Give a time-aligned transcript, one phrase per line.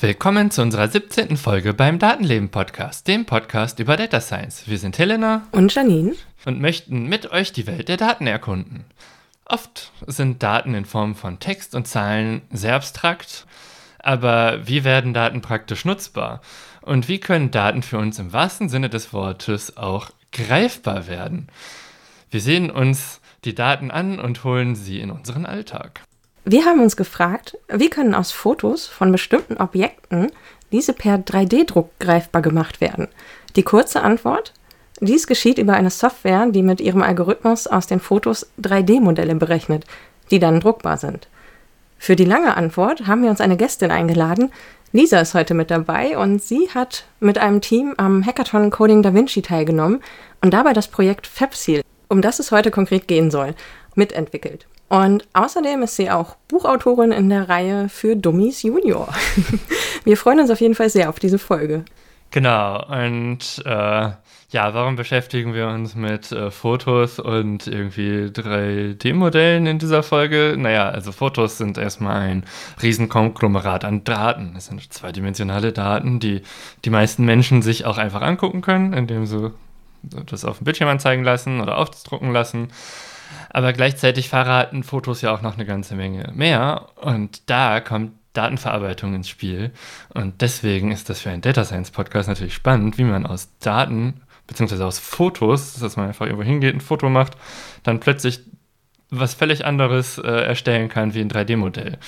[0.00, 1.36] Willkommen zu unserer 17.
[1.36, 4.68] Folge beim Datenleben Podcast, dem Podcast über Data Science.
[4.68, 6.14] Wir sind Helena und Janine
[6.44, 8.84] und möchten mit euch die Welt der Daten erkunden.
[9.46, 13.46] Oft sind Daten in Form von Text und Zahlen sehr abstrakt,
[13.98, 16.40] aber wie werden Daten praktisch nutzbar?
[16.80, 21.48] Und wie können Daten für uns im wahrsten Sinne des Wortes auch greifbar werden?
[22.30, 26.00] Wir sehen uns die Daten an und holen sie in unseren Alltag.
[26.44, 30.30] Wir haben uns gefragt, wie können aus Fotos von bestimmten Objekten
[30.72, 33.08] diese per 3D-Druck greifbar gemacht werden?
[33.56, 34.52] Die kurze Antwort?
[35.00, 39.84] Dies geschieht über eine Software, die mit ihrem Algorithmus aus den Fotos 3D-Modelle berechnet,
[40.30, 41.28] die dann druckbar sind.
[41.98, 44.52] Für die lange Antwort haben wir uns eine Gästin eingeladen.
[44.92, 49.12] Lisa ist heute mit dabei und sie hat mit einem Team am Hackathon Coding Da
[49.12, 50.00] Vinci teilgenommen
[50.40, 53.54] und dabei das Projekt FabSeal, um das es heute konkret gehen soll,
[53.96, 54.66] mitentwickelt.
[54.88, 59.08] Und außerdem ist sie auch Buchautorin in der Reihe für Dummies Junior.
[60.04, 61.84] Wir freuen uns auf jeden Fall sehr auf diese Folge.
[62.30, 64.10] Genau, und äh,
[64.54, 70.54] ja, warum beschäftigen wir uns mit äh, Fotos und irgendwie 3D-Modellen in dieser Folge?
[70.56, 72.44] Naja, also Fotos sind erstmal ein
[72.80, 74.54] Riesenkonglomerat an Daten.
[74.56, 76.42] Es sind zweidimensionale Daten, die
[76.84, 79.52] die meisten Menschen sich auch einfach angucken können, indem sie
[80.04, 82.68] das auf dem Bildschirm anzeigen lassen oder aufdrucken lassen.
[83.50, 86.90] Aber gleichzeitig verraten Fotos ja auch noch eine ganze Menge mehr.
[86.94, 89.72] Und da kommt Datenverarbeitung ins Spiel.
[90.12, 94.20] Und deswegen ist das für einen Data Science Podcast natürlich spannend, wie man aus Daten
[94.46, 97.34] beziehungsweise aus Fotos, dass man einfach irgendwo hingeht, ein Foto macht,
[97.82, 98.40] dann plötzlich
[99.10, 101.98] was völlig anderes äh, erstellen kann wie ein 3D-Modell.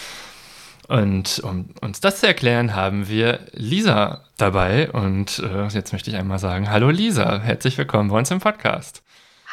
[0.89, 4.91] Und um uns das zu erklären, haben wir Lisa dabei.
[4.91, 9.03] Und äh, jetzt möchte ich einmal sagen, hallo Lisa, herzlich willkommen bei uns im Podcast.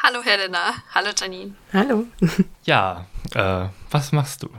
[0.02, 1.54] Hallo Helena, hallo Janine.
[1.72, 2.04] Hallo.
[2.64, 4.50] Ja, äh, was machst du?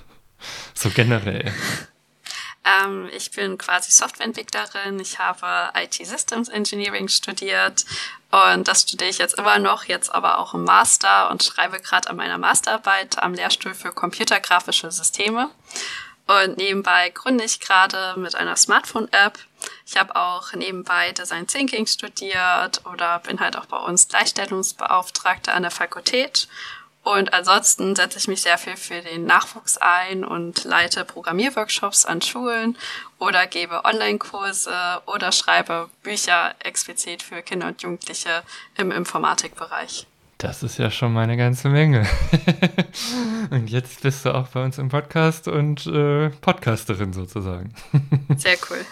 [0.74, 1.52] so generell.
[2.70, 5.00] Ähm, ich bin quasi Softwareentwicklerin.
[5.00, 7.84] Ich habe IT Systems Engineering studiert
[8.30, 12.08] und das studiere ich jetzt immer noch, jetzt aber auch im Master und schreibe gerade
[12.10, 15.50] an meiner Masterarbeit am Lehrstuhl für computergrafische Systeme.
[16.26, 19.36] Und nebenbei gründe ich gerade mit einer Smartphone-App.
[19.84, 25.62] Ich habe auch nebenbei Design Thinking studiert oder bin halt auch bei uns Gleichstellungsbeauftragte an
[25.62, 26.46] der Fakultät.
[27.02, 32.20] Und ansonsten setze ich mich sehr viel für den Nachwuchs ein und leite Programmierworkshops an
[32.20, 32.76] Schulen
[33.18, 38.42] oder gebe Online-Kurse oder schreibe Bücher explizit für Kinder und Jugendliche
[38.76, 40.06] im Informatikbereich.
[40.36, 42.06] Das ist ja schon mal eine ganze Menge.
[43.50, 47.74] und jetzt bist du auch bei uns im Podcast und äh, Podcasterin sozusagen.
[48.36, 48.84] Sehr cool.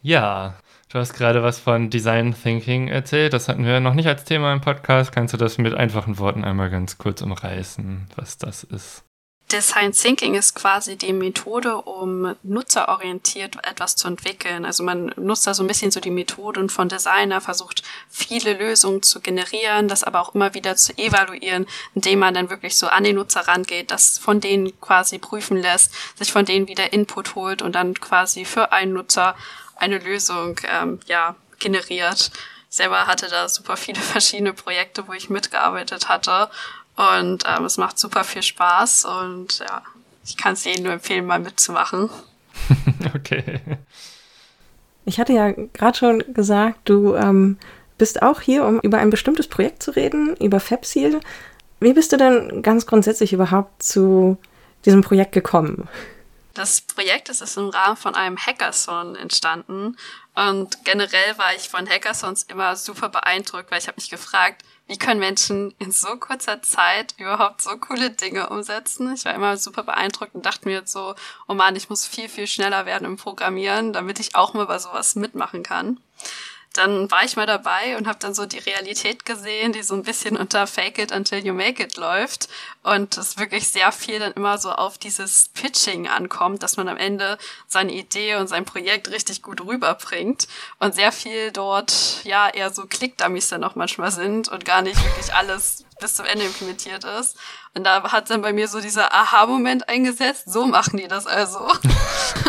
[0.00, 0.54] Ja,
[0.88, 3.32] du hast gerade was von Design Thinking erzählt.
[3.32, 5.12] Das hatten wir noch nicht als Thema im Podcast.
[5.12, 9.04] Kannst du das mit einfachen Worten einmal ganz kurz umreißen, was das ist?
[9.50, 14.66] Design Thinking ist quasi die Methode, um nutzerorientiert etwas zu entwickeln.
[14.66, 19.02] Also man nutzt da so ein bisschen so die Methoden von Designer, versucht viele Lösungen
[19.02, 23.04] zu generieren, das aber auch immer wieder zu evaluieren, indem man dann wirklich so an
[23.04, 27.62] den Nutzer rangeht, das von denen quasi prüfen lässt, sich von denen wieder Input holt
[27.62, 29.34] und dann quasi für einen Nutzer
[29.78, 32.30] eine Lösung ähm, ja, generiert.
[32.70, 36.50] Ich selber hatte da super viele verschiedene Projekte, wo ich mitgearbeitet hatte
[36.96, 39.82] und ähm, es macht super viel Spaß und ja,
[40.24, 42.10] ich kann es Ihnen nur empfehlen, mal mitzumachen.
[43.14, 43.60] okay.
[45.04, 47.56] Ich hatte ja gerade schon gesagt, du ähm,
[47.96, 51.20] bist auch hier, um über ein bestimmtes Projekt zu reden, über FabSeal.
[51.80, 54.36] Wie bist du denn ganz grundsätzlich überhaupt zu
[54.84, 55.88] diesem Projekt gekommen?
[56.58, 59.96] Das Projekt ist im Rahmen von einem Hackathon entstanden
[60.34, 64.98] und generell war ich von Hackathons immer super beeindruckt, weil ich habe mich gefragt, wie
[64.98, 69.14] können Menschen in so kurzer Zeit überhaupt so coole Dinge umsetzen?
[69.14, 71.14] Ich war immer super beeindruckt und dachte mir jetzt so,
[71.46, 74.80] oh man, ich muss viel, viel schneller werden im Programmieren, damit ich auch mal bei
[74.80, 76.00] sowas mitmachen kann
[76.78, 80.04] dann war ich mal dabei und habe dann so die Realität gesehen, die so ein
[80.04, 82.48] bisschen unter Fake it until you make it läuft
[82.82, 86.96] und es wirklich sehr viel dann immer so auf dieses Pitching ankommt, dass man am
[86.96, 87.36] Ende
[87.66, 90.46] seine Idee und sein Projekt richtig gut rüberbringt
[90.78, 95.02] und sehr viel dort ja eher so Klickdummies dann auch manchmal sind und gar nicht
[95.04, 97.36] wirklich alles bis zum Ende implementiert ist.
[97.74, 100.44] Und da hat dann bei mir so dieser Aha-Moment eingesetzt.
[100.46, 101.60] So machen die das also.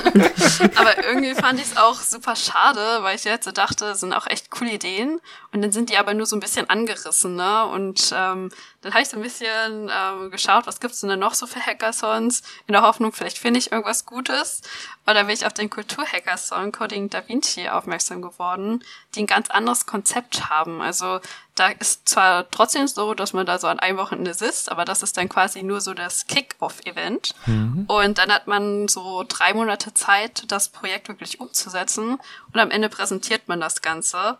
[0.75, 4.27] Aber irgendwie fand ich es auch super schade, weil ich jetzt so dachte, sind auch
[4.27, 5.19] echt coole Ideen.
[5.51, 7.65] Und dann sind die aber nur so ein bisschen angerissen, ne?
[7.65, 8.49] Und ähm,
[8.81, 12.43] dann habe ich so ein bisschen ähm, geschaut, was gibt's denn noch so für Hackathons,
[12.67, 14.61] in der Hoffnung, vielleicht finde ich irgendwas Gutes.
[15.09, 18.83] Und dann bin ich auf den Kultur-Hackathon Coding Da Vinci aufmerksam geworden,
[19.15, 20.83] die ein ganz anderes Konzept haben.
[20.83, 21.19] Also
[21.55, 25.01] da ist zwar trotzdem so, dass man da so an einem Wochenende sitzt, aber das
[25.01, 27.33] ist dann quasi nur so das Kick-Off-Event.
[27.47, 27.85] Mhm.
[27.87, 32.19] Und dann hat man so drei Monate Zeit, das Projekt wirklich umzusetzen.
[32.53, 34.37] Und am Ende präsentiert man das Ganze.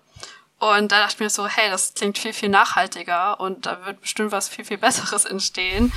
[0.60, 4.02] Und da dachte ich mir so, hey, das klingt viel, viel nachhaltiger und da wird
[4.02, 5.94] bestimmt was viel, viel Besseres entstehen.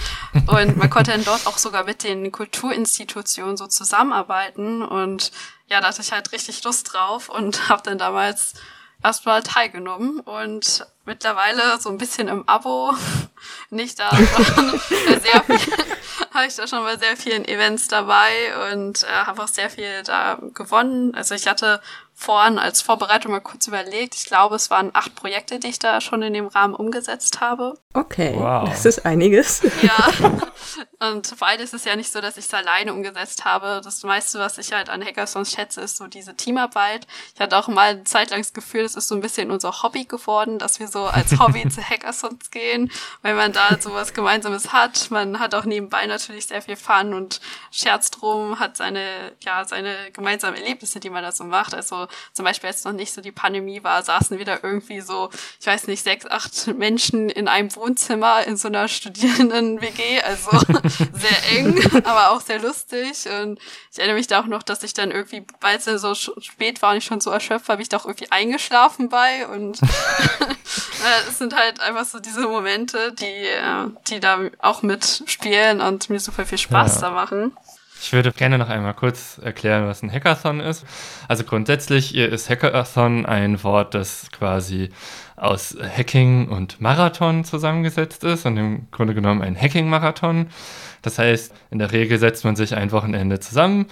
[0.47, 4.83] Und man konnte dann dort auch sogar mit den Kulturinstitutionen so zusammenarbeiten.
[4.83, 5.33] Und
[5.67, 8.55] ja, da hatte ich halt richtig Lust drauf und habe dann damals
[9.03, 12.95] erstmal teilgenommen und mittlerweile so ein bisschen im Abo,
[13.71, 15.75] nicht da, sehr viel,
[16.33, 18.31] habe ich da schon bei sehr vielen Events dabei
[18.73, 21.15] und äh, habe auch sehr viel da gewonnen.
[21.17, 21.83] Also ich hatte
[22.23, 24.15] vorhin als Vorbereitung mal kurz überlegt.
[24.15, 27.75] Ich glaube, es waren acht Projekte, die ich da schon in dem Rahmen umgesetzt habe.
[27.95, 28.69] Okay, wow.
[28.69, 29.63] das ist einiges.
[29.83, 30.09] Ja,
[31.01, 33.81] und beides ist ja nicht so, dass ich es alleine umgesetzt habe.
[33.85, 37.07] Das meiste, was ich halt an Hackathons schätze, ist so diese Teamarbeit.
[37.35, 39.83] Ich hatte auch mal eine Zeit lang das Gefühl, es ist so ein bisschen unser
[39.83, 42.91] Hobby geworden, dass wir so als Hobby zu Hackathons gehen,
[43.23, 45.11] weil man da sowas Gemeinsames hat.
[45.11, 47.41] Man hat auch nebenbei natürlich sehr viel Fun und
[47.71, 51.75] scherzt drum, hat seine, ja, seine gemeinsamen Erlebnisse, die man da so macht.
[51.75, 55.31] Also zum Beispiel als noch nicht so die Pandemie war, saßen wir da irgendwie so,
[55.61, 60.51] ich weiß nicht, sechs, acht Menschen in einem Wohnzimmer in so einer Studierenden-WG, also
[61.13, 63.27] sehr eng, aber auch sehr lustig.
[63.43, 63.59] Und
[63.91, 66.83] ich erinnere mich da auch noch, dass ich dann irgendwie, weil es dann so spät
[66.83, 69.47] war und ich schon so erschöpft war, bin ich da auch irgendwie eingeschlafen bei.
[69.47, 69.81] Und
[71.29, 76.21] es sind halt einfach so diese Momente, die, äh, die da auch mitspielen und mir
[76.21, 77.01] super viel Spaß ja.
[77.03, 77.57] da machen.
[78.05, 80.85] Ich würde gerne noch einmal kurz erklären, was ein Hackathon ist.
[81.29, 84.89] Also grundsätzlich ist Hackathon ein Wort, das quasi
[85.37, 90.49] aus Hacking und Marathon zusammengesetzt ist und im Grunde genommen ein Hacking-Marathon.
[91.03, 93.87] Das heißt, in der Regel setzt man sich ein Wochenende zusammen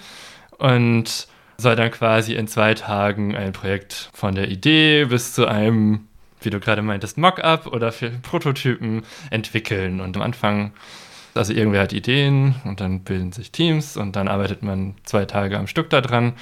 [0.57, 6.07] und soll dann quasi in zwei Tagen ein Projekt von der Idee bis zu einem,
[6.41, 10.01] wie du gerade meintest, Mockup oder für Prototypen entwickeln.
[10.01, 10.73] Und am Anfang
[11.33, 15.57] also irgendwer hat Ideen und dann bilden sich Teams und dann arbeitet man zwei Tage
[15.57, 16.33] am Stück daran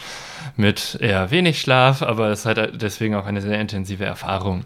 [0.56, 4.65] mit eher wenig Schlaf, aber es hat deswegen auch eine sehr intensive Erfahrung.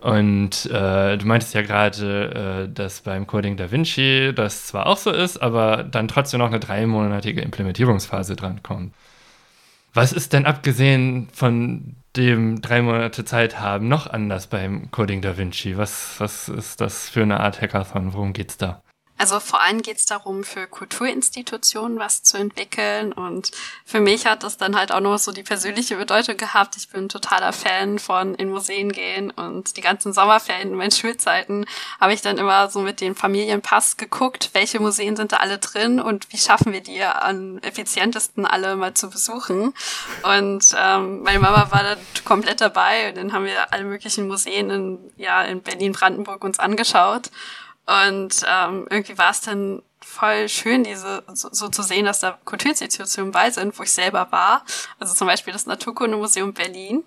[0.00, 4.96] Und äh, du meintest ja gerade, äh, dass beim Coding Da Vinci das zwar auch
[4.96, 8.92] so ist, aber dann trotzdem noch eine dreimonatige Implementierungsphase dran kommt.
[9.94, 15.36] Was ist denn abgesehen von dem drei Monate Zeit haben noch anders beim Coding Da
[15.38, 15.76] Vinci?
[15.76, 18.12] Was, was ist das für eine Art Hackathon?
[18.12, 18.83] Worum geht's da?
[19.16, 23.12] Also vor allem geht es darum, für Kulturinstitutionen was zu entwickeln.
[23.12, 23.52] Und
[23.84, 26.76] für mich hat das dann halt auch noch so die persönliche Bedeutung gehabt.
[26.76, 31.64] Ich bin totaler Fan von in Museen gehen und die ganzen Sommerferien in meinen Schulzeiten
[32.00, 36.00] habe ich dann immer so mit dem Familienpass geguckt, welche Museen sind da alle drin
[36.00, 39.74] und wie schaffen wir die am effizientesten alle mal zu besuchen.
[40.22, 44.70] Und ähm, meine Mama war da komplett dabei und dann haben wir alle möglichen Museen
[44.70, 47.30] in, ja, in Berlin-Brandenburg uns angeschaut.
[47.86, 52.38] Und ähm, irgendwie war es dann voll schön, diese so, so zu sehen, dass da
[52.44, 54.64] Kulturinstitutionen bei sind, wo ich selber war.
[54.98, 57.04] Also zum Beispiel das Naturkundemuseum Berlin.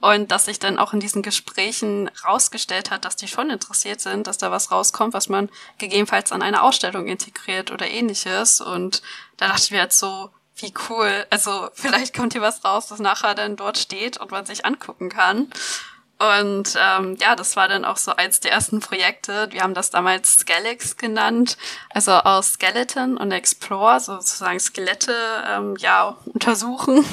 [0.00, 4.28] Und dass sich dann auch in diesen Gesprächen rausgestellt hat, dass die schon interessiert sind,
[4.28, 5.48] dass da was rauskommt, was man
[5.78, 8.60] gegebenenfalls an eine Ausstellung integriert oder ähnliches.
[8.60, 9.02] Und
[9.38, 11.26] da dachte ich mir jetzt so, wie cool.
[11.30, 15.08] Also vielleicht kommt hier was raus, das nachher dann dort steht und man sich angucken
[15.08, 15.50] kann.
[16.18, 19.48] Und ähm, ja, das war dann auch so eins der ersten Projekte.
[19.52, 21.56] Wir haben das damals Skelex genannt,
[21.90, 25.14] also aus Skeleton und Explore, sozusagen Skelette
[25.48, 27.04] ähm, ja untersuchen.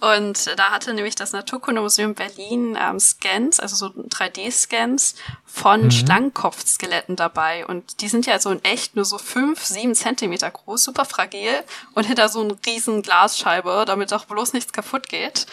[0.00, 5.90] Und da hatte nämlich das Naturkundemuseum Berlin ähm, Scans, also so 3D-Scans von mhm.
[5.90, 7.66] Schlangenkopfskeletten dabei.
[7.66, 11.64] Und die sind ja so in echt nur so fünf, sieben Zentimeter groß, super fragil
[11.94, 15.46] und hinter so einer riesen Glasscheibe, damit auch bloß nichts kaputt geht.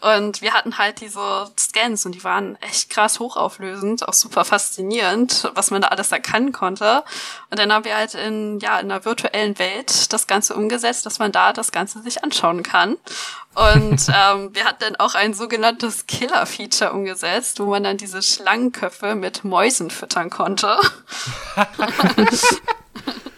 [0.00, 5.48] Und wir hatten halt diese Scans und die waren echt krass hochauflösend, auch super faszinierend,
[5.54, 7.04] was man da alles erkennen konnte.
[7.50, 11.20] Und dann haben wir halt in, ja, in einer virtuellen Welt das Ganze umgesetzt, dass
[11.20, 12.96] man da das Ganze sich anschauen kann.
[13.54, 19.14] Und ähm, wir hatten dann auch ein sogenanntes Killer-Feature umgesetzt, wo man dann diese Schlangenköpfe
[19.14, 20.76] mit Mäusen füttern konnte.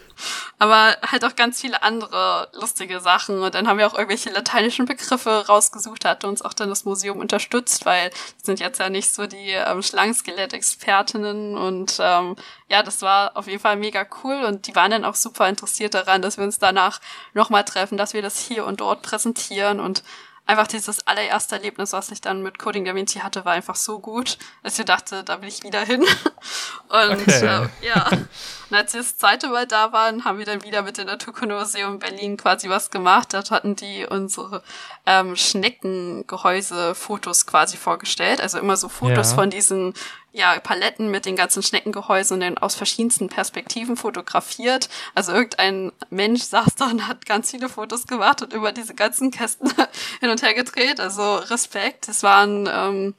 [0.59, 3.41] aber halt auch ganz viele andere lustige Sachen.
[3.41, 7.19] Und dann haben wir auch irgendwelche lateinischen Begriffe rausgesucht, hat uns auch dann das Museum
[7.19, 11.57] unterstützt, weil wir sind jetzt ja nicht so die ähm, Schlangenskelett-Expertinnen.
[11.57, 12.37] Und ähm,
[12.69, 14.45] ja, das war auf jeden Fall mega cool.
[14.45, 17.01] Und die waren dann auch super interessiert daran, dass wir uns danach
[17.33, 20.03] nochmal treffen, dass wir das hier und dort präsentieren und
[20.47, 23.99] einfach dieses allererste Erlebnis, was ich dann mit Coding Da Vinci hatte, war einfach so
[23.99, 26.05] gut, dass ich dachte, da will ich wieder hin.
[26.89, 27.47] Und okay.
[27.47, 28.09] äh, ja,
[28.71, 31.99] und als wir das zweite Mal da waren, haben wir dann wieder mit dem Naturkundemuseum
[31.99, 33.33] Berlin quasi was gemacht.
[33.33, 34.63] Dort hatten die unsere
[35.07, 38.41] ähm, Schneckengehäuse-Fotos quasi vorgestellt.
[38.41, 39.37] Also immer so Fotos ja.
[39.37, 39.95] von diesen
[40.35, 44.89] ja, Paletten mit den ganzen Schneckengehäusen und aus verschiedensten Perspektiven fotografiert.
[45.15, 49.31] Also irgendein Mensch saß da und hat ganz viele Fotos gemacht und über diese ganzen
[49.31, 49.73] Kästen
[50.21, 50.99] hin und her gedreht.
[50.99, 52.09] Also Respekt.
[52.09, 53.15] Es waren ähm,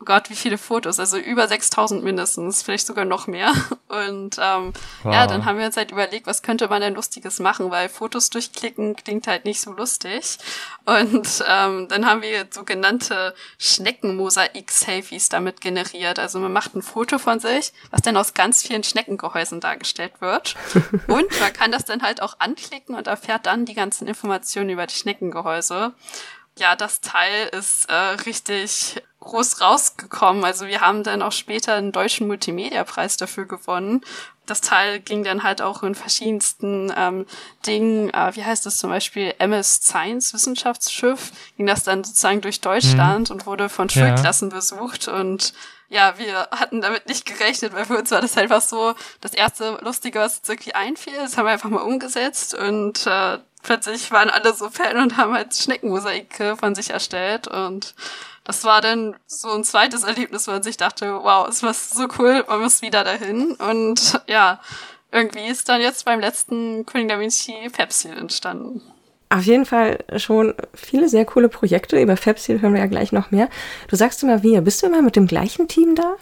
[0.00, 3.52] oh Gott, wie viele Fotos, also über 6000 mindestens, vielleicht sogar noch mehr.
[3.88, 5.12] Und ähm, wow.
[5.12, 8.30] ja, dann haben wir uns halt überlegt, was könnte man denn Lustiges machen, weil Fotos
[8.30, 10.38] durchklicken klingt halt nicht so lustig.
[10.86, 16.18] Und ähm, dann haben wir sogenannte Schneckenmosaik-Selfies damit generiert.
[16.18, 20.54] Also man macht ein Foto von sich, was dann aus ganz vielen Schneckengehäusen dargestellt wird.
[21.08, 24.86] und man kann das dann halt auch anklicken und erfährt dann die ganzen Informationen über
[24.86, 25.92] die Schneckengehäuse
[26.58, 30.44] ja, das Teil ist äh, richtig groß rausgekommen.
[30.44, 34.00] Also wir haben dann auch später einen deutschen Multimedia-Preis dafür gewonnen.
[34.46, 37.26] Das Teil ging dann halt auch in verschiedensten ähm,
[37.66, 42.60] Dingen, äh, wie heißt das zum Beispiel, MS Science Wissenschaftsschiff, ging das dann sozusagen durch
[42.60, 43.36] Deutschland mhm.
[43.36, 44.56] und wurde von Schulklassen ja.
[44.56, 45.52] besucht und
[45.90, 49.78] ja, wir hatten damit nicht gerechnet, weil für uns war das einfach so das erste
[49.82, 51.14] Lustige, was uns irgendwie einfiel.
[51.16, 55.34] Das haben wir einfach mal umgesetzt und äh, plötzlich waren alle so Fan und haben
[55.34, 57.94] halt Schneckenmosaike von sich erstellt und
[58.50, 62.08] das war dann so ein zweites Erlebnis, wo man sich dachte, wow, es war so
[62.18, 64.60] cool, man muss wieder dahin und ja,
[65.12, 68.82] irgendwie ist dann jetzt beim letzten Queen Da Vinci Pepsi entstanden.
[69.28, 72.02] Auf jeden Fall schon viele sehr coole Projekte.
[72.02, 73.48] Über Fabsil hören wir ja gleich noch mehr.
[73.86, 74.62] Du sagst immer wir.
[74.62, 76.16] Bist du immer mit dem gleichen Team da?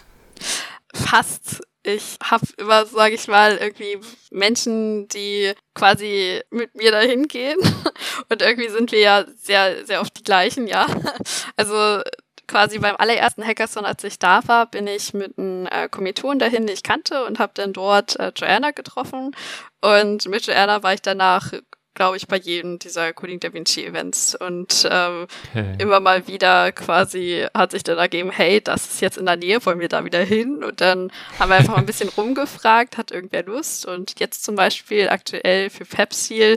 [0.92, 1.62] Fast.
[1.82, 3.99] Ich habe immer, sage ich mal, irgendwie
[4.30, 7.58] Menschen, die quasi mit mir dahin gehen.
[8.28, 10.87] Und irgendwie sind wir ja sehr, sehr oft die gleichen, ja.
[11.56, 12.02] Also
[12.47, 16.66] quasi beim allerersten Hackathon, als ich da war, bin ich mit einem äh, Kommilitonen dahin,
[16.66, 19.37] den ich kannte und habe dann dort äh, Joanna getroffen.
[19.80, 21.52] Und mit Joanna war ich danach
[21.98, 24.36] glaube ich, bei jedem dieser Coding Da Vinci Events.
[24.36, 25.74] Und ähm, okay.
[25.78, 29.66] immer mal wieder quasi hat sich dann ergeben, hey, das ist jetzt in der Nähe,
[29.66, 30.62] wollen wir da wieder hin?
[30.62, 33.84] Und dann haben wir einfach mal ein bisschen rumgefragt, hat irgendwer Lust?
[33.84, 36.56] Und jetzt zum Beispiel aktuell für Pepsil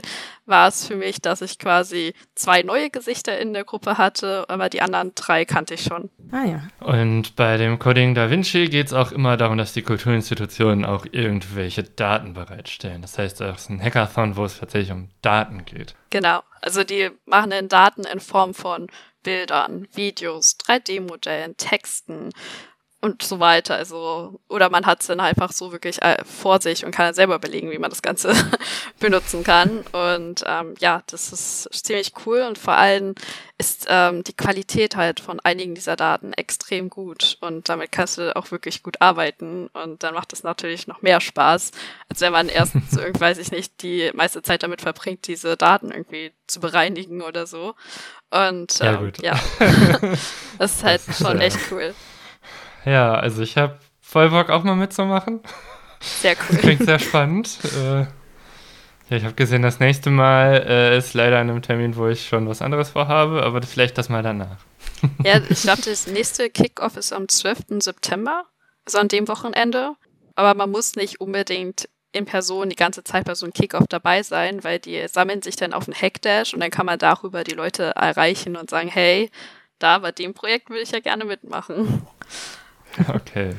[0.52, 4.68] war es für mich, dass ich quasi zwei neue Gesichter in der Gruppe hatte, aber
[4.68, 6.10] die anderen drei kannte ich schon.
[6.30, 6.68] Ah ja.
[6.78, 11.06] Und bei dem Coding Da Vinci geht es auch immer darum, dass die Kulturinstitutionen auch
[11.10, 13.00] irgendwelche Daten bereitstellen.
[13.00, 15.94] Das heißt, es ist ein Hackathon, wo es tatsächlich um Daten geht.
[16.10, 16.42] Genau.
[16.60, 18.88] Also die machen dann Daten in Form von
[19.22, 22.28] Bildern, Videos, 3D-Modellen, Texten,
[23.02, 23.74] und so weiter.
[23.74, 27.14] Also, oder man hat es dann einfach so wirklich äh, vor sich und kann dann
[27.14, 28.32] selber überlegen, wie man das Ganze
[29.00, 29.84] benutzen kann.
[29.90, 33.16] Und ähm, ja, das ist ziemlich cool und vor allem
[33.58, 38.34] ist ähm, die Qualität halt von einigen dieser Daten extrem gut und damit kannst du
[38.36, 41.72] auch wirklich gut arbeiten und dann macht es natürlich noch mehr Spaß,
[42.08, 45.90] als wenn man erst, irgendwie, weiß ich nicht, die meiste Zeit damit verbringt, diese Daten
[45.90, 47.74] irgendwie zu bereinigen oder so.
[48.30, 49.38] Und ähm, ja,
[50.58, 51.94] das ist halt schon echt cool.
[52.84, 55.40] Ja, also ich habe voll Bock auch mal mitzumachen.
[56.00, 56.38] Sehr cool.
[56.50, 57.58] Das klingt sehr spannend.
[57.64, 58.00] Äh,
[59.08, 62.26] ja, ich habe gesehen, das nächste Mal äh, ist leider an einem Termin, wo ich
[62.26, 64.56] schon was anderes vorhabe, aber vielleicht das mal danach.
[65.24, 67.80] Ja, ich glaube, das nächste Kickoff ist am 12.
[67.80, 68.44] September,
[68.84, 69.96] also an dem Wochenende.
[70.36, 74.22] Aber man muss nicht unbedingt in Person die ganze Zeit bei so einem Kickoff dabei
[74.22, 77.54] sein, weil die sammeln sich dann auf einen Hackdash und dann kann man darüber die
[77.54, 79.30] Leute erreichen und sagen, hey,
[79.78, 82.06] da bei dem Projekt würde ich ja gerne mitmachen.
[83.14, 83.50] Okay.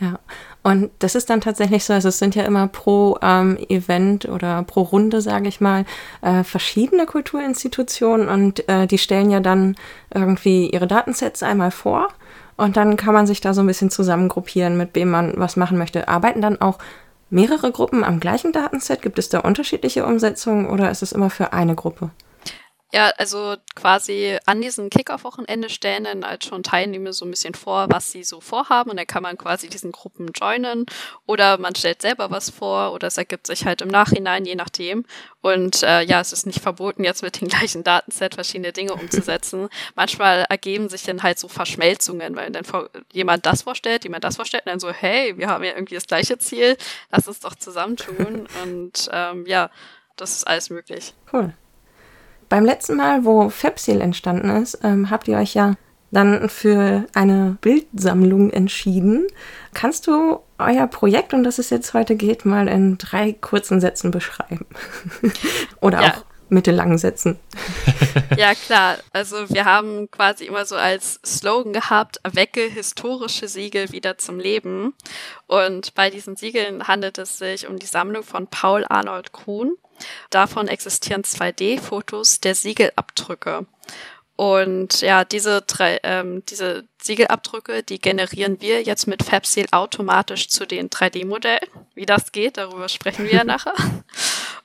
[0.00, 0.18] Ja,
[0.62, 4.62] und das ist dann tatsächlich so, also es sind ja immer pro ähm, Event oder
[4.62, 5.84] pro Runde, sage ich mal,
[6.22, 9.76] äh, verschiedene Kulturinstitutionen und äh, die stellen ja dann
[10.14, 12.08] irgendwie ihre Datensets einmal vor
[12.56, 15.76] und dann kann man sich da so ein bisschen zusammengruppieren, mit wem man was machen
[15.76, 16.08] möchte.
[16.08, 16.78] Arbeiten dann auch
[17.30, 19.02] mehrere Gruppen am gleichen Datenset?
[19.02, 22.10] Gibt es da unterschiedliche Umsetzungen oder ist es immer für eine Gruppe?
[22.92, 27.86] Ja, also quasi an diesem Kickoff-Wochenende stellen dann halt schon Teilnehmer so ein bisschen vor,
[27.88, 30.86] was sie so vorhaben und dann kann man quasi diesen Gruppen joinen
[31.24, 35.04] oder man stellt selber was vor oder es ergibt sich halt im Nachhinein, je nachdem.
[35.40, 39.68] Und äh, ja, es ist nicht verboten, jetzt mit dem gleichen Datenset verschiedene Dinge umzusetzen.
[39.94, 42.64] Manchmal ergeben sich dann halt so Verschmelzungen, weil dann
[43.12, 46.06] jemand das vorstellt, jemand das vorstellt und dann so, hey, wir haben ja irgendwie das
[46.06, 46.76] gleiche Ziel,
[47.10, 48.48] lass uns doch zusammentun.
[48.64, 49.70] und ähm, ja,
[50.16, 51.14] das ist alles möglich.
[51.32, 51.54] Cool.
[52.50, 55.76] Beim letzten Mal, wo Fepsil entstanden ist, ähm, habt ihr euch ja
[56.10, 59.28] dann für eine Bildsammlung entschieden.
[59.72, 64.10] Kannst du euer Projekt, um das es jetzt heute geht, mal in drei kurzen Sätzen
[64.10, 64.66] beschreiben?
[65.80, 66.08] Oder ja.
[66.10, 67.38] auch mittellangen Sätzen.
[68.36, 68.98] ja, klar.
[69.12, 74.94] Also wir haben quasi immer so als Slogan gehabt, erwecke historische Siegel wieder zum Leben.
[75.46, 79.76] Und bei diesen Siegeln handelt es sich um die Sammlung von Paul Arnold Kuhn.
[80.30, 83.66] Davon existieren 2D-Fotos der Siegelabdrücke.
[84.40, 90.66] Und ja, diese drei, ähm, diese Siegelabdrücke, die generieren wir jetzt mit FabSeal automatisch zu
[90.66, 91.68] den 3D-Modellen.
[91.94, 93.74] Wie das geht, darüber sprechen wir ja nachher.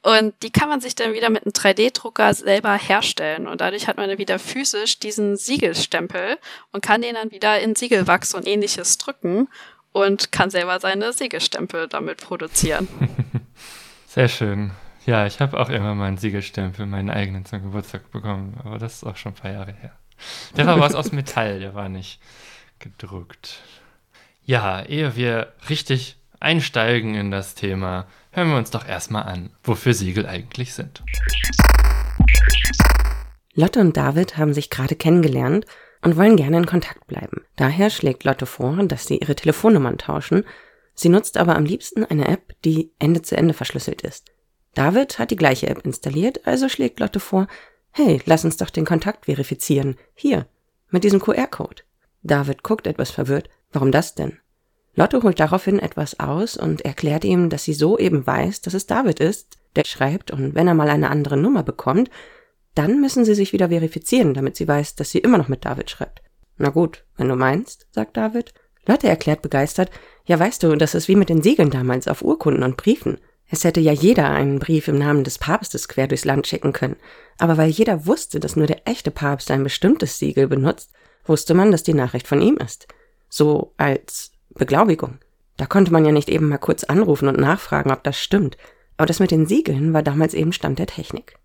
[0.05, 3.47] Und die kann man sich dann wieder mit einem 3D-Drucker selber herstellen.
[3.47, 6.37] Und dadurch hat man dann wieder physisch diesen Siegelstempel
[6.71, 9.47] und kann den dann wieder in Siegelwachs und ähnliches drücken
[9.93, 12.87] und kann selber seine Siegelstempel damit produzieren.
[14.05, 14.73] Sehr schön.
[15.07, 19.05] Ja, ich habe auch immer meinen Siegelstempel, meinen eigenen zum Geburtstag bekommen, aber das ist
[19.05, 19.97] auch schon ein paar Jahre her.
[20.55, 22.19] Der war was aus Metall, der war nicht
[22.77, 23.57] gedruckt.
[24.45, 29.93] Ja, ehe wir richtig einsteigen in das Thema, hören wir uns doch erstmal an, wofür
[29.93, 31.03] Siegel eigentlich sind.
[33.53, 35.65] Lotte und David haben sich gerade kennengelernt
[36.01, 37.45] und wollen gerne in Kontakt bleiben.
[37.55, 40.43] Daher schlägt Lotte vor, dass sie ihre Telefonnummern tauschen.
[40.93, 44.25] Sie nutzt aber am liebsten eine App, die Ende zu Ende verschlüsselt ist.
[44.73, 47.47] David hat die gleiche App installiert, also schlägt Lotte vor,
[47.91, 49.95] hey, lass uns doch den Kontakt verifizieren.
[50.13, 50.47] Hier,
[50.89, 51.83] mit diesem QR-Code.
[52.23, 53.49] David guckt etwas verwirrt.
[53.71, 54.39] Warum das denn?
[54.95, 58.87] Lotte holt daraufhin etwas aus und erklärt ihm, dass sie so eben weiß, dass es
[58.87, 62.09] David ist, der schreibt, und wenn er mal eine andere Nummer bekommt,
[62.75, 65.89] dann müssen sie sich wieder verifizieren, damit sie weiß, dass sie immer noch mit David
[65.89, 66.21] schreibt.
[66.57, 68.53] Na gut, wenn du meinst, sagt David.
[68.85, 69.89] Lotte erklärt begeistert,
[70.25, 73.17] ja weißt du, das ist wie mit den Siegeln damals auf Urkunden und Briefen.
[73.49, 76.97] Es hätte ja jeder einen Brief im Namen des Papstes quer durchs Land schicken können,
[77.37, 80.91] aber weil jeder wusste, dass nur der echte Papst ein bestimmtes Siegel benutzt,
[81.25, 82.87] wusste man, dass die Nachricht von ihm ist.
[83.29, 85.19] So als Beglaubigung.
[85.57, 88.57] Da konnte man ja nicht eben mal kurz anrufen und nachfragen, ob das stimmt,
[88.97, 91.37] aber das mit den Siegeln war damals eben Stand der Technik.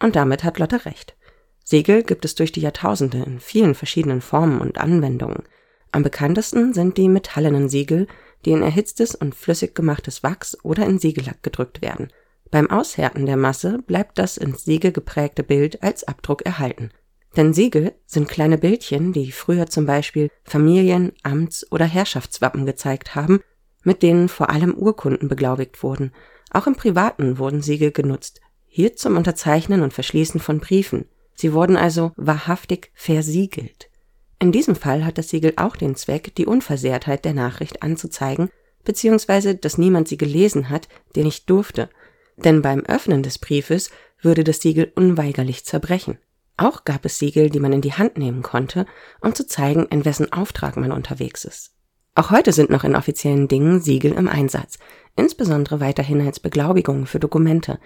[0.00, 1.16] Und damit hat Lotte recht.
[1.64, 5.42] Siegel gibt es durch die Jahrtausende in vielen verschiedenen Formen und Anwendungen.
[5.90, 8.06] Am bekanntesten sind die metallenen Siegel,
[8.44, 12.12] die in erhitztes und flüssig gemachtes Wachs oder in Siegellack gedrückt werden.
[12.50, 16.90] Beim Aushärten der Masse bleibt das ins Siegel geprägte Bild als Abdruck erhalten.
[17.36, 23.40] Denn Siegel sind kleine Bildchen, die früher zum Beispiel Familien-, Amts- oder Herrschaftswappen gezeigt haben,
[23.82, 26.12] mit denen vor allem Urkunden beglaubigt wurden.
[26.50, 31.06] Auch im Privaten wurden Siegel genutzt, hier zum Unterzeichnen und Verschließen von Briefen.
[31.34, 33.90] Sie wurden also wahrhaftig versiegelt.
[34.38, 38.48] In diesem Fall hat das Siegel auch den Zweck, die Unversehrtheit der Nachricht anzuzeigen,
[38.84, 41.90] beziehungsweise dass niemand sie gelesen hat, der nicht durfte,
[42.36, 46.18] denn beim Öffnen des Briefes würde das Siegel unweigerlich zerbrechen.
[46.56, 48.86] Auch gab es Siegel, die man in die Hand nehmen konnte,
[49.20, 51.72] um zu zeigen, in wessen Auftrag man unterwegs ist.
[52.14, 54.78] Auch heute sind noch in offiziellen Dingen Siegel im Einsatz,
[55.16, 57.78] insbesondere weiterhin als Beglaubigungen für Dokumente,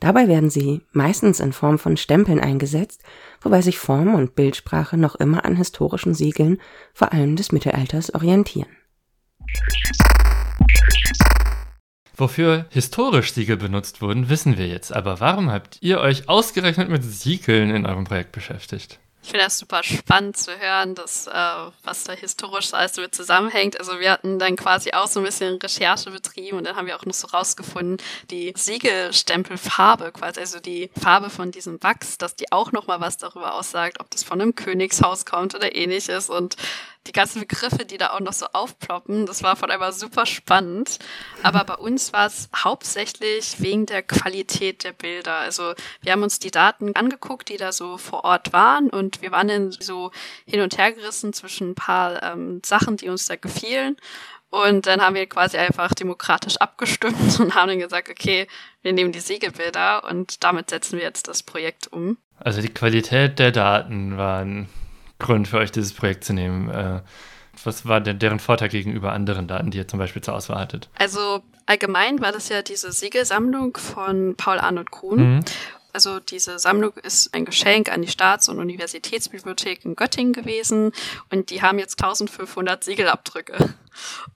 [0.00, 3.02] Dabei werden sie meistens in Form von Stempeln eingesetzt,
[3.40, 6.60] wobei sich Form und Bildsprache noch immer an historischen Siegeln,
[6.92, 8.68] vor allem des Mittelalters, orientieren.
[12.16, 14.92] Wofür historisch Siegel benutzt wurden, wissen wir jetzt.
[14.94, 18.98] Aber warum habt ihr euch ausgerechnet mit Siegeln in eurem Projekt beschäftigt?
[19.24, 21.32] Ich finde das super spannend zu hören, dass, äh,
[21.82, 23.80] was da historisch alles damit zusammenhängt.
[23.80, 26.94] Also wir hatten dann quasi auch so ein bisschen Recherche betrieben und dann haben wir
[26.94, 27.96] auch noch so rausgefunden,
[28.30, 33.54] die Siegelstempelfarbe quasi, also die Farbe von diesem Wachs, dass die auch nochmal was darüber
[33.54, 36.56] aussagt, ob das von einem Königshaus kommt oder ähnliches und
[37.06, 40.98] die ganzen Begriffe, die da auch noch so aufploppen, das war von einmal super spannend.
[41.42, 45.36] Aber bei uns war es hauptsächlich wegen der Qualität der Bilder.
[45.36, 49.32] Also wir haben uns die Daten angeguckt, die da so vor Ort waren und wir
[49.32, 50.10] waren dann so
[50.46, 53.96] hin und her gerissen zwischen ein paar ähm, Sachen, die uns da gefielen.
[54.50, 58.46] Und dann haben wir quasi einfach demokratisch abgestimmt und haben dann gesagt, okay,
[58.82, 62.18] wir nehmen die Siegelbilder und damit setzen wir jetzt das Projekt um.
[62.38, 64.68] Also die Qualität der Daten waren
[65.18, 66.70] Grund für euch, dieses Projekt zu nehmen?
[66.70, 67.00] Äh,
[67.62, 70.88] was war denn deren Vorteil gegenüber anderen Daten, die ihr zum Beispiel zur Auswahl hattet?
[70.98, 75.36] Also allgemein war das ja diese Siegelsammlung von Paul Arnold Kuhn.
[75.36, 75.44] Mhm.
[75.94, 80.90] Also diese Sammlung ist ein Geschenk an die Staats- und Universitätsbibliothek in Göttingen gewesen
[81.30, 83.74] und die haben jetzt 1500 Siegelabdrücke.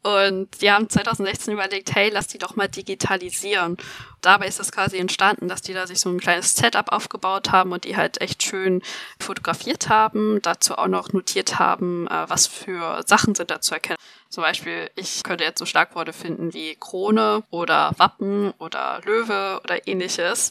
[0.02, 3.76] Und die haben 2016 überlegt, hey, lass die doch mal digitalisieren.
[4.20, 7.72] Dabei ist es quasi entstanden, dass die da sich so ein kleines Setup aufgebaut haben
[7.72, 8.82] und die halt echt schön
[9.20, 13.98] fotografiert haben, dazu auch noch notiert haben, äh, was für Sachen sind da zu erkennen.
[14.28, 19.86] Zum Beispiel, ich könnte jetzt so Schlagworte finden wie Krone oder Wappen oder Löwe oder
[19.86, 20.50] ähnliches.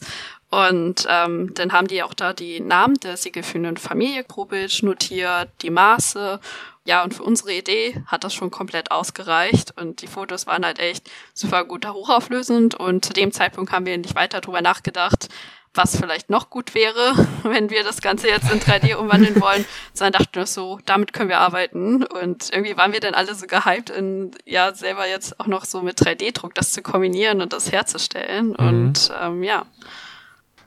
[0.50, 5.50] Und ähm, dann haben die auch da die Namen der siegelführenden Familie pro Bild notiert,
[5.62, 6.40] die Maße.
[6.86, 9.74] Ja, und für unsere Idee hat das schon komplett ausgereicht.
[9.78, 12.76] Und die Fotos waren halt echt super gut hochauflösend.
[12.76, 15.28] Und zu dem Zeitpunkt haben wir nicht weiter drüber nachgedacht,
[15.74, 20.22] was vielleicht noch gut wäre, wenn wir das Ganze jetzt in 3D umwandeln wollen, sondern
[20.22, 22.06] dachten wir so, damit können wir arbeiten.
[22.06, 25.82] Und irgendwie waren wir dann alle so gehypt, in, ja, selber jetzt auch noch so
[25.82, 28.50] mit 3D-Druck das zu kombinieren und das herzustellen.
[28.50, 28.56] Mhm.
[28.56, 29.66] Und ähm, ja.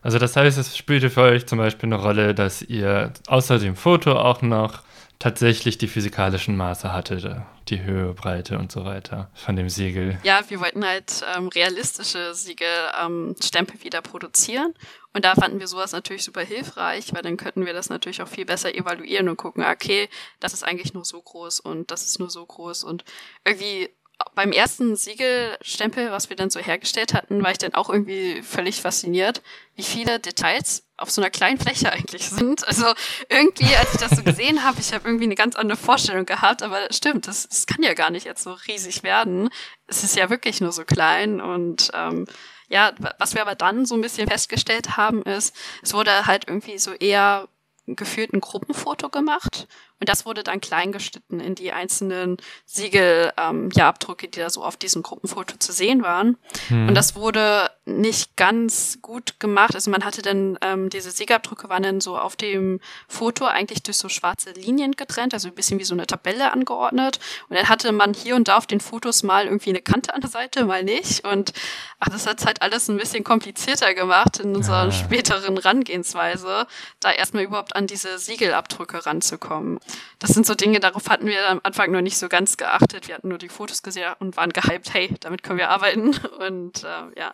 [0.03, 3.77] Also das heißt, es spielte für euch zum Beispiel eine Rolle, dass ihr außer dem
[3.77, 4.83] Foto auch noch
[5.21, 10.19] tatsächlich die physikalischen Maße hatte, die Höhe, Breite und so weiter von dem Siegel.
[10.23, 14.73] Ja, wir wollten halt ähm, realistische Siegelstempel ähm, wieder produzieren
[15.13, 18.29] und da fanden wir sowas natürlich super hilfreich, weil dann könnten wir das natürlich auch
[18.29, 20.09] viel besser evaluieren und gucken, okay,
[20.41, 23.05] das ist eigentlich nur so groß und das ist nur so groß und
[23.45, 23.91] irgendwie
[24.35, 28.81] beim ersten Siegelstempel, was wir dann so hergestellt hatten, war ich dann auch irgendwie völlig
[28.81, 29.43] fasziniert,
[29.75, 32.67] wie viele Details auf so einer kleinen Fläche eigentlich sind.
[32.67, 32.87] Also
[33.29, 36.63] irgendwie, als ich das so gesehen habe, ich habe irgendwie eine ganz andere Vorstellung gehabt,
[36.63, 39.49] aber stimmt, das, das kann ja gar nicht jetzt so riesig werden.
[39.87, 42.27] Es ist ja wirklich nur so klein und ähm,
[42.69, 46.79] ja, was wir aber dann so ein bisschen festgestellt haben, ist, es wurde halt irgendwie
[46.79, 47.49] so eher
[47.87, 49.67] gefühlt ein Gruppenfoto gemacht
[50.01, 54.49] und das wurde dann klein geschnitten in die einzelnen Siegel, ähm, ja, Abdrücke, die da
[54.49, 56.39] so auf diesem Gruppenfoto zu sehen waren.
[56.69, 56.89] Hm.
[56.89, 59.75] Und das wurde nicht ganz gut gemacht.
[59.75, 63.99] Also man hatte dann, ähm, diese Siegabdrücke waren dann so auf dem Foto eigentlich durch
[63.99, 67.21] so schwarze Linien getrennt, also ein bisschen wie so eine Tabelle angeordnet.
[67.51, 70.23] Und dann hatte man hier und da auf den Fotos mal irgendwie eine Kante an
[70.23, 71.27] der Seite, mal nicht.
[71.27, 71.53] Und
[71.99, 74.93] ach, das hat halt alles ein bisschen komplizierter gemacht in unserer ah.
[74.93, 76.67] späteren Rangehensweise,
[77.01, 79.79] da erstmal überhaupt an diese Siegelabdrücke ranzukommen
[80.19, 83.09] das sind so Dinge, darauf hatten wir am Anfang noch nicht so ganz geachtet.
[83.09, 86.15] Wir hatten nur die Fotos gesehen und waren gehypt, hey, damit können wir arbeiten.
[86.47, 87.33] Und äh, ja.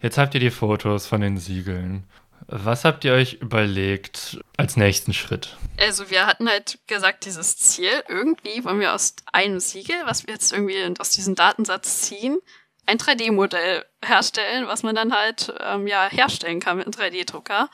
[0.00, 2.04] Jetzt habt ihr die Fotos von den Siegeln.
[2.48, 5.56] Was habt ihr euch überlegt als nächsten Schritt?
[5.78, 10.34] Also wir hatten halt gesagt, dieses Ziel, irgendwie wollen wir aus einem Siegel, was wir
[10.34, 12.38] jetzt irgendwie aus diesem Datensatz ziehen,
[12.86, 17.68] ein 3D-Modell herstellen, was man dann halt ähm, ja herstellen kann mit einem 3D-Drucker.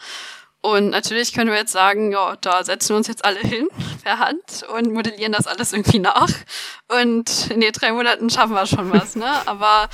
[0.63, 3.69] Und natürlich können wir jetzt sagen, ja, da setzen wir uns jetzt alle hin
[4.05, 6.29] per Hand und modellieren das alles irgendwie nach.
[6.89, 9.47] Und in den drei Monaten schaffen wir schon was, ne?
[9.47, 9.89] Aber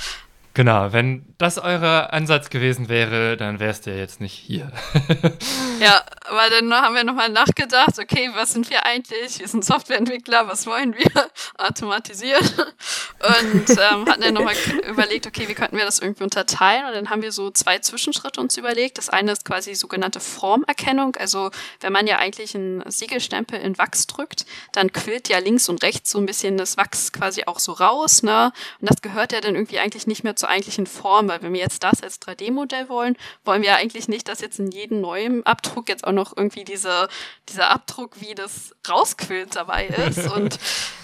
[0.55, 4.71] Genau, wenn das euer Ansatz gewesen wäre, dann wärst ja jetzt nicht hier.
[5.79, 9.39] ja, aber dann haben wir nochmal nachgedacht, okay, was sind wir eigentlich?
[9.39, 11.29] Wir sind Softwareentwickler, was wollen wir?
[11.57, 12.45] Automatisieren.
[12.45, 14.55] Und ähm, hatten dann nochmal
[14.89, 16.85] überlegt, okay, wie könnten wir das irgendwie unterteilen?
[16.87, 18.97] Und dann haben wir so zwei Zwischenschritte uns überlegt.
[18.97, 21.15] Das eine ist quasi sogenannte Formerkennung.
[21.15, 25.83] Also wenn man ja eigentlich einen Siegelstempel in Wachs drückt, dann quillt ja links und
[25.83, 28.23] rechts so ein bisschen das Wachs quasi auch so raus.
[28.23, 28.51] Ne?
[28.81, 31.59] Und das gehört ja dann irgendwie eigentlich nicht mehr zur eigentlichen Form, weil wenn wir
[31.59, 35.89] jetzt das als 3D-Modell wollen, wollen wir eigentlich nicht, dass jetzt in jedem neuen Abdruck
[35.89, 37.07] jetzt auch noch irgendwie diese,
[37.49, 40.57] dieser Abdruck, wie das rausquillt dabei ist und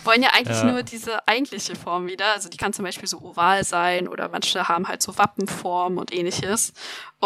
[0.04, 0.72] wollen ja eigentlich ja.
[0.72, 2.34] nur diese eigentliche Form wieder.
[2.34, 6.14] Also die kann zum Beispiel so oval sein oder manche haben halt so Wappenform und
[6.14, 6.74] ähnliches.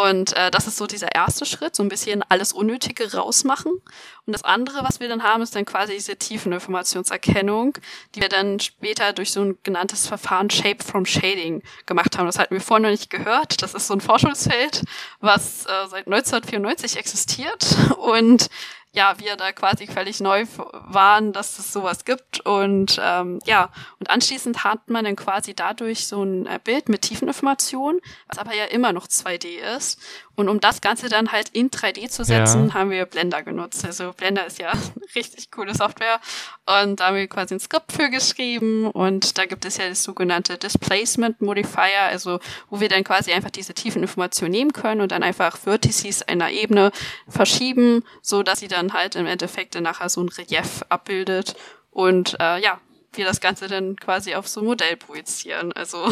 [0.02, 3.72] Und äh, das ist so dieser erste Schritt, so ein bisschen alles Unnötige rausmachen.
[3.72, 7.74] Und das andere, was wir dann haben, ist dann quasi diese Tiefeninformationserkennung,
[8.16, 12.28] die wir dann später durch so ein genanntes Verfahren Shape from Shading gemacht haben.
[12.28, 13.62] Das hatten wir vorher noch nicht gehört.
[13.62, 14.84] Das ist so ein Forschungsfeld,
[15.20, 18.50] was äh, seit 1994 existiert und
[18.92, 22.40] ja, wir da quasi völlig neu waren, dass es sowas gibt.
[22.42, 27.04] Und ähm, ja, und anschließend hat man dann quasi dadurch so ein äh, Bild mit
[27.04, 30.00] Tiefeninformationen, was aber ja immer noch 2D ist.
[30.40, 32.74] Und um das Ganze dann halt in 3D zu setzen, ja.
[32.74, 33.84] haben wir Blender genutzt.
[33.84, 34.72] Also Blender ist ja
[35.16, 36.22] richtig coole Software.
[36.66, 38.90] Und da haben wir quasi ein Skript für geschrieben.
[38.90, 43.50] Und da gibt es ja das sogenannte Displacement Modifier, also wo wir dann quasi einfach
[43.50, 46.94] diese tiefen Informationen nehmen können und dann einfach Vertices einer Ebene
[47.28, 51.58] verschieben, so dass sie dann halt im Endeffekt dann nachher so ein Relief abbildet.
[51.92, 52.80] Und äh, ja,
[53.12, 55.74] wir das Ganze dann quasi auf so ein Modell projizieren.
[55.74, 56.08] Also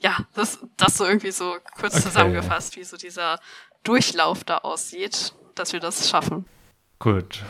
[0.00, 2.04] ja, das, das so irgendwie so kurz okay.
[2.04, 3.38] zusammengefasst, wie so dieser
[3.82, 6.46] Durchlauf da aussieht, dass wir das schaffen.
[6.98, 7.42] Gut.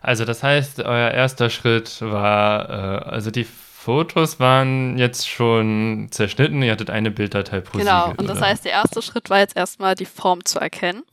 [0.00, 6.62] Also das heißt, euer erster Schritt war, äh, also die Fotos waren jetzt schon zerschnitten,
[6.62, 8.46] ihr hattet eine Bilddatei pro Genau, Siegel, und das oder?
[8.46, 11.04] heißt, der erste Schritt war jetzt erstmal die Form zu erkennen.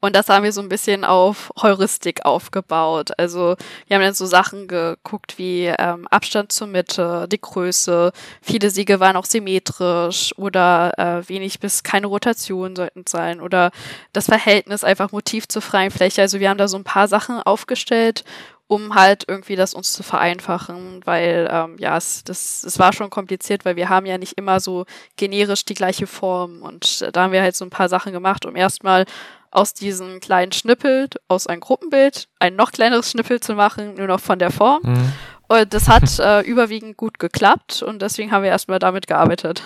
[0.00, 3.10] Und das haben wir so ein bisschen auf Heuristik aufgebaut.
[3.18, 8.12] Also wir haben dann so Sachen geguckt wie ähm, Abstand zur Mitte, die Größe.
[8.40, 13.70] Viele Siege waren auch symmetrisch oder äh, wenig bis keine Rotation sollten sein oder
[14.12, 16.22] das Verhältnis einfach Motiv zur freien Fläche.
[16.22, 18.24] Also wir haben da so ein paar Sachen aufgestellt
[18.70, 23.10] um halt irgendwie das uns zu vereinfachen, weil ähm, ja, es, das, es war schon
[23.10, 24.84] kompliziert, weil wir haben ja nicht immer so
[25.16, 28.54] generisch die gleiche Form und da haben wir halt so ein paar Sachen gemacht, um
[28.54, 29.06] erstmal
[29.50, 34.20] aus diesem kleinen Schnippel, aus einem Gruppenbild, ein noch kleineres Schnippel zu machen, nur noch
[34.20, 34.80] von der Form.
[34.82, 35.12] Mhm.
[35.48, 39.62] Und das hat äh, überwiegend gut geklappt und deswegen haben wir erstmal damit gearbeitet.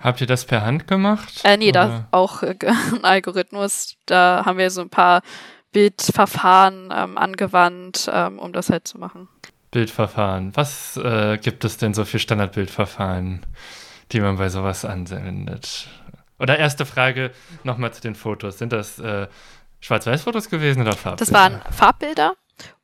[0.00, 1.42] Habt ihr das per Hand gemacht?
[1.44, 2.56] Äh, nee, da auch äh,
[2.94, 3.96] ein Algorithmus.
[4.06, 5.20] Da haben wir so ein paar
[5.72, 9.28] Bildverfahren ähm, angewandt, ähm, um das halt zu machen.
[9.70, 10.56] Bildverfahren.
[10.56, 13.44] Was äh, gibt es denn so für Standardbildverfahren,
[14.12, 15.88] die man bei sowas anwendet?
[16.38, 17.32] Oder erste Frage
[17.64, 18.58] nochmal zu den Fotos.
[18.58, 19.26] Sind das äh,
[19.80, 21.16] Schwarz-Weiß-Fotos gewesen oder Farbbilder?
[21.16, 22.34] Das waren Farbbilder.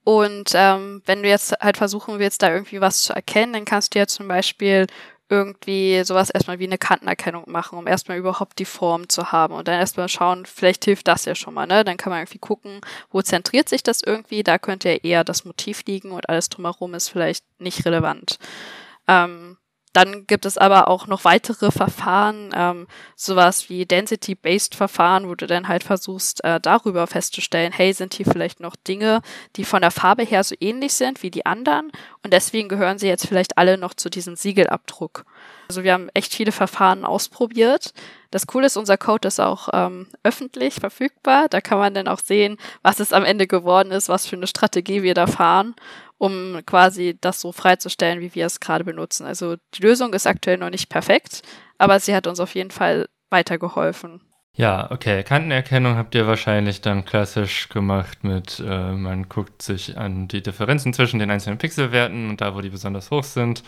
[0.04, 3.94] Und ähm, wenn du jetzt halt versuchen willst, da irgendwie was zu erkennen, dann kannst
[3.94, 4.86] du ja zum Beispiel
[5.32, 9.66] irgendwie sowas erstmal wie eine Kantenerkennung machen, um erstmal überhaupt die Form zu haben und
[9.66, 11.84] dann erstmal schauen, vielleicht hilft das ja schon mal, ne?
[11.84, 15.46] Dann kann man irgendwie gucken, wo zentriert sich das irgendwie, da könnte ja eher das
[15.46, 18.38] Motiv liegen und alles drumherum ist vielleicht nicht relevant.
[19.08, 19.51] Ähm,
[19.92, 25.46] dann gibt es aber auch noch weitere Verfahren, ähm, sowas wie Density-Based Verfahren, wo du
[25.46, 29.20] dann halt versuchst, äh, darüber festzustellen, hey, sind hier vielleicht noch Dinge,
[29.56, 33.08] die von der Farbe her so ähnlich sind wie die anderen und deswegen gehören sie
[33.08, 35.24] jetzt vielleicht alle noch zu diesem Siegelabdruck.
[35.68, 37.94] Also wir haben echt viele Verfahren ausprobiert.
[38.30, 41.48] Das Coole ist, unser Code ist auch ähm, öffentlich verfügbar.
[41.48, 44.46] Da kann man dann auch sehen, was es am Ende geworden ist, was für eine
[44.46, 45.74] Strategie wir da fahren
[46.22, 49.26] um quasi das so freizustellen, wie wir es gerade benutzen.
[49.26, 51.42] Also die Lösung ist aktuell noch nicht perfekt,
[51.78, 54.20] aber sie hat uns auf jeden Fall weitergeholfen.
[54.54, 55.24] Ja, okay.
[55.24, 60.94] Kantenerkennung habt ihr wahrscheinlich dann klassisch gemacht mit, äh, man guckt sich an die Differenzen
[60.94, 63.64] zwischen den einzelnen Pixelwerten und da, wo die besonders hoch sind,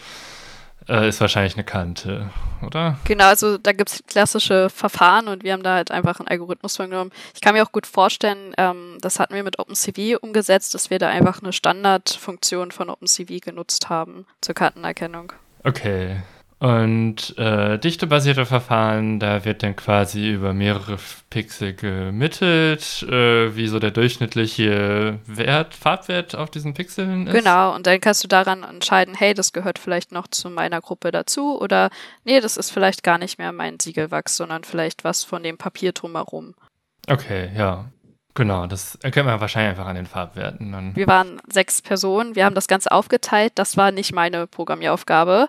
[0.88, 2.30] äh, ist wahrscheinlich eine Kante,
[2.64, 2.98] oder?
[3.04, 6.76] Genau, also da gibt es klassische Verfahren und wir haben da halt einfach einen Algorithmus
[6.76, 7.10] von genommen.
[7.34, 10.98] Ich kann mir auch gut vorstellen, ähm, das hatten wir mit OpenCV umgesetzt, dass wir
[10.98, 15.32] da einfach eine Standardfunktion von OpenCV genutzt haben zur Kartenerkennung.
[15.62, 16.16] Okay,
[16.64, 20.96] und äh, dichtebasierte Verfahren, da wird dann quasi über mehrere
[21.28, 27.34] Pixel gemittelt, äh, wie so der durchschnittliche Wert, Farbwert auf diesen Pixeln ist.
[27.34, 31.10] Genau, und dann kannst du daran entscheiden, hey, das gehört vielleicht noch zu meiner Gruppe
[31.10, 31.90] dazu oder
[32.24, 35.92] nee, das ist vielleicht gar nicht mehr mein Siegelwachs, sondern vielleicht was von dem Papier
[35.92, 36.54] drumherum.
[37.06, 37.90] Okay, ja.
[38.32, 40.72] Genau, das erkennt man wahrscheinlich einfach an den Farbwerten.
[40.72, 40.96] Dann.
[40.96, 45.46] Wir waren sechs Personen, wir haben das Ganze aufgeteilt, das war nicht meine Programmieraufgabe.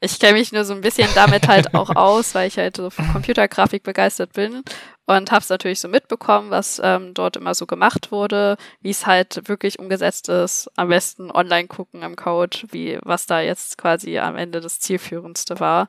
[0.00, 2.90] Ich kenne mich nur so ein bisschen damit halt auch aus, weil ich halt so
[2.90, 4.62] von Computergrafik begeistert bin
[5.06, 9.06] und habe es natürlich so mitbekommen, was ähm, dort immer so gemacht wurde, wie es
[9.06, 10.70] halt wirklich umgesetzt ist.
[10.76, 15.60] Am besten online gucken im Code, wie was da jetzt quasi am Ende das zielführendste
[15.60, 15.88] war.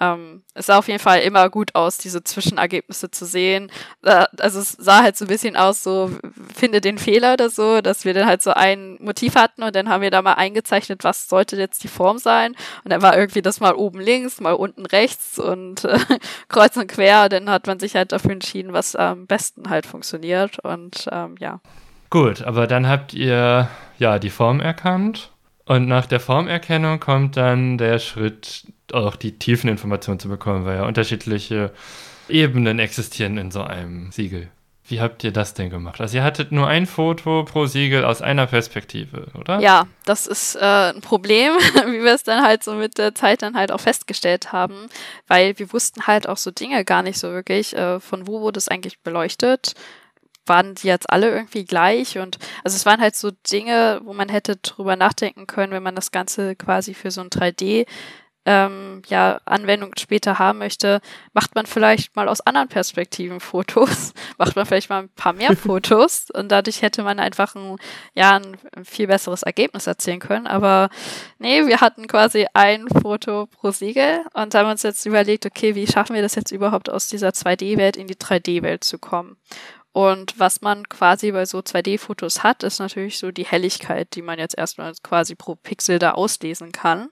[0.00, 3.70] Ähm, es sah auf jeden Fall immer gut aus, diese Zwischenergebnisse zu sehen.
[4.02, 6.10] Äh, also es sah halt so ein bisschen aus, so
[6.54, 9.90] finde den Fehler oder so, dass wir dann halt so ein Motiv hatten und dann
[9.90, 12.56] haben wir da mal eingezeichnet, was sollte jetzt die Form sein.
[12.84, 15.98] Und dann war irgendwie das mal oben links, mal unten rechts und äh,
[16.48, 17.28] kreuz und quer.
[17.28, 20.58] Dann hat man sich halt dafür entschieden, was am besten halt funktioniert.
[20.60, 21.60] Und ähm, ja.
[22.08, 25.30] Gut, aber dann habt ihr ja die Form erkannt.
[25.66, 30.86] Und nach der Formerkennung kommt dann der Schritt, auch die Tiefeninformationen zu bekommen, weil ja
[30.86, 31.72] unterschiedliche
[32.28, 34.48] Ebenen existieren in so einem Siegel.
[34.90, 36.00] Wie habt ihr das denn gemacht?
[36.00, 39.60] Also ihr hattet nur ein Foto pro Siegel aus einer Perspektive, oder?
[39.60, 41.52] Ja, das ist äh, ein Problem,
[41.86, 44.88] wie wir es dann halt so mit der Zeit dann halt auch festgestellt haben,
[45.28, 48.58] weil wir wussten halt auch so Dinge gar nicht so wirklich, äh, von wo wurde
[48.58, 49.74] es eigentlich beleuchtet,
[50.46, 54.28] waren die jetzt alle irgendwie gleich und also es waren halt so Dinge, wo man
[54.28, 57.86] hätte drüber nachdenken können, wenn man das Ganze quasi für so ein 3D
[58.46, 61.00] ähm, ja, Anwendung später haben möchte,
[61.34, 65.54] macht man vielleicht mal aus anderen Perspektiven Fotos, macht man vielleicht mal ein paar mehr
[65.56, 67.76] Fotos und dadurch hätte man einfach ein,
[68.14, 70.46] ja, ein, viel besseres Ergebnis erzielen können.
[70.46, 70.88] Aber
[71.38, 75.86] nee, wir hatten quasi ein Foto pro Siegel und haben uns jetzt überlegt, okay, wie
[75.86, 79.36] schaffen wir das jetzt überhaupt aus dieser 2D-Welt in die 3D-Welt zu kommen?
[79.92, 84.38] Und was man quasi bei so 2D-Fotos hat, ist natürlich so die Helligkeit, die man
[84.38, 87.08] jetzt erstmal quasi pro Pixel da auslesen kann.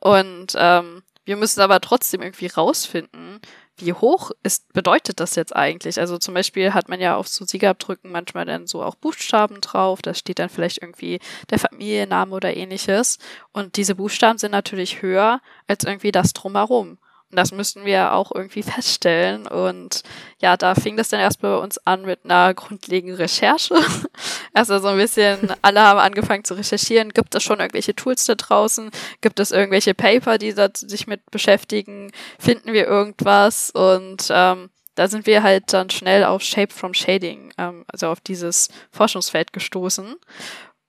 [0.00, 3.40] Und ähm, wir müssen aber trotzdem irgendwie rausfinden,
[3.76, 5.98] wie hoch ist, bedeutet das jetzt eigentlich?
[5.98, 10.00] Also zum Beispiel hat man ja auf so Siegabdrücken manchmal dann so auch Buchstaben drauf,
[10.00, 11.18] da steht dann vielleicht irgendwie
[11.50, 13.18] der Familienname oder ähnliches.
[13.52, 16.98] Und diese Buchstaben sind natürlich höher als irgendwie das drumherum.
[17.36, 19.46] Das müssten wir auch irgendwie feststellen.
[19.46, 20.02] Und
[20.40, 23.74] ja, da fing das dann erst bei uns an mit einer grundlegenden Recherche.
[24.52, 27.10] also so ein bisschen, alle haben angefangen zu recherchieren.
[27.10, 28.90] Gibt es schon irgendwelche Tools da draußen?
[29.20, 32.12] Gibt es irgendwelche Paper, die sich mit beschäftigen?
[32.38, 33.70] Finden wir irgendwas?
[33.70, 38.20] Und ähm, da sind wir halt dann schnell auf Shape from Shading, ähm, also auf
[38.20, 40.16] dieses Forschungsfeld gestoßen.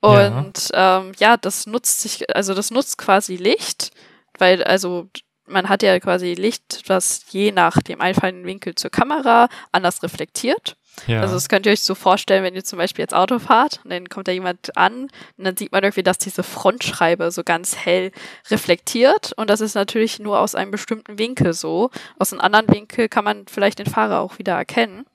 [0.02, 1.00] Und ja.
[1.00, 3.92] Ähm, ja, das nutzt sich, also das nutzt quasi Licht,
[4.38, 5.10] weil also
[5.48, 10.78] man hat ja quasi Licht, was je nach dem einfallenden Winkel zur Kamera anders reflektiert.
[11.08, 11.22] Ja.
[11.22, 13.90] Also das könnt ihr euch so vorstellen, wenn ihr zum Beispiel jetzt Auto fahrt und
[13.92, 17.76] dann kommt da jemand an und dann sieht man irgendwie, dass diese Frontscheibe so ganz
[17.76, 18.12] hell
[18.50, 21.92] reflektiert und das ist natürlich nur aus einem bestimmten Winkel so.
[22.18, 25.06] Aus einem anderen Winkel kann man vielleicht den Fahrer auch wieder erkennen.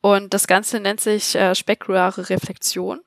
[0.00, 3.00] Und das Ganze nennt sich äh, spekulare Reflexion.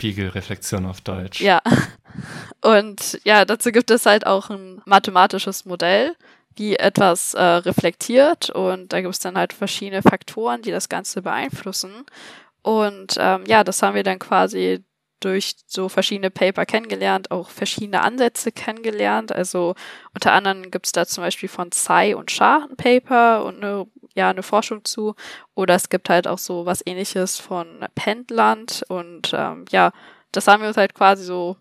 [0.00, 1.42] Spiegelreflexion auf Deutsch.
[1.42, 1.60] Ja.
[2.62, 6.16] Und ja, dazu gibt es halt auch ein mathematisches Modell,
[6.56, 8.48] wie etwas äh, reflektiert.
[8.48, 12.06] Und da gibt es dann halt verschiedene Faktoren, die das Ganze beeinflussen.
[12.62, 14.82] Und ähm, ja, das haben wir dann quasi
[15.20, 19.32] durch so verschiedene Paper kennengelernt, auch verschiedene Ansätze kennengelernt.
[19.32, 19.74] Also
[20.14, 23.86] unter anderem gibt es da zum Beispiel von Tsai und Shah ein Paper und eine
[24.14, 25.14] ja eine Forschung zu.
[25.54, 29.92] Oder es gibt halt auch so was ähnliches von Pendland und ähm, ja,
[30.32, 31.56] das haben wir uns halt quasi so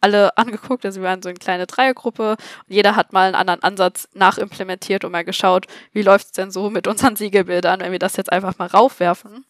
[0.00, 0.84] alle angeguckt.
[0.84, 5.04] Also wir waren so eine kleine Dreiergruppe und jeder hat mal einen anderen Ansatz nachimplementiert
[5.04, 8.30] und mal geschaut, wie läuft es denn so mit unseren Siegelbildern, wenn wir das jetzt
[8.30, 9.44] einfach mal raufwerfen.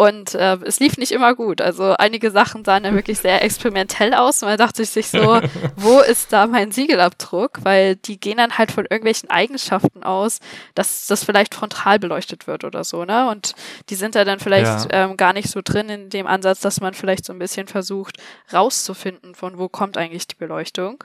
[0.00, 1.60] Und äh, es lief nicht immer gut.
[1.60, 4.42] Also einige Sachen sahen ja wirklich sehr experimentell aus.
[4.42, 5.42] Und man dachte sich so,
[5.76, 7.58] wo ist da mein Siegelabdruck?
[7.64, 10.38] Weil die gehen dann halt von irgendwelchen Eigenschaften aus,
[10.74, 13.28] dass das vielleicht frontal beleuchtet wird oder so, ne?
[13.28, 13.54] Und
[13.90, 15.04] die sind da dann vielleicht ja.
[15.04, 18.16] ähm, gar nicht so drin in dem Ansatz, dass man vielleicht so ein bisschen versucht,
[18.54, 21.04] rauszufinden, von wo kommt eigentlich die Beleuchtung.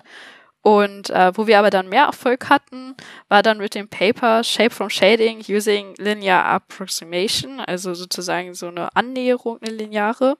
[0.66, 2.96] Und äh, wo wir aber dann mehr Erfolg hatten,
[3.30, 8.96] war dann mit dem Paper Shape from Shading using Linear Approximation, also sozusagen so eine
[8.96, 10.40] Annäherung, eine lineare.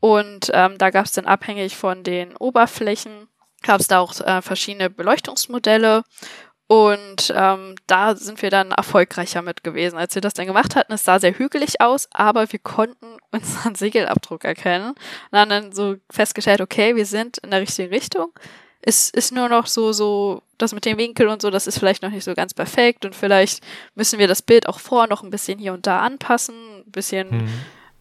[0.00, 3.28] Und ähm, da gab es dann abhängig von den Oberflächen,
[3.62, 6.02] gab es da auch äh, verschiedene Beleuchtungsmodelle.
[6.66, 9.98] Und ähm, da sind wir dann erfolgreicher mit gewesen.
[9.98, 13.74] Als wir das dann gemacht hatten, es sah sehr hügelig aus, aber wir konnten unseren
[13.74, 14.94] Segelabdruck erkennen.
[15.30, 18.32] Und haben dann so festgestellt, okay, wir sind in der richtigen Richtung
[18.82, 22.02] es ist nur noch so, so, das mit dem Winkel und so, das ist vielleicht
[22.02, 23.62] noch nicht so ganz perfekt und vielleicht
[23.94, 27.30] müssen wir das Bild auch vor noch ein bisschen hier und da anpassen, ein bisschen
[27.30, 27.48] mhm.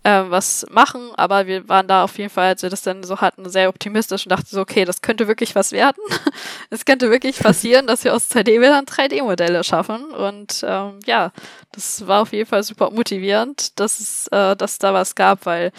[0.04, 3.22] äh, was machen, aber wir waren da auf jeden Fall, als wir das dann so
[3.22, 6.02] hatten, sehr optimistisch und dachten so, okay, das könnte wirklich was werden.
[6.72, 11.32] es könnte wirklich passieren, dass wir aus 2D-Bildern 3D-Modelle schaffen und ähm, ja,
[11.74, 15.72] das war auf jeden Fall super motivierend, dass es, äh, dass da was gab, weil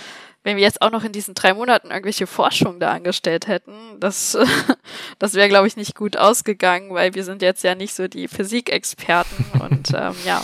[0.45, 4.37] wenn wir jetzt auch noch in diesen drei Monaten irgendwelche Forschung da angestellt hätten, das,
[5.19, 8.29] das wäre, glaube ich, nicht gut ausgegangen, weil wir sind jetzt ja nicht so die
[8.29, 10.43] Physikexperten und ähm, ja.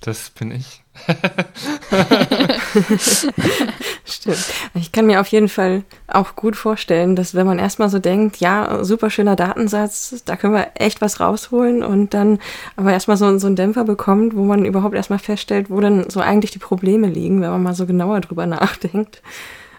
[0.00, 0.83] Das bin ich.
[4.04, 4.44] Stimmt.
[4.74, 8.36] Ich kann mir auf jeden Fall auch gut vorstellen, dass wenn man erstmal so denkt,
[8.36, 12.38] ja, super schöner Datensatz, da können wir echt was rausholen und dann
[12.76, 16.20] aber erstmal so, so einen Dämpfer bekommt, wo man überhaupt erstmal feststellt, wo dann so
[16.20, 19.22] eigentlich die Probleme liegen, wenn man mal so genauer drüber nachdenkt.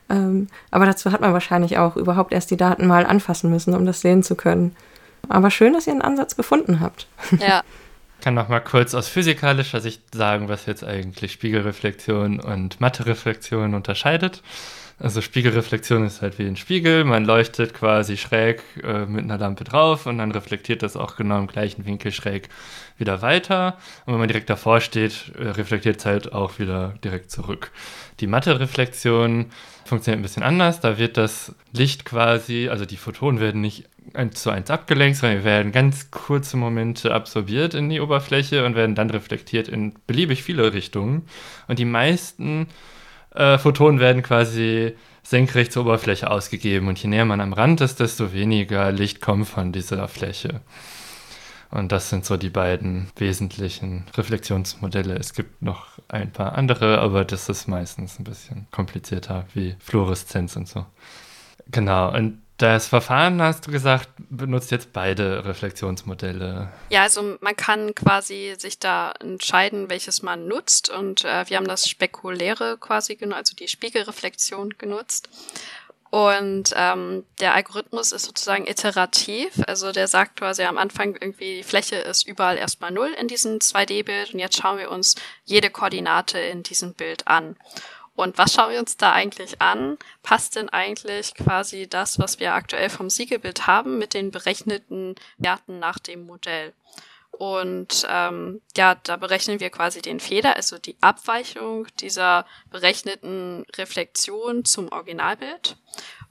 [0.10, 3.86] Ähm, aber dazu hat man wahrscheinlich auch überhaupt erst die Daten mal anfassen müssen, um
[3.86, 4.76] das sehen zu können.
[5.30, 7.08] Aber schön, dass ihr einen Ansatz gefunden habt.
[7.40, 7.64] Ja,
[8.26, 14.42] kann noch mal kurz aus physikalischer Sicht sagen, was jetzt eigentlich Spiegelreflexion und Mattereflexion unterscheidet.
[14.98, 19.64] Also Spiegelreflexion ist halt wie ein Spiegel, man leuchtet quasi schräg äh, mit einer Lampe
[19.64, 22.50] drauf und dann reflektiert das auch genau im gleichen Winkel schräg
[22.98, 23.78] wieder weiter.
[24.08, 27.70] Und wenn man direkt davor steht, äh, reflektiert es halt auch wieder direkt zurück.
[28.22, 29.52] Die Mattereflexion
[29.86, 30.80] funktioniert ein bisschen anders.
[30.80, 35.44] Da wird das Licht quasi, also die Photonen werden nicht eins zu eins abgelenkt, sondern
[35.44, 40.74] werden ganz kurze Momente absorbiert in die Oberfläche und werden dann reflektiert in beliebig viele
[40.74, 41.28] Richtungen.
[41.68, 42.68] Und die meisten
[43.34, 46.88] äh, Photonen werden quasi senkrecht zur Oberfläche ausgegeben.
[46.88, 50.62] Und je näher man am Rand ist, desto weniger Licht kommt von dieser Fläche.
[51.72, 55.16] Und das sind so die beiden wesentlichen Reflexionsmodelle.
[55.16, 60.56] Es gibt noch ein paar andere, aber das ist meistens ein bisschen komplizierter, wie Fluoreszenz
[60.56, 60.86] und so.
[61.72, 66.70] Genau, und das Verfahren, hast du gesagt, benutzt jetzt beide Reflexionsmodelle.
[66.90, 70.90] Ja, also man kann quasi sich da entscheiden, welches man nutzt.
[70.90, 75.30] Und äh, wir haben das Spekuläre quasi, also die Spiegelreflexion genutzt.
[76.12, 79.62] Und ähm, der Algorithmus ist sozusagen iterativ.
[79.68, 83.60] Also der sagt quasi am Anfang irgendwie, die Fläche ist überall erstmal null in diesem
[83.60, 87.58] 2D-Bild und jetzt schauen wir uns jede Koordinate in diesem Bild an.
[88.16, 89.98] Und was schauen wir uns da eigentlich an?
[90.24, 95.80] Passt denn eigentlich quasi das, was wir aktuell vom Siegelbild haben, mit den berechneten Werten
[95.80, 96.74] nach dem Modell?
[97.32, 104.64] Und ähm, ja, da berechnen wir quasi den Fehler, also die Abweichung dieser berechneten Reflexion
[104.64, 105.76] zum Originalbild.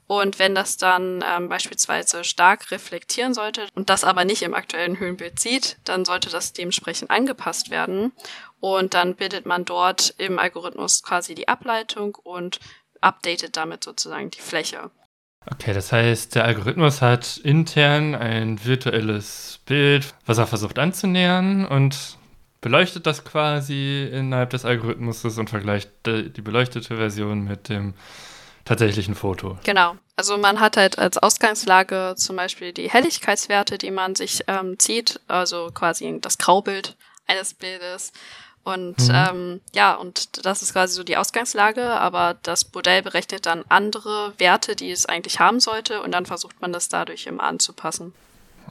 [0.07, 4.99] Und wenn das dann ähm, beispielsweise stark reflektieren sollte und das aber nicht im aktuellen
[4.99, 8.11] Höhenbild sieht, dann sollte das dementsprechend angepasst werden.
[8.59, 12.59] Und dann bildet man dort im Algorithmus quasi die Ableitung und
[13.01, 14.91] updatet damit sozusagen die Fläche.
[15.51, 22.17] Okay, das heißt, der Algorithmus hat intern ein virtuelles Bild, was er versucht anzunähern und
[22.61, 27.93] beleuchtet das quasi innerhalb des Algorithmus und vergleicht die beleuchtete Version mit dem
[28.65, 29.57] tatsächlichen Foto.
[29.63, 29.95] Genau.
[30.15, 35.19] Also man hat halt als Ausgangslage zum Beispiel die Helligkeitswerte, die man sich ähm, zieht,
[35.27, 36.95] also quasi das Graubild
[37.27, 38.11] eines Bildes.
[38.63, 39.13] Und mhm.
[39.13, 44.33] ähm, ja, und das ist quasi so die Ausgangslage, aber das Modell berechnet dann andere
[44.39, 48.13] Werte, die es eigentlich haben sollte, und dann versucht man das dadurch immer anzupassen.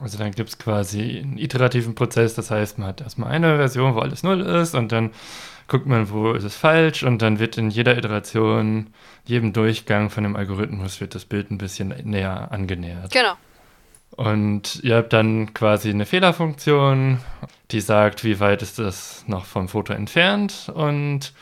[0.01, 3.95] Also dann gibt es quasi einen iterativen Prozess, das heißt, man hat erstmal eine Version,
[3.95, 5.13] wo alles null ist, und dann
[5.67, 8.87] guckt man, wo ist es falsch und dann wird in jeder Iteration,
[9.25, 13.11] jedem Durchgang von dem Algorithmus wird das Bild ein bisschen näher angenähert.
[13.11, 13.33] Genau.
[14.11, 17.19] Und ihr habt dann quasi eine Fehlerfunktion,
[17.71, 21.33] die sagt, wie weit ist das noch vom Foto entfernt und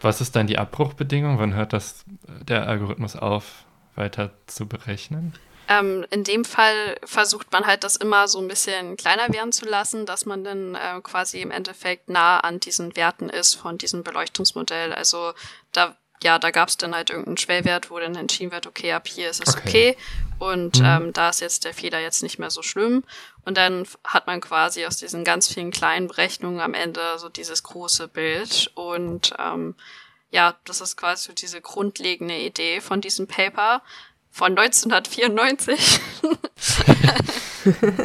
[0.00, 1.38] was ist dann die Abbruchbedingung?
[1.38, 2.04] Wann hört das
[2.46, 3.64] der Algorithmus auf,
[3.96, 5.34] weiter zu berechnen?
[5.70, 9.66] Ähm, in dem Fall versucht man halt das immer so ein bisschen kleiner werden zu
[9.66, 14.02] lassen, dass man dann äh, quasi im Endeffekt nah an diesen Werten ist von diesem
[14.02, 14.92] Beleuchtungsmodell.
[14.92, 15.32] Also
[15.70, 19.08] da ja, da gab es dann halt irgendeinen Schwellwert, wo dann entschieden wird, okay, ab
[19.08, 19.96] hier ist es okay.
[19.96, 19.96] okay.
[20.38, 20.84] Und mhm.
[20.84, 23.04] ähm, da ist jetzt der Fehler jetzt nicht mehr so schlimm.
[23.44, 27.62] Und dann hat man quasi aus diesen ganz vielen kleinen Berechnungen am Ende so dieses
[27.62, 28.70] große Bild.
[28.74, 29.76] Und ähm,
[30.30, 33.82] ja, das ist quasi so diese grundlegende Idee von diesem Paper
[34.30, 36.00] von 1994.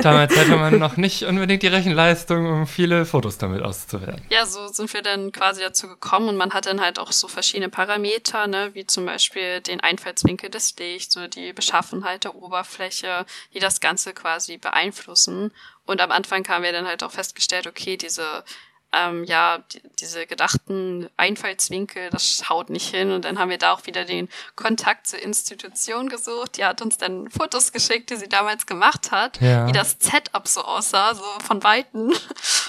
[0.01, 4.25] Damals hatte man noch nicht unbedingt die Rechenleistung, um viele Fotos damit auszuwerten.
[4.29, 7.27] Ja, so sind wir dann quasi dazu gekommen und man hat dann halt auch so
[7.27, 13.25] verschiedene Parameter, ne, wie zum Beispiel den Einfallswinkel des Lichts oder die Beschaffenheit der Oberfläche,
[13.53, 15.51] die das Ganze quasi beeinflussen.
[15.85, 18.43] Und am Anfang haben wir dann halt auch festgestellt, okay, diese
[18.95, 23.11] ähm, ja, die, diese gedachten Einfallswinkel, das haut nicht hin.
[23.11, 26.57] Und dann haben wir da auch wieder den Kontakt zur Institution gesucht.
[26.57, 29.67] Die hat uns dann Fotos geschickt, die sie damals gemacht hat, ja.
[29.67, 32.13] wie das Setup so aussah, so von Weitem.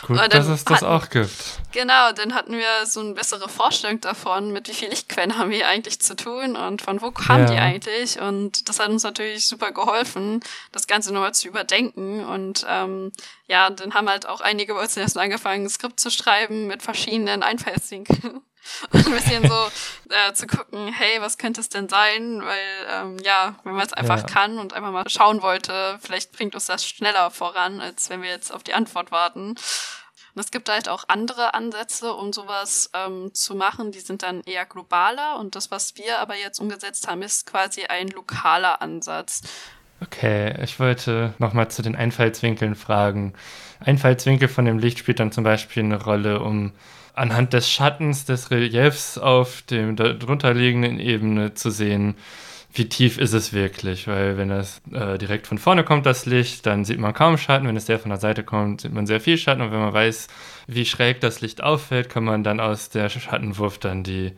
[0.06, 1.30] Gut, dass es das hatten, auch gibt.
[1.72, 5.68] Genau, dann hatten wir so eine bessere Vorstellung davon, mit wie viel Lichtquellen haben wir
[5.68, 7.52] eigentlich zu tun und von wo kamen ja.
[7.52, 8.20] die eigentlich.
[8.20, 10.40] Und das hat uns natürlich super geholfen,
[10.72, 12.24] das Ganze nochmal zu überdenken.
[12.24, 13.12] Und ähm,
[13.48, 16.82] ja, dann haben halt auch einige bei uns erst angefangen, ein Skript zu schreiben mit
[16.82, 18.42] verschiedenen Einfallswinkeln.
[18.90, 19.68] Und ein bisschen so
[20.10, 22.42] äh, zu gucken, hey, was könnte es denn sein?
[22.44, 22.58] Weil,
[22.90, 24.26] ähm, ja, wenn man es einfach ja.
[24.26, 28.30] kann und einfach mal schauen wollte, vielleicht bringt uns das schneller voran, als wenn wir
[28.30, 29.50] jetzt auf die Antwort warten.
[30.36, 33.90] Und es gibt halt auch andere Ansätze, um sowas ähm, zu machen.
[33.90, 35.38] Die sind dann eher globaler.
[35.38, 39.42] Und das, was wir aber jetzt umgesetzt haben, ist quasi ein lokaler Ansatz.
[40.02, 43.32] Okay, ich wollte nochmal zu den Einfallswinkeln fragen.
[43.80, 46.72] Einfallswinkel von dem Licht spielt dann zum Beispiel eine Rolle, um
[47.14, 52.14] anhand des Schattens des Reliefs auf dem darunterliegenden Ebene zu sehen,
[52.74, 54.06] wie tief ist es wirklich.
[54.06, 57.66] Weil wenn das äh, direkt von vorne kommt, das Licht, dann sieht man kaum Schatten.
[57.66, 59.62] Wenn es sehr von der Seite kommt, sieht man sehr viel Schatten.
[59.62, 60.28] Und wenn man weiß,
[60.66, 64.32] wie schräg das Licht auffällt, kann man dann aus der Schattenwurf dann die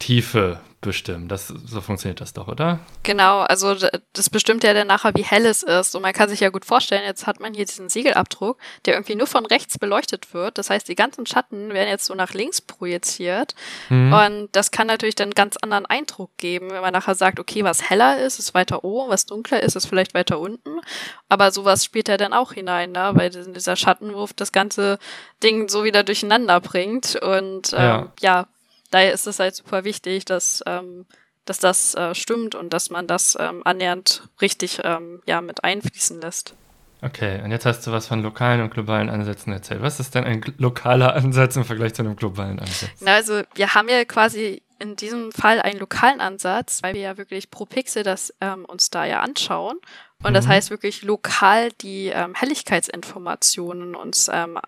[0.00, 1.28] Tiefe bestimmen.
[1.28, 2.78] Das, so funktioniert das doch, oder?
[3.02, 3.74] Genau, also
[4.12, 5.94] das bestimmt ja dann nachher, wie hell es ist.
[5.94, 9.14] Und man kann sich ja gut vorstellen, jetzt hat man hier diesen Siegelabdruck, der irgendwie
[9.14, 10.56] nur von rechts beleuchtet wird.
[10.56, 13.54] Das heißt, die ganzen Schatten werden jetzt so nach links projiziert.
[13.90, 14.12] Mhm.
[14.12, 17.62] Und das kann natürlich dann einen ganz anderen Eindruck geben, wenn man nachher sagt, okay,
[17.62, 20.80] was heller ist, ist weiter oben, was dunkler ist, ist vielleicht weiter unten.
[21.28, 23.10] Aber sowas spielt ja dann auch hinein, ne?
[23.14, 24.98] weil dieser Schattenwurf das ganze
[25.42, 27.16] Ding so wieder durcheinander bringt.
[27.16, 28.46] Und ähm, ja, ja
[28.90, 31.06] daher ist es halt super wichtig, dass, ähm,
[31.44, 36.20] dass das äh, stimmt und dass man das ähm, annähernd richtig ähm, ja, mit einfließen
[36.20, 36.54] lässt.
[37.02, 39.80] Okay, und jetzt hast du was von lokalen und globalen Ansätzen erzählt.
[39.80, 42.90] Was ist denn ein lokaler Ansatz im Vergleich zu einem globalen Ansatz?
[43.00, 47.18] Na, also wir haben ja quasi in diesem Fall einen lokalen Ansatz, weil wir ja
[47.18, 49.78] wirklich pro Pixel das ähm, uns da ja anschauen.
[50.22, 50.50] Und das mhm.
[50.50, 54.58] heißt wirklich lokal die ähm, Helligkeitsinformationen uns ähm,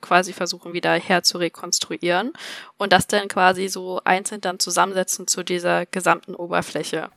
[0.00, 2.32] quasi versuchen wieder her zu rekonstruieren
[2.76, 7.10] und das dann quasi so einzeln dann zusammensetzen zu dieser gesamten Oberfläche.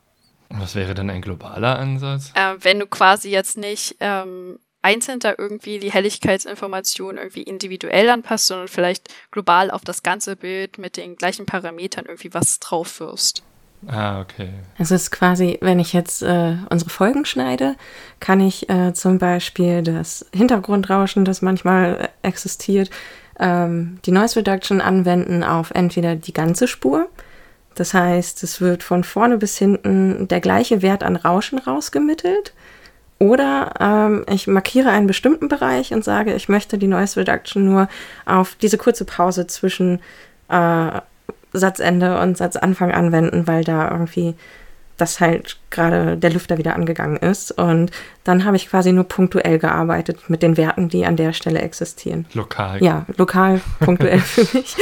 [0.50, 2.30] Was wäre denn ein globaler Ansatz?
[2.34, 8.48] Äh, wenn du quasi jetzt nicht ähm, einzeln da irgendwie die Helligkeitsinformation irgendwie individuell anpasst,
[8.48, 13.42] sondern vielleicht global auf das ganze Bild mit den gleichen Parametern irgendwie was drauf wirst.
[13.86, 14.50] Ah, okay.
[14.78, 17.76] Es ist quasi, wenn ich jetzt äh, unsere Folgen schneide,
[18.20, 22.90] kann ich äh, zum Beispiel das Hintergrundrauschen, das manchmal äh, existiert,
[23.38, 27.08] ähm, die Noise Reduction anwenden auf entweder die ganze Spur.
[27.74, 32.54] Das heißt, es wird von vorne bis hinten der gleiche Wert an Rauschen rausgemittelt.
[33.18, 37.88] Oder ähm, ich markiere einen bestimmten Bereich und sage, ich möchte die Noise Reduction nur
[38.26, 40.00] auf diese kurze Pause zwischen
[40.48, 41.00] äh,
[41.54, 44.34] Satzende und Satzanfang anwenden, weil da irgendwie
[44.96, 47.50] das halt gerade der Lüfter wieder angegangen ist.
[47.50, 47.90] Und
[48.22, 52.26] dann habe ich quasi nur punktuell gearbeitet mit den Werten, die an der Stelle existieren.
[52.32, 52.82] Lokal.
[52.82, 54.76] Ja, lokal, punktuell für mich.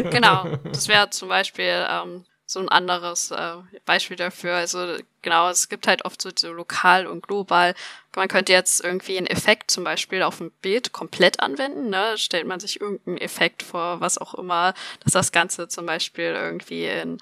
[0.10, 4.54] genau, das wäre zum Beispiel ähm, so ein anderes äh, Beispiel dafür.
[4.54, 7.74] Also genau, es gibt halt oft so, so lokal und global.
[8.16, 11.90] Man könnte jetzt irgendwie einen Effekt zum Beispiel auf ein Bild komplett anwenden.
[11.90, 12.16] Ne?
[12.16, 14.72] Stellt man sich irgendeinen Effekt vor, was auch immer,
[15.04, 17.18] dass das Ganze zum Beispiel irgendwie in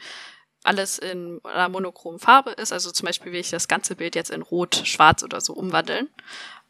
[0.62, 2.72] alles in einer monochromen Farbe ist.
[2.72, 6.08] Also zum Beispiel will ich das ganze Bild jetzt in Rot, Schwarz oder so umwandeln.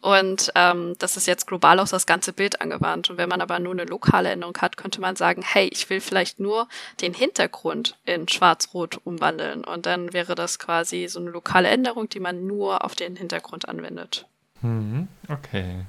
[0.07, 3.11] Und ähm, das ist jetzt global auf das ganze Bild angewandt.
[3.11, 6.01] Und wenn man aber nur eine lokale Änderung hat, könnte man sagen, hey, ich will
[6.01, 6.69] vielleicht nur
[7.01, 9.65] den Hintergrund in Schwarz-Rot umwandeln.
[9.65, 13.69] Und dann wäre das quasi so eine lokale Änderung, die man nur auf den Hintergrund
[13.69, 14.27] anwendet.
[14.63, 15.87] Mhm, okay.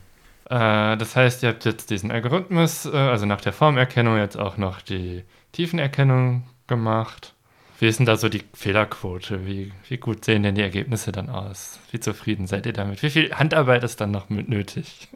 [0.50, 4.58] Äh, das heißt, ihr habt jetzt diesen Algorithmus, äh, also nach der Formerkennung jetzt auch
[4.58, 7.36] noch die Tiefenerkennung gemacht.
[7.80, 9.46] Wie ist denn da so die Fehlerquote?
[9.46, 11.80] Wie, wie gut sehen denn die Ergebnisse dann aus?
[11.92, 13.04] Wie zufrieden seid ihr damit?
[13.04, 15.08] Wie viel Handarbeit ist dann noch mit nötig?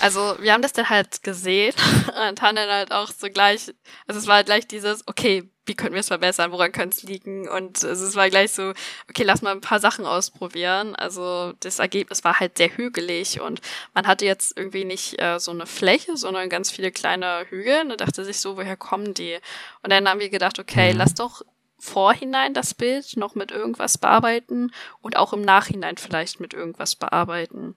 [0.00, 1.74] Also, wir haben das dann halt gesehen
[2.30, 3.70] und haben dann halt auch so gleich,
[4.06, 7.02] also es war halt gleich dieses, okay, wie können wir es verbessern, woran könnte es
[7.02, 7.48] liegen?
[7.48, 8.72] Und also es war gleich so,
[9.08, 10.96] okay, lass mal ein paar Sachen ausprobieren.
[10.96, 13.60] Also das Ergebnis war halt sehr hügelig und
[13.94, 17.82] man hatte jetzt irgendwie nicht äh, so eine Fläche, sondern ganz viele kleine Hügel.
[17.82, 19.38] Und da dachte sich so, woher kommen die?
[19.82, 20.98] Und dann haben wir gedacht, okay, mhm.
[20.98, 21.42] lass doch
[21.80, 27.74] Vorhinein das Bild noch mit irgendwas bearbeiten und auch im Nachhinein vielleicht mit irgendwas bearbeiten.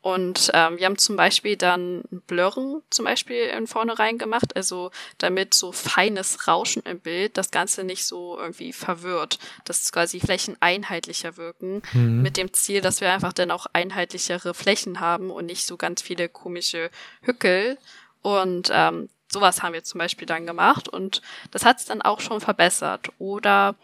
[0.00, 5.54] Und ähm, wir haben zum Beispiel dann Blurren zum Beispiel in vornherein gemacht, also damit
[5.54, 11.36] so feines Rauschen im Bild das Ganze nicht so irgendwie verwirrt, dass quasi Flächen einheitlicher
[11.36, 12.22] wirken, mhm.
[12.22, 16.02] mit dem Ziel, dass wir einfach dann auch einheitlichere Flächen haben und nicht so ganz
[16.02, 16.90] viele komische
[17.22, 17.78] Hückel.
[18.20, 21.20] Und ähm, Sowas haben wir zum Beispiel dann gemacht und
[21.50, 23.08] das hat es dann auch schon verbessert.
[23.18, 23.74] Oder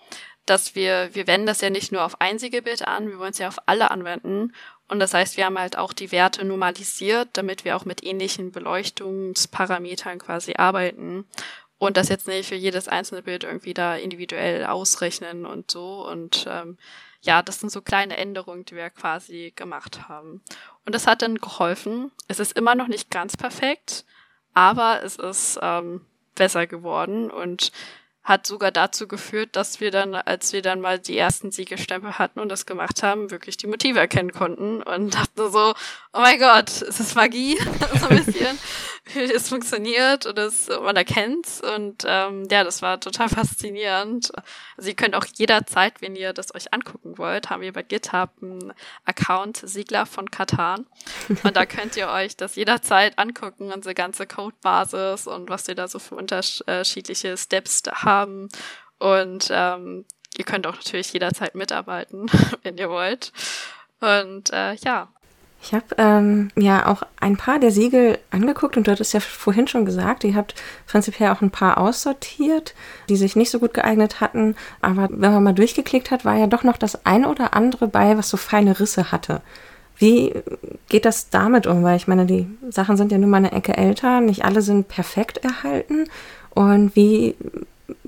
[0.47, 3.39] dass wir, wir wenden das ja nicht nur auf einzige Bilder an, wir wollen es
[3.39, 4.55] ja auf alle anwenden.
[4.89, 8.53] Und das heißt, wir haben halt auch die Werte normalisiert, damit wir auch mit ähnlichen
[8.53, 11.27] Beleuchtungsparametern quasi arbeiten.
[11.79, 16.07] Und das jetzt nicht für jedes einzelne Bild irgendwie da individuell ausrechnen und so.
[16.07, 16.79] Und ähm,
[17.23, 20.43] ja, das sind so kleine Änderungen, die wir quasi gemacht haben.
[20.87, 22.13] Und das hat dann geholfen.
[22.29, 24.05] Es ist immer noch nicht ganz perfekt,
[24.61, 26.03] aber es ist ähm,
[26.35, 27.73] besser geworden und
[28.23, 32.39] hat sogar dazu geführt, dass wir dann, als wir dann mal die ersten Siegestempel hatten
[32.39, 35.75] und das gemacht haben, wirklich die Motive erkennen konnten und dachten so,
[36.13, 37.59] oh mein Gott, ist das Magie?
[38.01, 38.59] so ein bisschen
[39.15, 44.31] es funktioniert und es, man erkennt's und ähm, ja, das war total faszinierend.
[44.77, 48.31] Also ihr könnt auch jederzeit, wenn ihr das euch angucken wollt, haben wir bei GitHub
[48.43, 48.73] einen
[49.07, 50.87] Account Siegler von Katan
[51.43, 55.89] und da könnt ihr euch das jederzeit angucken, unsere ganze Codebasis und was wir da
[55.89, 58.10] so für unterschiedliche Steps haben
[58.99, 60.05] und ähm,
[60.37, 62.31] ihr könnt auch natürlich jederzeit mitarbeiten,
[62.63, 63.33] wenn ihr wollt.
[64.01, 65.09] Und äh, ja,
[65.63, 69.69] ich habe ähm, ja auch ein paar der Siegel angeguckt und du hattest ja vorhin
[69.69, 70.55] schon gesagt, ihr habt
[70.87, 72.75] prinzipiell auch ein paar aussortiert,
[73.11, 74.57] die sich nicht so gut geeignet hatten.
[74.81, 78.17] Aber wenn man mal durchgeklickt hat, war ja doch noch das ein oder andere bei,
[78.17, 79.43] was so feine Risse hatte.
[79.97, 80.33] Wie
[80.89, 81.83] geht das damit um?
[81.83, 84.89] Weil ich meine, die Sachen sind ja nur mal eine Ecke älter, nicht alle sind
[84.89, 86.09] perfekt erhalten.
[86.55, 87.37] Und wie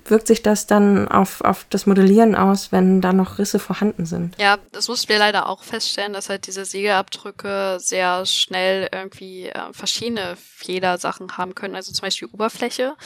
[0.05, 4.37] wirkt sich das dann auf, auf das Modellieren aus, wenn da noch Risse vorhanden sind?
[4.39, 9.73] Ja, das mussten wir leider auch feststellen, dass halt diese Sägeabdrücke sehr schnell irgendwie äh,
[9.73, 11.75] verschiedene Fehlersachen haben können.
[11.75, 12.97] Also zum Beispiel Oberfläche,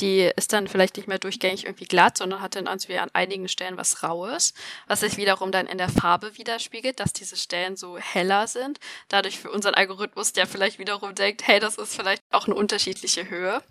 [0.00, 3.48] die ist dann vielleicht nicht mehr durchgängig irgendwie glatt, sondern hat dann irgendwie an einigen
[3.48, 4.52] Stellen was Raues,
[4.86, 8.78] was sich wiederum dann in der Farbe widerspiegelt, dass diese Stellen so heller sind.
[9.08, 13.28] Dadurch für unseren Algorithmus, der vielleicht wiederum denkt, hey, das ist vielleicht auch eine unterschiedliche
[13.30, 13.62] Höhe.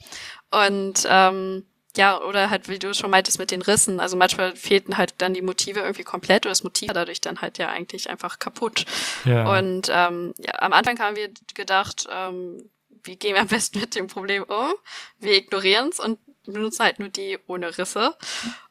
[0.51, 1.66] Und ähm,
[1.96, 4.00] ja, oder halt, wie du schon meintest, mit den Rissen.
[4.00, 7.41] Also manchmal fehlten halt dann die Motive irgendwie komplett oder das Motiv war dadurch dann
[7.41, 8.86] halt ja eigentlich einfach kaputt.
[9.24, 9.58] Ja.
[9.58, 12.70] Und ähm, ja, am Anfang haben wir gedacht, ähm,
[13.04, 14.74] wie gehen wir am besten mit dem Problem um?
[15.20, 18.16] Wir ignorieren es und benutzen halt nur die ohne Risse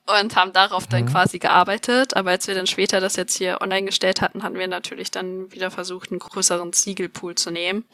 [0.06, 1.08] und haben darauf dann mhm.
[1.08, 2.16] quasi gearbeitet.
[2.16, 5.50] Aber als wir dann später das jetzt hier online gestellt hatten, hatten wir natürlich dann
[5.52, 7.84] wieder versucht, einen größeren Ziegelpool zu nehmen.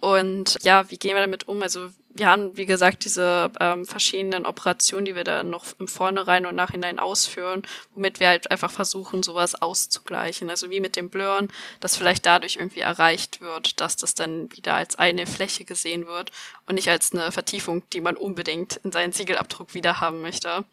[0.00, 1.62] Und ja, wie gehen wir damit um?
[1.62, 6.46] Also wir haben, wie gesagt, diese ähm, verschiedenen Operationen, die wir da noch im Vornherein
[6.46, 7.62] und Nachhinein ausführen,
[7.94, 10.50] womit wir halt einfach versuchen, sowas auszugleichen.
[10.50, 11.48] Also wie mit dem Blurren,
[11.80, 16.32] dass vielleicht dadurch irgendwie erreicht wird, dass das dann wieder als eine Fläche gesehen wird
[16.66, 20.64] und nicht als eine Vertiefung, die man unbedingt in seinen Siegelabdruck wieder haben möchte.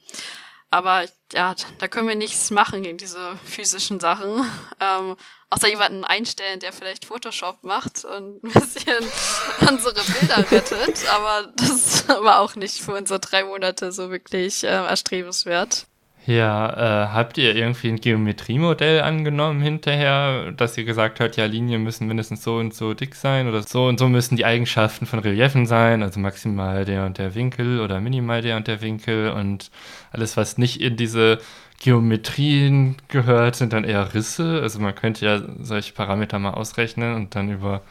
[0.69, 4.49] Aber ja, da können wir nichts machen gegen diese physischen Sachen.
[4.79, 5.15] Ähm,
[5.49, 8.97] außer jemanden einstellen, der vielleicht Photoshop macht und ein bisschen
[9.69, 11.07] unsere Bilder rettet.
[11.09, 15.87] Aber das war auch nicht für unsere drei Monate so wirklich äh, erstrebenswert.
[16.27, 21.83] Ja, äh, habt ihr irgendwie ein Geometriemodell angenommen hinterher, dass ihr gesagt habt, ja, Linien
[21.83, 25.19] müssen mindestens so und so dick sein oder so und so müssen die Eigenschaften von
[25.19, 29.69] Reliefen sein, also maximal der und der Winkel oder minimal der und der Winkel und
[30.11, 31.37] alles, was nicht in diese
[31.79, 34.61] Geometrien gehört, sind dann eher Risse.
[34.63, 37.81] Also man könnte ja solche Parameter mal ausrechnen und dann über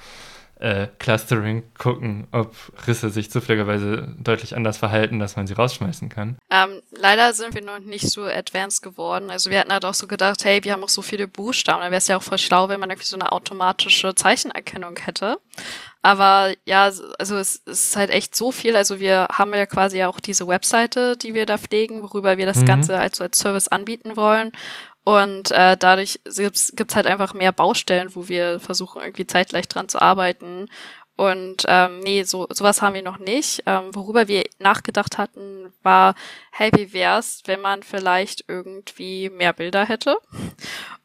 [0.65, 2.57] äh, Clustering gucken, ob
[2.87, 6.39] Risse sich zufälligerweise deutlich anders verhalten, dass man sie rausschmeißen kann.
[6.51, 9.31] Ähm, leider sind wir noch nicht so advanced geworden.
[9.31, 11.91] Also wir hatten halt auch so gedacht, hey, wir haben auch so viele Buchstaben, dann
[11.91, 15.39] wäre es ja auch voll schlau, wenn man irgendwie so eine automatische Zeichenerkennung hätte.
[16.01, 16.85] Aber ja,
[17.19, 18.75] also es, es ist halt echt so viel.
[18.75, 22.61] Also wir haben ja quasi auch diese Webseite, die wir da pflegen, worüber wir das
[22.61, 22.67] mhm.
[22.67, 24.53] Ganze also als Service anbieten wollen.
[25.05, 29.89] Und äh, dadurch gibt's gibt's halt einfach mehr Baustellen, wo wir versuchen, irgendwie zeitgleich dran
[29.89, 30.69] zu arbeiten.
[31.17, 33.63] Und ähm, nee, so sowas haben wir noch nicht.
[33.67, 36.15] Ähm, worüber wir nachgedacht hatten, war,
[36.51, 40.17] hey, wie wär's, wenn man vielleicht irgendwie mehr Bilder hätte?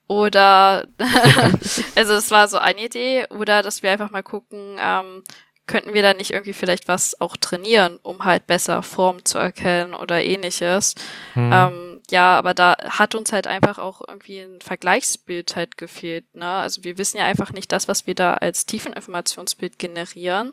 [0.08, 0.88] Oder
[1.96, 5.24] also es war so eine Idee, oder dass wir einfach mal gucken, ähm,
[5.68, 9.94] könnten wir da nicht irgendwie vielleicht was auch trainieren, um halt besser Form zu erkennen
[9.94, 10.96] oder ähnliches.
[11.34, 11.52] Hm.
[11.54, 16.26] Ähm, ja, aber da hat uns halt einfach auch irgendwie ein Vergleichsbild halt gefehlt.
[16.36, 16.48] Ne?
[16.48, 20.52] Also wir wissen ja einfach nicht das, was wir da als Tiefeninformationsbild generieren.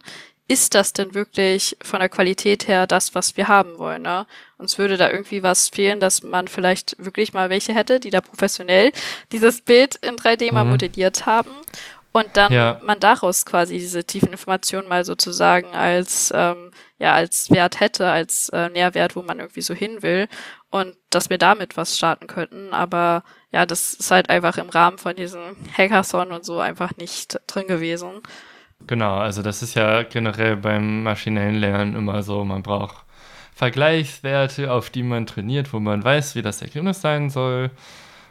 [0.48, 4.02] Ist das denn wirklich von der Qualität her das, was wir haben wollen?
[4.02, 4.26] Ne?
[4.58, 8.20] Uns würde da irgendwie was fehlen, dass man vielleicht wirklich mal welche hätte, die da
[8.20, 8.92] professionell
[9.32, 10.70] dieses Bild in 3D mal mhm.
[10.70, 11.50] modelliert haben
[12.16, 12.80] und dann ja.
[12.82, 18.48] man daraus quasi diese tiefen Informationen mal sozusagen als ähm, ja als Wert hätte, als
[18.50, 20.28] äh, Nährwert, wo man irgendwie so hin will
[20.70, 22.72] und dass wir damit was starten könnten.
[22.72, 23.22] Aber
[23.52, 27.66] ja, das ist halt einfach im Rahmen von diesem Hackathon und so einfach nicht drin
[27.66, 28.22] gewesen.
[28.86, 32.96] Genau, also das ist ja generell beim maschinellen Lernen immer so, man braucht
[33.54, 37.70] Vergleichswerte, auf die man trainiert, wo man weiß, wie das Ergebnis sein soll.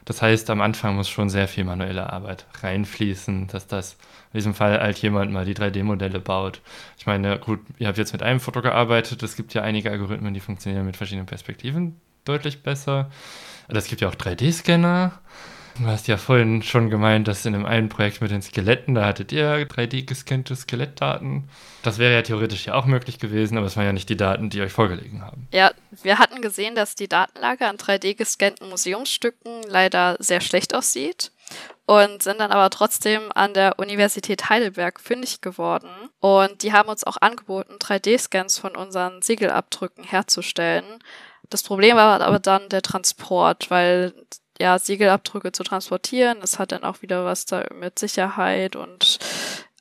[0.05, 3.97] Das heißt, am Anfang muss schon sehr viel manuelle Arbeit reinfließen, dass das
[4.35, 6.59] in diesem Fall halt jemand mal die 3D-Modelle baut.
[6.97, 10.33] Ich meine, gut, ihr habt jetzt mit einem Foto gearbeitet, es gibt ja einige Algorithmen,
[10.33, 13.09] die funktionieren mit verschiedenen Perspektiven deutlich besser.
[13.69, 15.13] Es gibt ja auch 3D-Scanner.
[15.79, 19.05] Du hast ja vorhin schon gemeint, dass in dem einen Projekt mit den Skeletten, da
[19.05, 21.47] hattet ihr 3D-gescannte Skelettdaten.
[21.81, 24.49] Das wäre ja theoretisch ja auch möglich gewesen, aber es waren ja nicht die Daten,
[24.49, 25.47] die euch vorgelegen haben.
[25.53, 25.71] Ja,
[26.03, 31.31] wir hatten gesehen, dass die Datenlage an 3D-gescannten Museumsstücken leider sehr schlecht aussieht
[31.85, 35.89] und sind dann aber trotzdem an der Universität Heidelberg fündig geworden.
[36.19, 41.03] Und die haben uns auch angeboten, 3D-Scans von unseren Siegelabdrücken herzustellen.
[41.49, 44.13] Das Problem war aber dann der Transport, weil
[44.59, 49.19] ja, Siegelabdrücke zu transportieren, das hat dann auch wieder was da mit Sicherheit und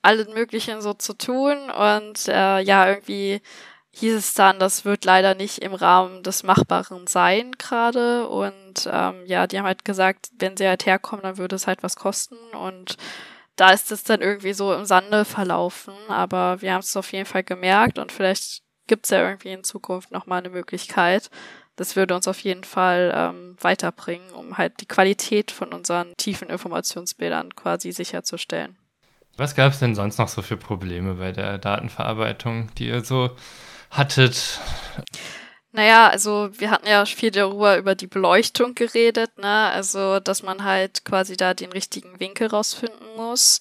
[0.02, 1.70] allen möglichen so zu tun.
[1.70, 3.40] Und äh, ja, irgendwie
[3.94, 8.28] hieß es dann, das wird leider nicht im Rahmen des Machbaren sein gerade.
[8.28, 11.82] Und ähm, ja, die haben halt gesagt, wenn sie halt herkommen, dann würde es halt
[11.82, 12.36] was kosten.
[12.60, 12.96] Und
[13.56, 15.94] da ist es dann irgendwie so im Sande verlaufen.
[16.08, 19.64] Aber wir haben es auf jeden Fall gemerkt und vielleicht gibt es ja irgendwie in
[19.64, 21.30] Zukunft nochmal eine Möglichkeit.
[21.76, 26.48] Das würde uns auf jeden Fall ähm, weiterbringen, um halt die Qualität von unseren tiefen
[26.48, 28.76] Informationsbildern quasi sicherzustellen.
[29.36, 33.30] Was gab es denn sonst noch so für Probleme bei der Datenverarbeitung, die ihr so
[33.96, 34.60] hattet?
[35.72, 39.70] Naja, also wir hatten ja viel darüber über die Beleuchtung geredet, ne?
[39.72, 43.60] Also, dass man halt quasi da den richtigen Winkel rausfinden muss.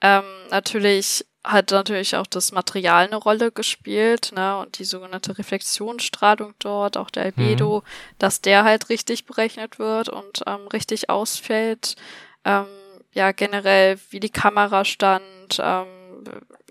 [0.00, 6.54] Ähm, natürlich hat natürlich auch das Material eine Rolle gespielt, ne, und die sogenannte Reflexionsstrahlung
[6.58, 8.16] dort, auch der Albedo, mhm.
[8.18, 11.96] dass der halt richtig berechnet wird und ähm, richtig ausfällt.
[12.44, 12.66] Ähm,
[13.12, 15.86] ja, generell, wie die Kamera stand, ähm,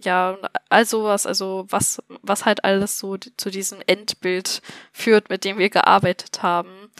[0.04, 0.38] ja,
[0.70, 5.70] all sowas, also was, was halt alles so zu diesem Endbild führt, mit dem wir
[5.70, 6.91] gearbeitet haben.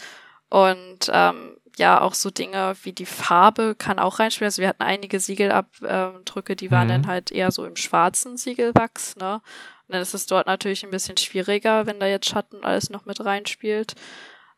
[0.50, 4.48] Und ähm, ja auch so Dinge wie die Farbe kann auch reinspielen.
[4.48, 6.92] Also wir hatten einige Siegelabdrücke, die waren mhm.
[6.92, 9.36] dann halt eher so im schwarzen Siegelwachs, ne?
[9.88, 13.06] Und dann ist es dort natürlich ein bisschen schwieriger, wenn da jetzt Schatten alles noch
[13.06, 13.96] mit reinspielt.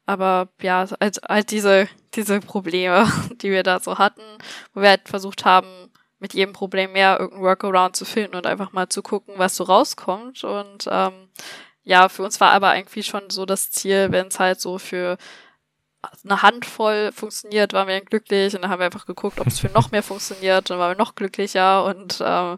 [0.06, 3.10] Aber ja, halt, halt diese, diese Probleme,
[3.42, 4.24] die wir da so hatten,
[4.74, 5.91] wo wir halt versucht haben,
[6.22, 9.64] mit jedem Problem mehr irgendein Workaround zu finden und einfach mal zu gucken, was so
[9.64, 10.44] rauskommt.
[10.44, 11.30] Und ähm,
[11.84, 15.18] ja, für uns war aber irgendwie schon so das Ziel, wenn es halt so für
[16.24, 18.56] eine Handvoll funktioniert, waren wir glücklich.
[18.56, 21.04] Und dann haben wir einfach geguckt, ob es für noch mehr funktioniert, dann waren wir
[21.04, 21.84] noch glücklicher.
[21.86, 22.58] Und ähm,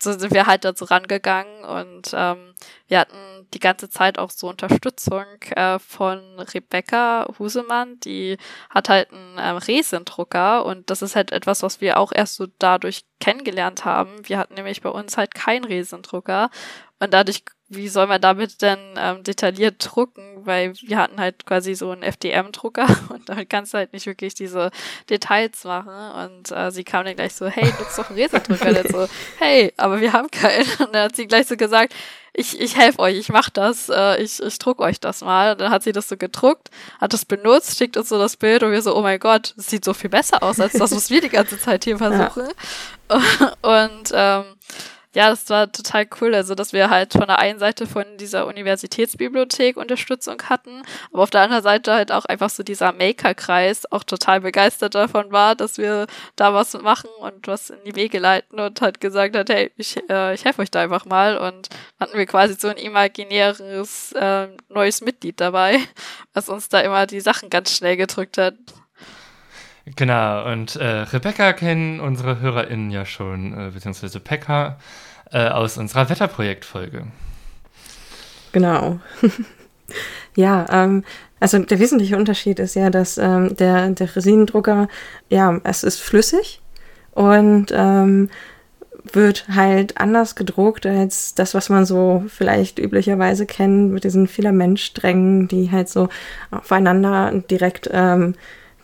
[0.00, 2.54] so sind wir halt dazu rangegangen und ähm,
[2.86, 8.36] wir hatten die ganze Zeit auch so Unterstützung äh, von Rebecca Husemann, die
[8.70, 12.46] hat halt einen ähm, Resendrucker und das ist halt etwas, was wir auch erst so
[12.58, 14.28] dadurch kennengelernt haben.
[14.28, 16.50] Wir hatten nämlich bei uns halt keinen Resendrucker
[17.00, 20.22] und dadurch wie soll man damit denn ähm, detailliert drucken?
[20.46, 24.34] Weil wir hatten halt quasi so einen FDM-Drucker und damit kannst du halt nicht wirklich
[24.34, 24.70] diese
[25.10, 25.92] Details machen.
[25.92, 28.72] Und äh, sie kam dann gleich so, hey, nutzt doch einen Laserdrucker.
[28.72, 29.06] dann so,
[29.38, 30.68] hey, aber wir haben keinen.
[30.78, 31.94] Und dann hat sie gleich so gesagt,
[32.32, 35.52] ich, ich helfe euch, ich mach das, äh, ich, ich druck euch das mal.
[35.52, 38.62] Und dann hat sie das so gedruckt, hat das benutzt, schickt uns so das Bild
[38.62, 41.10] und wir so, oh mein Gott, das sieht so viel besser aus als das, was
[41.10, 42.48] wir die ganze Zeit hier versuchen.
[43.10, 43.52] Ja.
[43.62, 44.44] Und ähm,
[45.14, 46.34] ja, das war total cool.
[46.34, 50.82] Also, dass wir halt von der einen Seite von dieser Universitätsbibliothek Unterstützung hatten,
[51.12, 55.32] aber auf der anderen Seite halt auch einfach so dieser Maker-Kreis auch total begeistert davon
[55.32, 56.06] war, dass wir
[56.36, 59.96] da was machen und was in die Wege leiten und halt gesagt hat, hey, ich,
[60.10, 61.38] äh, ich helfe euch da einfach mal.
[61.38, 65.80] Und hatten wir quasi so ein imaginäres äh, neues Mitglied dabei,
[66.34, 68.54] was uns da immer die Sachen ganz schnell gedrückt hat.
[69.96, 74.78] Genau, und äh, Rebecca kennen unsere HörerInnen ja schon, äh, beziehungsweise Pekka
[75.30, 77.06] äh, aus unserer Wetterprojektfolge.
[78.52, 78.98] Genau.
[80.36, 81.04] ja, ähm,
[81.40, 84.88] also der wesentliche Unterschied ist ja, dass ähm, der, der Resinendrucker,
[85.28, 86.60] ja, es ist flüssig
[87.12, 88.30] und ähm,
[89.12, 95.48] wird halt anders gedruckt als das, was man so vielleicht üblicherweise kennt mit diesen Filamentsträngen,
[95.48, 96.08] die halt so
[96.50, 98.34] aufeinander direkt ähm,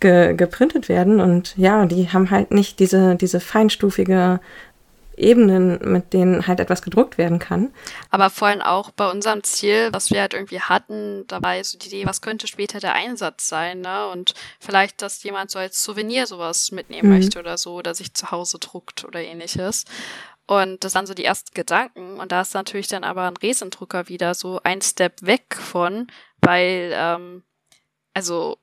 [0.05, 1.21] ge geprintet werden.
[1.21, 4.41] Und ja, die haben halt nicht diese, diese feinstufige
[5.17, 7.73] Ebenen, mit denen halt etwas gedruckt werden kann.
[8.11, 12.07] Aber vorhin auch bei unserem Ziel, was wir halt irgendwie hatten, dabei so die Idee,
[12.07, 14.09] was könnte später der Einsatz sein, ne?
[14.09, 17.17] Und vielleicht, dass jemand so als Souvenir sowas mitnehmen mhm.
[17.17, 19.85] möchte oder so, oder sich zu Hause druckt oder ähnliches.
[20.47, 22.19] Und das waren so die ersten Gedanken.
[22.21, 26.09] Und da ist natürlich dann aber ein Resendrucker wieder so ein Step weg von,
[26.41, 27.45] weil, ähm,
[28.13, 28.59] also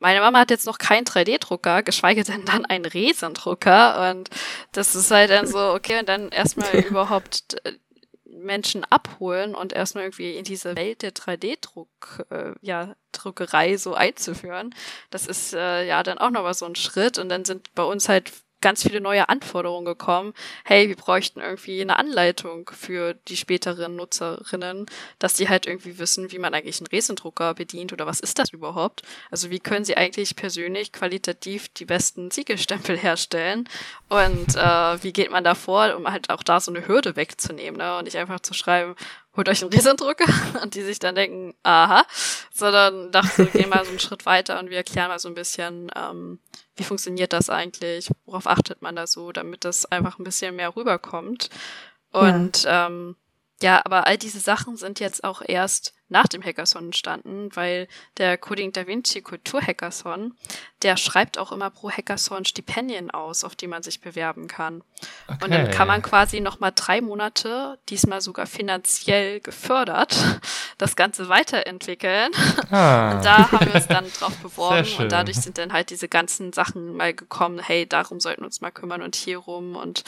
[0.00, 4.10] meine Mama hat jetzt noch keinen 3D-Drucker, geschweige denn dann einen Resendrucker.
[4.10, 4.30] Und
[4.72, 7.74] das ist halt dann so, okay, und dann erstmal überhaupt äh,
[8.24, 14.74] Menschen abholen und erstmal irgendwie in diese Welt der 3D-Druck, äh, ja, Druckerei so einzuführen.
[15.10, 17.18] Das ist äh, ja dann auch nochmal so ein Schritt.
[17.18, 20.34] Und dann sind bei uns halt ganz viele neue Anforderungen gekommen.
[20.64, 24.86] Hey, wir bräuchten irgendwie eine Anleitung für die späteren Nutzerinnen,
[25.18, 28.52] dass die halt irgendwie wissen, wie man eigentlich einen Resendrucker bedient oder was ist das
[28.52, 29.02] überhaupt?
[29.30, 33.68] Also wie können sie eigentlich persönlich qualitativ die besten Siegelstempel herstellen
[34.08, 37.78] und äh, wie geht man da vor, um halt auch da so eine Hürde wegzunehmen
[37.78, 37.98] ne?
[37.98, 38.94] und nicht einfach zu schreiben,
[39.36, 40.32] holt euch einen Resendrucker
[40.62, 42.04] und die sich dann denken, aha,
[42.52, 45.34] sondern dachte, wir gehen mal so einen Schritt weiter und wir erklären mal so ein
[45.34, 46.40] bisschen, ähm,
[46.80, 50.74] wie funktioniert das eigentlich, worauf achtet man da so, damit das einfach ein bisschen mehr
[50.74, 51.50] rüberkommt.
[52.10, 53.16] Und ja, ähm,
[53.60, 57.88] ja aber all diese Sachen sind jetzt auch erst nach dem Hackathon entstanden, weil
[58.18, 60.34] der Coding Da Vinci Kultur Hackathon,
[60.82, 64.82] der schreibt auch immer pro Hackathon Stipendien aus, auf die man sich bewerben kann.
[65.28, 65.44] Okay.
[65.44, 70.16] Und dann kann man quasi nochmal drei Monate, diesmal sogar finanziell gefördert,
[70.78, 72.32] das Ganze weiterentwickeln.
[72.70, 73.12] Ah.
[73.12, 76.52] Und da haben wir uns dann drauf beworben und dadurch sind dann halt diese ganzen
[76.52, 80.04] Sachen mal gekommen, hey, darum sollten wir uns mal kümmern und hier rum und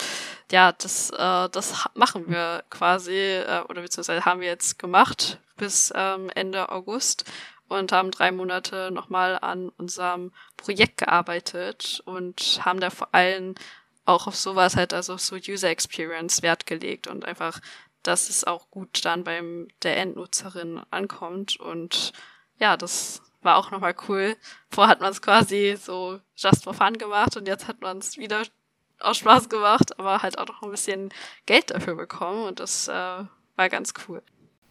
[0.51, 5.91] ja, das, äh, das machen wir quasi, äh, oder beziehungsweise haben wir jetzt gemacht bis
[5.95, 7.25] ähm, Ende August
[7.67, 13.55] und haben drei Monate nochmal an unserem Projekt gearbeitet und haben da vor allem
[14.05, 17.59] auch auf sowas halt, also so User Experience Wert gelegt und einfach,
[18.03, 22.11] dass es auch gut dann beim der Endnutzerin ankommt und
[22.59, 24.35] ja, das war auch nochmal cool.
[24.69, 28.17] Vorher hat man es quasi so just for fun gemacht und jetzt hat man es
[28.17, 28.43] wieder
[28.99, 31.09] aus Spaß gemacht, aber halt auch noch ein bisschen
[31.45, 34.21] Geld dafür bekommen und das äh, war ganz cool.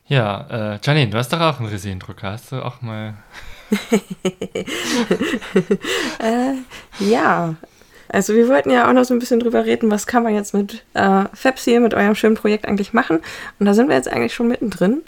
[0.07, 2.33] Ja, äh, Janine, du hast doch auch einen Resinendrucker.
[2.33, 3.15] Hast du auch mal.
[6.19, 6.55] äh,
[6.99, 7.55] ja.
[8.09, 10.53] Also wir wollten ja auch noch so ein bisschen drüber reden, was kann man jetzt
[10.53, 13.21] mit äh, Fabs hier, mit eurem schönen Projekt eigentlich machen.
[13.59, 15.03] Und da sind wir jetzt eigentlich schon mittendrin.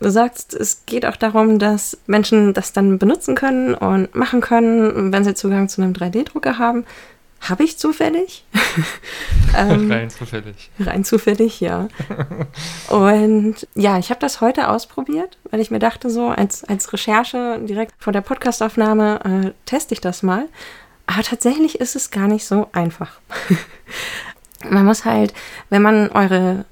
[0.00, 5.12] Du sagst, es geht auch darum, dass Menschen das dann benutzen können und machen können,
[5.12, 6.86] wenn sie Zugang zu einem 3D-Drucker haben.
[7.48, 8.44] Habe ich zufällig.
[9.56, 10.70] ähm, rein zufällig.
[10.78, 11.88] Rein zufällig, ja.
[12.88, 17.60] Und ja, ich habe das heute ausprobiert, weil ich mir dachte, so als, als Recherche
[17.64, 20.48] direkt vor der Podcastaufnahme äh, teste ich das mal.
[21.06, 23.18] Aber tatsächlich ist es gar nicht so einfach.
[24.70, 25.34] man muss halt,
[25.68, 26.64] wenn man eure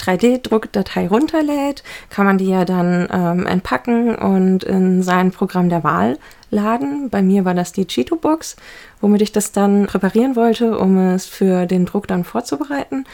[0.00, 6.18] 3D-Druckdatei runterlädt, kann man die ja dann ähm, entpacken und in sein Programm der Wahl
[6.50, 7.10] laden.
[7.10, 8.56] Bei mir war das die Cheeto-Box,
[9.00, 13.04] womit ich das dann präparieren wollte, um es für den Druck dann vorzubereiten.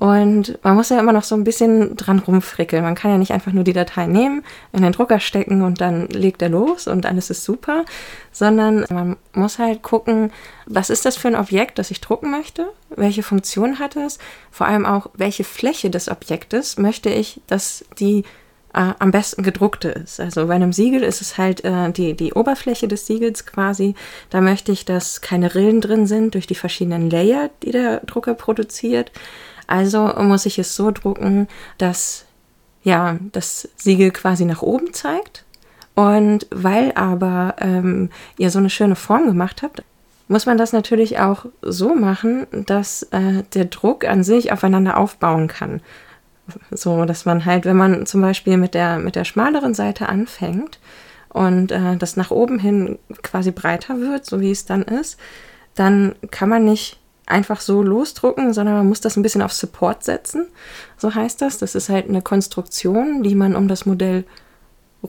[0.00, 2.82] Und man muss ja immer noch so ein bisschen dran rumfrickeln.
[2.82, 4.42] Man kann ja nicht einfach nur die Datei nehmen,
[4.72, 7.84] in den Drucker stecken und dann legt er los und alles ist super,
[8.32, 10.32] sondern man muss halt gucken,
[10.64, 12.70] was ist das für ein Objekt, das ich drucken möchte?
[12.88, 14.18] Welche Funktion hat es?
[14.50, 18.24] Vor allem auch, welche Fläche des Objektes möchte ich, dass die
[18.72, 20.18] äh, am besten gedruckte ist.
[20.18, 23.94] Also bei einem Siegel ist es halt äh, die, die Oberfläche des Siegels quasi.
[24.30, 28.32] Da möchte ich, dass keine Rillen drin sind durch die verschiedenen Layer, die der Drucker
[28.32, 29.12] produziert.
[29.70, 31.48] Also muss ich es so drucken,
[31.78, 32.24] dass
[32.82, 35.44] ja das Siegel quasi nach oben zeigt.
[35.94, 39.82] Und weil aber ähm, ihr so eine schöne Form gemacht habt,
[40.28, 45.48] muss man das natürlich auch so machen, dass äh, der Druck an sich aufeinander aufbauen
[45.48, 45.80] kann.
[46.70, 50.78] So, dass man halt, wenn man zum Beispiel mit der, mit der schmaleren Seite anfängt
[51.28, 55.18] und äh, das nach oben hin quasi breiter wird, so wie es dann ist,
[55.74, 56.99] dann kann man nicht
[57.30, 60.48] einfach so losdrucken, sondern man muss das ein bisschen auf Support setzen.
[60.96, 61.58] So heißt das.
[61.58, 64.24] Das ist halt eine Konstruktion, die man um das Modell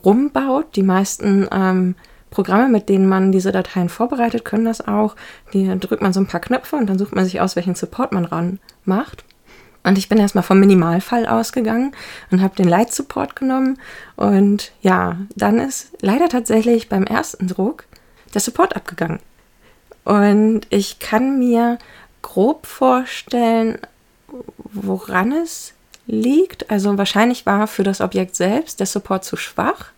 [0.04, 0.76] rumbaut.
[0.76, 1.94] Die meisten ähm,
[2.30, 5.16] Programme, mit denen man diese Dateien vorbereitet, können das auch.
[5.52, 8.12] Die drückt man so ein paar Knöpfe und dann sucht man sich aus, welchen Support
[8.12, 9.24] man ran macht.
[9.84, 11.92] Und ich bin erstmal vom Minimalfall ausgegangen
[12.30, 13.78] und habe den Light Support genommen.
[14.16, 17.84] Und ja, dann ist leider tatsächlich beim ersten Druck
[18.32, 19.18] der Support abgegangen.
[20.04, 21.78] Und ich kann mir
[22.22, 23.78] grob vorstellen,
[24.72, 25.74] woran es
[26.06, 26.70] liegt.
[26.70, 29.90] Also wahrscheinlich war für das Objekt selbst der Support zu schwach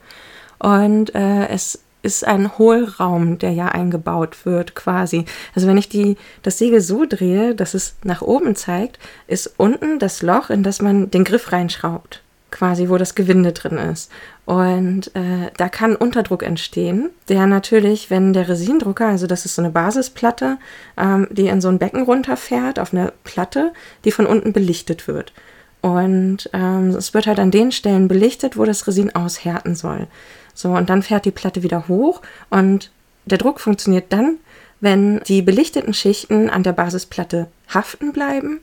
[0.59, 5.25] und äh, es ist ein Hohlraum, der ja eingebaut wird quasi.
[5.55, 9.99] Also wenn ich die, das Segel so drehe, dass es nach oben zeigt, ist unten
[9.99, 12.23] das Loch, in das man den Griff reinschraubt
[12.55, 14.11] quasi, wo das Gewinde drin ist.
[14.47, 19.63] Und äh, da kann Unterdruck entstehen, der natürlich, wenn der Resinendrucker, also das ist so
[19.63, 20.59] eine Basisplatte,
[20.97, 23.73] ähm, die in so ein Becken runterfährt, auf eine Platte,
[24.05, 25.33] die von unten belichtet wird.
[25.83, 30.07] Und ähm, es wird halt an den Stellen belichtet, wo das Resin aushärten soll.
[30.55, 32.91] So, und dann fährt die Platte wieder hoch und
[33.27, 34.37] der Druck funktioniert dann,
[34.81, 38.61] wenn die belichteten Schichten an der Basisplatte haften bleiben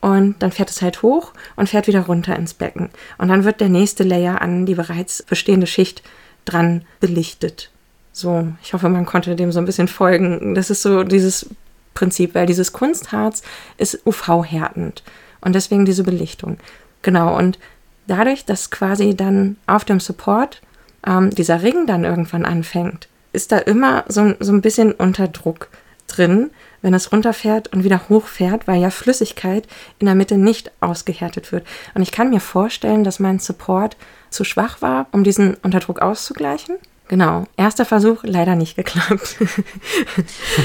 [0.00, 2.90] und dann fährt es halt hoch und fährt wieder runter ins Becken.
[3.18, 6.02] Und dann wird der nächste Layer an die bereits bestehende Schicht
[6.44, 7.70] dran belichtet.
[8.12, 10.54] So, ich hoffe, man konnte dem so ein bisschen folgen.
[10.54, 11.50] Das ist so dieses
[11.94, 13.42] Prinzip, weil dieses Kunstharz
[13.76, 15.02] ist UV-härtend
[15.40, 16.58] und deswegen diese Belichtung.
[17.02, 17.58] Genau, und
[18.06, 20.60] dadurch, dass quasi dann auf dem Support
[21.06, 25.68] ähm, dieser Ring dann irgendwann anfängt, ist da immer so, so ein bisschen Unterdruck
[26.08, 26.50] drin,
[26.82, 29.66] wenn es runterfährt und wieder hochfährt, weil ja Flüssigkeit
[29.98, 31.66] in der Mitte nicht ausgehärtet wird.
[31.94, 33.96] Und ich kann mir vorstellen, dass mein Support
[34.30, 36.76] zu schwach war, um diesen Unterdruck auszugleichen.
[37.08, 37.44] Genau.
[37.56, 39.36] Erster Versuch, leider nicht geklappt.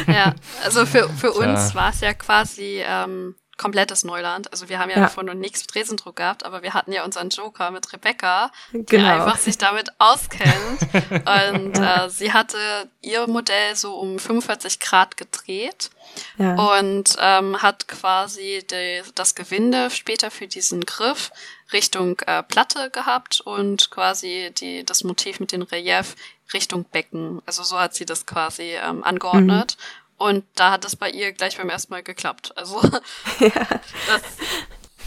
[0.07, 4.51] ja, also für, für uns war es ja quasi ähm, komplettes Neuland.
[4.51, 5.03] Also wir haben ja, ja.
[5.03, 8.86] davon noch nichts mit Resendruck gehabt, aber wir hatten ja unseren Joker mit Rebecca, die
[8.86, 9.14] genau.
[9.14, 10.82] einfach sich damit auskennt.
[11.12, 12.58] und äh, sie hatte
[13.01, 15.89] ihr Modell so um 45 Grad gedreht
[16.38, 16.80] ja.
[16.80, 21.32] und ähm, hat quasi die, das Gewinde später für diesen Griff
[21.74, 26.16] Richtung äh, Platte gehabt und quasi die, das Motiv mit dem Relief
[26.53, 27.41] Richtung Becken.
[27.45, 29.78] Also so hat sie das quasi ähm, angeordnet.
[29.78, 30.05] Mhm.
[30.18, 32.53] Und da hat es bei ihr gleich beim ersten Mal geklappt.
[32.55, 32.82] Also,
[33.39, 33.49] ja.
[34.07, 34.22] das,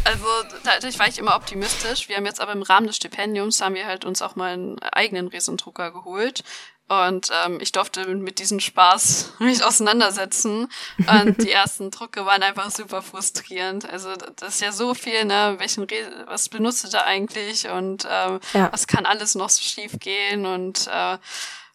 [0.04, 0.26] also
[0.64, 2.08] dadurch war ich immer optimistisch.
[2.08, 4.78] Wir haben jetzt aber im Rahmen des Stipendiums haben wir halt uns auch mal einen
[4.80, 6.44] eigenen Resendrucker geholt.
[6.88, 10.68] Und ähm, ich durfte mit diesem Spaß mich auseinandersetzen.
[10.98, 13.88] Und die ersten Drucke waren einfach super frustrierend.
[13.88, 15.56] Also das ist ja so viel, ne?
[15.58, 17.68] Welchen Re was benutzt du da eigentlich?
[17.68, 18.72] Und ähm, ja.
[18.72, 20.46] was kann alles noch so schief gehen?
[20.46, 21.18] Und äh,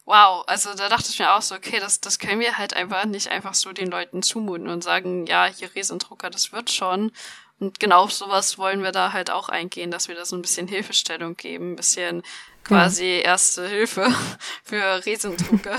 [0.04, 3.04] wow, also da dachte ich mir auch so, okay, das, das können wir halt einfach
[3.04, 7.12] nicht einfach so den Leuten zumuten und sagen, ja, hier Resendrucker, das wird schon.
[7.58, 10.42] Und genau auf sowas wollen wir da halt auch eingehen, dass wir da so ein
[10.42, 12.22] bisschen Hilfestellung geben, ein bisschen
[12.64, 14.12] quasi erste Hilfe
[14.64, 15.76] für Resendrucker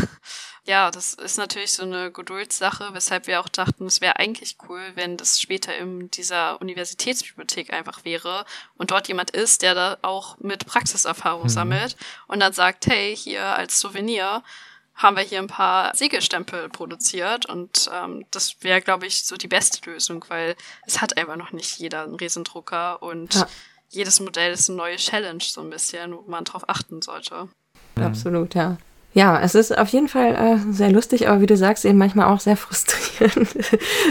[0.65, 4.81] ja, das ist natürlich so eine Geduldssache, weshalb wir auch dachten, es wäre eigentlich cool,
[4.95, 8.45] wenn das später in dieser Universitätsbibliothek einfach wäre
[8.75, 11.49] und dort jemand ist, der da auch mit Praxiserfahrung mhm.
[11.49, 11.95] sammelt
[12.27, 14.43] und dann sagt, hey, hier als Souvenir
[14.95, 19.47] haben wir hier ein paar Siegelstempel produziert und ähm, das wäre, glaube ich, so die
[19.47, 20.55] beste Lösung, weil
[20.87, 23.47] es hat einfach noch nicht jeder einen Riesendrucker und ja.
[23.89, 27.49] jedes Modell ist eine neue Challenge so ein bisschen, wo man drauf achten sollte.
[27.95, 28.77] Absolut, ja.
[29.15, 32.27] Ja, es ist auf jeden Fall äh, sehr lustig, aber wie du sagst, eben manchmal
[32.27, 33.47] auch sehr frustrierend,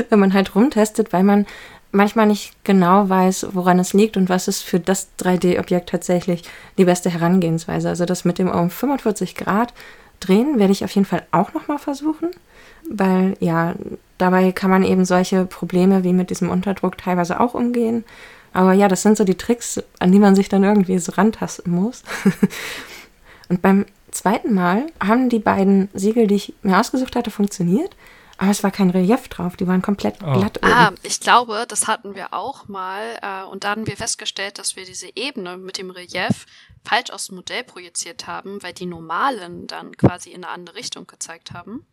[0.08, 1.46] wenn man halt rumtestet, weil man
[1.92, 6.42] manchmal nicht genau weiß, woran es liegt und was ist für das 3D-Objekt tatsächlich
[6.78, 7.90] die beste Herangehensweise.
[7.90, 9.74] Also das mit dem um 45 Grad
[10.20, 12.30] drehen werde ich auf jeden Fall auch nochmal versuchen,
[12.88, 13.74] weil ja,
[14.16, 18.04] dabei kann man eben solche Probleme wie mit diesem Unterdruck teilweise auch umgehen.
[18.54, 21.74] Aber ja, das sind so die Tricks, an die man sich dann irgendwie so rantasten
[21.74, 22.04] muss.
[23.50, 23.84] und beim
[24.14, 27.94] zweiten Mal haben die beiden Siegel, die ich mir ausgesucht hatte, funktioniert.
[28.36, 30.32] Aber es war kein Relief drauf, die waren komplett oh.
[30.32, 30.58] glatt.
[30.58, 30.72] Oben.
[30.72, 33.18] Ah, ich glaube, das hatten wir auch mal.
[33.22, 36.46] Äh, und da haben wir festgestellt, dass wir diese Ebene mit dem Relief
[36.84, 41.06] falsch aus dem Modell projiziert haben, weil die normalen dann quasi in eine andere Richtung
[41.06, 41.86] gezeigt haben.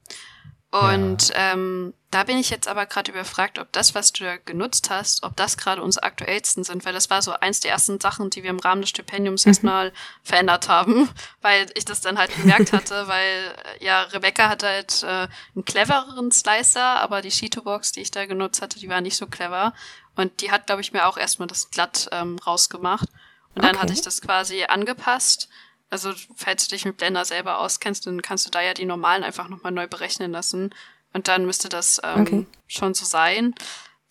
[0.71, 1.51] Und ja.
[1.51, 5.23] ähm, da bin ich jetzt aber gerade überfragt, ob das, was du da genutzt hast,
[5.23, 8.41] ob das gerade unsere aktuellsten sind, weil das war so eins der ersten Sachen, die
[8.43, 9.49] wir im Rahmen des Stipendiums mhm.
[9.49, 9.93] erstmal
[10.23, 11.09] verändert haben,
[11.41, 15.65] weil ich das dann halt gemerkt hatte, weil äh, ja, Rebecca hatte halt äh, einen
[15.65, 19.73] clevereren Slicer, aber die Cheeto-Box, die ich da genutzt hatte, die war nicht so clever.
[20.15, 23.09] Und die hat, glaube ich, mir auch erstmal das glatt ähm, rausgemacht.
[23.55, 23.83] Und dann okay.
[23.83, 25.49] hatte ich das quasi angepasst
[25.91, 29.23] also, falls du dich mit Blender selber auskennst, dann kannst du da ja die normalen
[29.23, 30.73] einfach nochmal neu berechnen lassen.
[31.13, 32.45] Und dann müsste das ähm, okay.
[32.67, 33.53] schon so sein.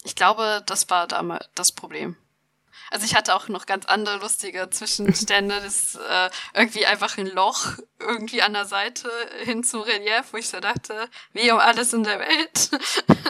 [0.05, 2.17] Ich glaube, das war damals das Problem.
[2.91, 5.61] Also ich hatte auch noch ganz andere lustige Zwischenstände.
[5.71, 7.67] Das äh, irgendwie einfach ein Loch
[7.99, 9.11] irgendwie an der Seite
[9.45, 12.71] hin zu Relief, wo ich so dachte, wie um alles in der Welt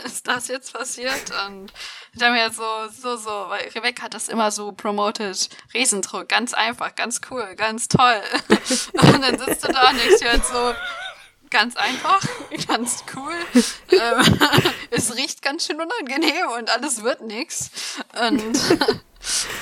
[0.05, 1.33] ist das jetzt passiert?
[1.47, 1.73] Und
[2.15, 5.49] ich habe mir so, so, so, weil Rebecca hat das immer so promoted.
[5.75, 8.23] Riesendruck, ganz einfach, ganz cool, ganz toll.
[8.93, 10.75] und dann sitzt du da und denkst dir halt so,
[11.51, 12.21] ganz einfach,
[12.69, 13.35] ganz cool.
[13.93, 14.39] ähm,
[14.91, 17.71] es riecht ganz schön unangenehm und alles wird nix.
[18.29, 18.57] Und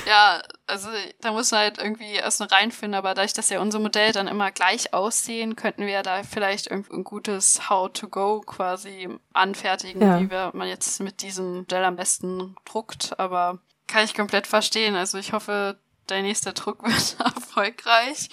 [0.07, 0.87] ja, also
[1.21, 4.27] da muss man halt irgendwie erst noch reinfinden, aber dadurch, dass ja unser Modell dann
[4.27, 10.19] immer gleich aussehen, könnten wir da vielleicht ein gutes How-to-Go quasi anfertigen, ja.
[10.21, 14.95] wie wir, man jetzt mit diesem Modell am besten druckt, aber kann ich komplett verstehen.
[14.95, 15.77] Also ich hoffe,
[16.07, 18.29] dein nächster Druck wird erfolgreich.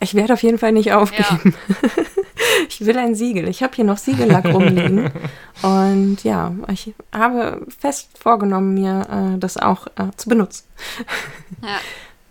[0.00, 1.54] Ich werde auf jeden Fall nicht aufgeben.
[1.68, 2.04] Ja.
[2.68, 3.48] Ich will ein Siegel.
[3.48, 5.10] Ich habe hier noch Siegellack rumliegen.
[5.62, 10.64] Und ja, ich habe fest vorgenommen, mir äh, das auch äh, zu benutzen.
[11.62, 11.78] Ja.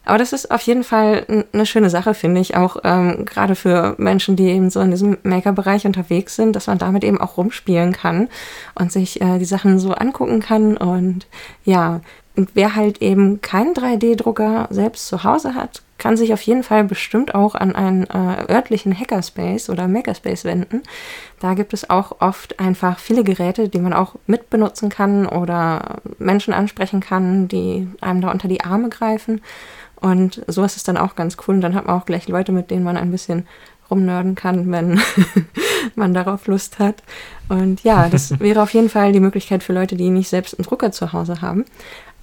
[0.10, 3.93] Aber das ist auf jeden Fall eine schöne Sache, finde ich, auch ähm, gerade für
[3.99, 7.93] Menschen, die eben so in diesem Maker-Bereich unterwegs sind, dass man damit eben auch rumspielen
[7.93, 8.28] kann
[8.74, 10.78] und sich äh, die Sachen so angucken kann.
[10.78, 11.28] Und
[11.64, 12.01] ja,
[12.40, 16.86] und wer halt eben keinen 3D-Drucker selbst zu Hause hat, kann sich auf jeden Fall
[16.86, 20.84] bestimmt auch an einen äh, örtlichen Hackerspace oder Makerspace wenden.
[21.42, 26.54] Da gibt es auch oft einfach viele Geräte, die man auch mitbenutzen kann oder Menschen
[26.54, 29.42] ansprechen kann, die einem da unter die Arme greifen.
[29.98, 31.56] Und sowas ist dann auch ganz cool.
[31.56, 33.46] Und dann hat man auch gleich Leute, mit denen man ein bisschen
[33.92, 35.00] rumnörden kann, wenn
[35.96, 37.04] man darauf Lust hat.
[37.50, 40.66] Und ja, das wäre auf jeden Fall die Möglichkeit für Leute, die nicht selbst einen
[40.66, 41.66] Drucker zu Hause haben.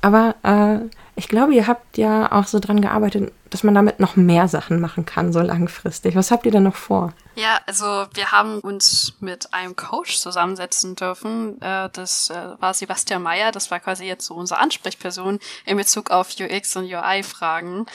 [0.01, 4.17] Aber äh, ich glaube, ihr habt ja auch so dran gearbeitet, dass man damit noch
[4.17, 6.15] mehr Sachen machen kann, so langfristig.
[6.15, 7.13] Was habt ihr denn noch vor?
[7.37, 11.61] Ja, also wir haben uns mit einem Coach zusammensetzen dürfen.
[11.63, 16.11] Äh, das äh, war Sebastian Meyer, das war quasi jetzt so unsere Ansprechperson in Bezug
[16.11, 17.87] auf UX und UI-Fragen.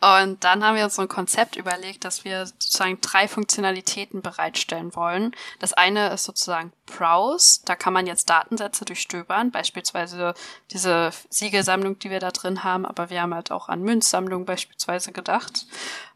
[0.00, 4.94] Und dann haben wir uns so ein Konzept überlegt, dass wir sozusagen drei Funktionalitäten bereitstellen
[4.94, 5.34] wollen.
[5.58, 7.60] Das eine ist sozusagen Browse.
[7.64, 10.34] Da kann man jetzt Datensätze durchstöbern, beispielsweise
[10.70, 15.10] diese Siegelsammlung, die wir da drin haben, aber wir haben halt auch an Münzsammlung beispielsweise
[15.10, 15.66] gedacht.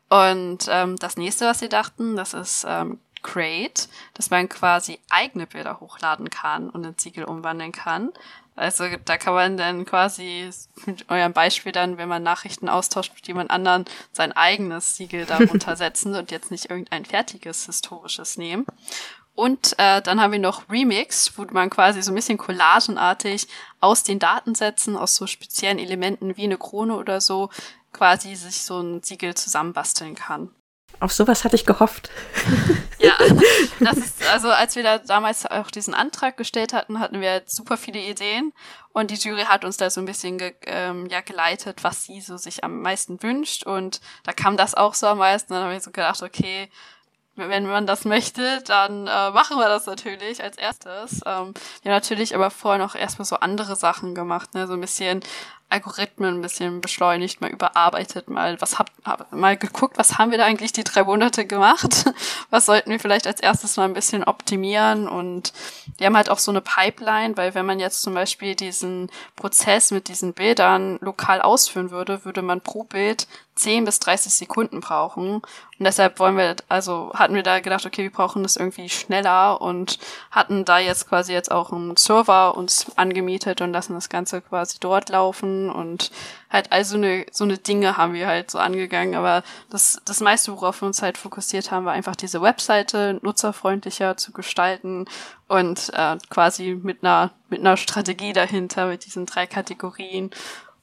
[0.09, 5.47] Und ähm, das nächste, was wir dachten, das ist ähm, Create, dass man quasi eigene
[5.47, 8.13] Bilder hochladen kann und in Siegel umwandeln kann.
[8.55, 10.51] Also da kann man dann quasi
[10.85, 15.77] mit eurem Beispiel dann, wenn man Nachrichten austauscht mit jemand anderen, sein eigenes Siegel darunter
[15.77, 18.67] setzen und jetzt nicht irgendein fertiges historisches nehmen.
[19.35, 23.49] Und äh, dann haben wir noch Remix, wo man quasi so ein bisschen collagenartig
[23.81, 27.49] aus den Datensätzen, aus so speziellen Elementen wie eine Krone oder so,
[27.93, 30.51] quasi sich so ein Siegel zusammenbasteln kann.
[31.01, 32.11] Auf sowas hatte ich gehofft.
[32.99, 33.15] ja,
[33.81, 37.77] das ist, also als wir da damals auch diesen Antrag gestellt hatten, hatten wir super
[37.77, 38.53] viele Ideen
[38.93, 42.21] und die Jury hat uns da so ein bisschen ge, ähm, ja, geleitet, was sie
[42.21, 45.53] so sich am meisten wünscht und da kam das auch so am meisten.
[45.53, 46.69] Dann haben wir so gedacht, okay,
[47.35, 51.21] wenn man das möchte, dann äh, machen wir das natürlich als erstes.
[51.25, 54.67] Ähm, wir haben natürlich aber vorher noch erstmal so andere Sachen gemacht, ne?
[54.67, 55.23] so ein bisschen
[55.73, 58.93] Algorithmen ein bisschen beschleunigt, mal überarbeitet, mal was habt,
[59.33, 62.05] mal geguckt, was haben wir da eigentlich die drei Monate gemacht?
[62.51, 65.09] Was sollten wir vielleicht als erstes mal ein bisschen optimieren?
[65.09, 65.55] Und
[65.97, 69.91] wir haben halt auch so eine Pipeline, weil wenn man jetzt zum Beispiel diesen Prozess
[69.91, 75.37] mit diesen Bildern lokal ausführen würde, würde man pro Bild 10 bis 30 Sekunden brauchen.
[75.37, 75.45] Und
[75.79, 79.99] deshalb wollen wir, also hatten wir da gedacht, okay, wir brauchen das irgendwie schneller und
[80.31, 84.79] hatten da jetzt quasi jetzt auch einen Server uns angemietet und lassen das Ganze quasi
[84.81, 86.11] dort laufen und
[86.51, 89.15] halt all so eine, so eine Dinge haben wir halt so angegangen.
[89.15, 94.17] Aber das, das meiste, worauf wir uns halt fokussiert haben, war einfach diese Webseite nutzerfreundlicher
[94.17, 95.07] zu gestalten
[95.49, 100.31] und äh, quasi mit einer, mit einer Strategie dahinter, mit diesen drei Kategorien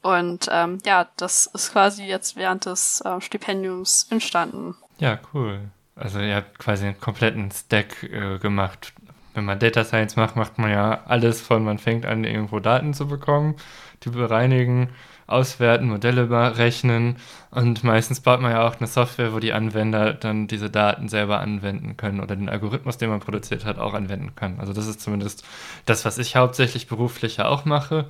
[0.01, 4.75] und ähm, ja, das ist quasi jetzt während des äh, Stipendiums entstanden.
[4.99, 5.59] Ja, cool.
[5.95, 8.93] Also ihr habt quasi einen kompletten Stack äh, gemacht.
[9.33, 12.93] Wenn man Data Science macht, macht man ja alles von, man fängt an, irgendwo Daten
[12.93, 13.55] zu bekommen,
[14.03, 14.89] die bereinigen,
[15.27, 17.17] auswerten, Modelle berechnen
[17.51, 21.39] und meistens baut man ja auch eine Software, wo die Anwender dann diese Daten selber
[21.39, 24.59] anwenden können oder den Algorithmus, den man produziert hat, auch anwenden kann.
[24.59, 25.45] Also das ist zumindest
[25.85, 28.07] das, was ich hauptsächlich beruflich ja auch mache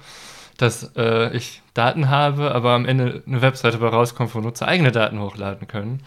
[0.59, 4.91] dass äh, ich Daten habe, aber am Ende eine Webseite bei rauskommt, wo Nutzer eigene
[4.91, 6.03] Daten hochladen können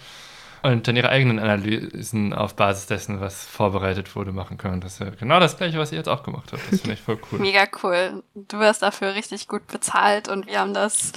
[0.62, 4.80] und dann ihre eigenen Analysen auf Basis dessen, was vorbereitet wurde, machen können.
[4.80, 6.62] Das ist ja genau das Gleiche, was ihr jetzt auch gemacht habt.
[6.70, 7.38] Das finde ich voll cool.
[7.40, 8.22] Mega cool.
[8.34, 11.12] Du wirst dafür richtig gut bezahlt und wir haben das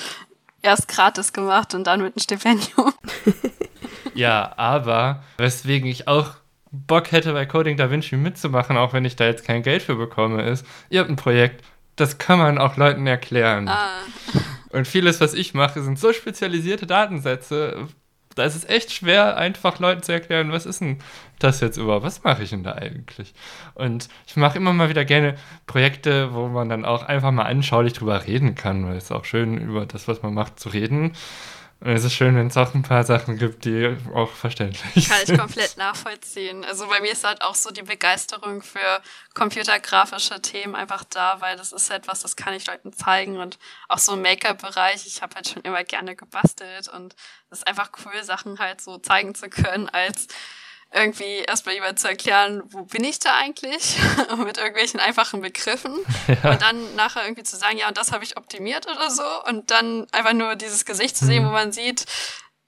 [0.61, 2.93] erst gratis gemacht und dann mit einem Stipendium.
[4.15, 6.31] ja, aber weswegen ich auch
[6.71, 9.95] Bock hätte, bei Coding Da Vinci mitzumachen, auch wenn ich da jetzt kein Geld für
[9.95, 11.63] bekomme, ist, ihr habt ein Projekt,
[11.95, 13.67] das kann man auch Leuten erklären.
[13.69, 14.01] Ah.
[14.69, 17.87] Und vieles, was ich mache, sind so spezialisierte Datensätze.
[18.35, 20.99] Da ist es echt schwer, einfach Leuten zu erklären, was ist denn
[21.39, 22.05] das jetzt überhaupt?
[22.05, 23.33] Was mache ich denn da eigentlich?
[23.73, 25.35] Und ich mache immer mal wieder gerne
[25.67, 29.25] Projekte, wo man dann auch einfach mal anschaulich drüber reden kann, weil es ist auch
[29.25, 31.13] schön, über das, was man macht, zu reden.
[31.87, 35.37] Es ist schön, wenn es auch ein paar Sachen gibt, die auch verständlich Kann ich
[35.37, 36.65] komplett nachvollziehen.
[36.65, 39.01] Also bei mir ist halt auch so die Begeisterung für
[39.35, 43.99] computergrafische Themen einfach da, weil das ist etwas, das kann ich Leuten zeigen und auch
[43.99, 45.05] so im Make-up-Bereich.
[45.05, 47.15] Ich habe halt schon immer gerne gebastelt und
[47.51, 50.27] es ist einfach cool, Sachen halt so zeigen zu können als
[50.95, 53.97] irgendwie erstmal jemand zu erklären, wo bin ich da eigentlich?
[54.37, 55.93] mit irgendwelchen einfachen Begriffen.
[56.43, 56.51] Ja.
[56.51, 59.23] Und dann nachher irgendwie zu sagen, ja, und das habe ich optimiert oder so.
[59.47, 61.47] Und dann einfach nur dieses Gesicht zu sehen, mhm.
[61.47, 62.05] wo man sieht,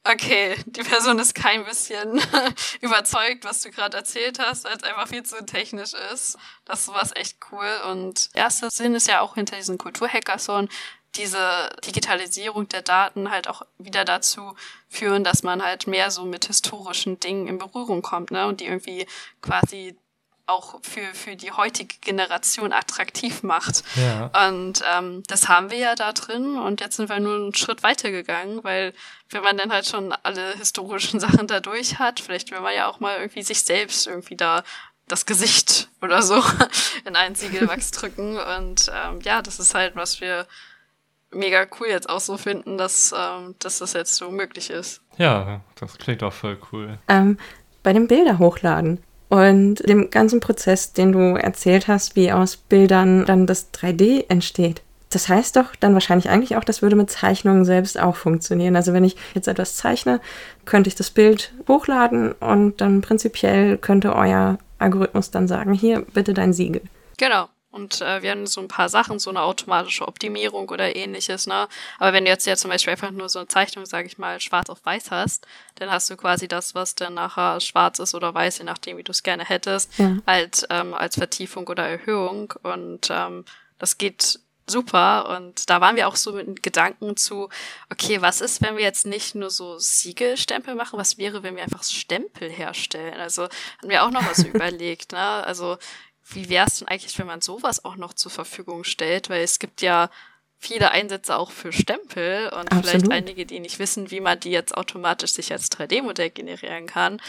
[0.04, 2.22] okay, die Person ist kein bisschen
[2.82, 6.38] überzeugt, was du gerade erzählt hast, weil es einfach viel zu technisch ist.
[6.66, 7.70] Das war echt cool.
[7.90, 10.70] Und erster Sinn ist ja auch hinter diesen Kulturhackathon,
[11.16, 14.56] diese Digitalisierung der Daten halt auch wieder dazu
[14.90, 18.48] führen, dass man halt mehr so mit historischen Dingen in Berührung kommt, ne?
[18.48, 19.08] Und die irgendwie
[19.42, 19.98] quasi
[20.48, 23.84] auch für, für die heutige Generation attraktiv macht.
[23.96, 24.48] Ja.
[24.48, 27.84] Und ähm, das haben wir ja da drin und jetzt sind wir nur einen Schritt
[27.84, 28.94] weiter gegangen, weil
[29.30, 32.88] wenn man dann halt schon alle historischen Sachen da durch hat, vielleicht will man ja
[32.88, 34.64] auch mal irgendwie sich selbst irgendwie da
[35.08, 36.42] das Gesicht oder so
[37.06, 38.38] in einen Siegelwachs drücken.
[38.38, 40.48] Und ähm, ja, das ist halt, was wir
[41.32, 45.02] mega cool jetzt auch so finden, dass, ähm, dass das jetzt so möglich ist.
[45.18, 46.98] Ja, das klingt auch voll cool.
[47.08, 47.38] Ähm,
[47.84, 49.00] bei dem Bilder hochladen
[49.30, 54.82] und dem ganzen Prozess, den du erzählt hast, wie aus Bildern dann das 3D entsteht.
[55.10, 58.76] Das heißt doch dann wahrscheinlich eigentlich auch, das würde mit Zeichnungen selbst auch funktionieren.
[58.76, 60.20] Also wenn ich jetzt etwas zeichne,
[60.66, 66.34] könnte ich das Bild hochladen und dann prinzipiell könnte euer Algorithmus dann sagen, hier bitte
[66.34, 66.82] dein Siegel.
[67.18, 67.48] Genau.
[67.70, 71.68] Und äh, wir haben so ein paar Sachen, so eine automatische Optimierung oder ähnliches, ne?
[72.00, 74.40] Aber wenn du jetzt ja zum Beispiel einfach nur so eine Zeichnung, sage ich mal,
[74.40, 75.46] schwarz auf weiß hast,
[75.76, 79.04] dann hast du quasi das, was dann nachher schwarz ist oder weiß, je nachdem, wie
[79.04, 80.18] du es gerne hättest, ja.
[80.26, 82.54] halt ähm, als Vertiefung oder Erhöhung.
[82.64, 83.44] Und ähm,
[83.80, 85.36] das geht super.
[85.36, 87.50] Und da waren wir auch so mit Gedanken zu,
[87.92, 91.00] okay, was ist, wenn wir jetzt nicht nur so Siegelstempel machen?
[91.00, 93.20] Was wäre, wenn wir einfach Stempel herstellen?
[93.20, 95.20] Also haben wir auch noch was überlegt, ne?
[95.20, 95.78] Also
[96.30, 99.30] wie wäre es denn eigentlich, wenn man sowas auch noch zur Verfügung stellt?
[99.30, 100.10] Weil es gibt ja
[100.60, 102.86] viele Einsätze auch für Stempel und Absolut.
[102.86, 107.22] vielleicht einige, die nicht wissen, wie man die jetzt automatisch sich als 3D-Modell generieren kann.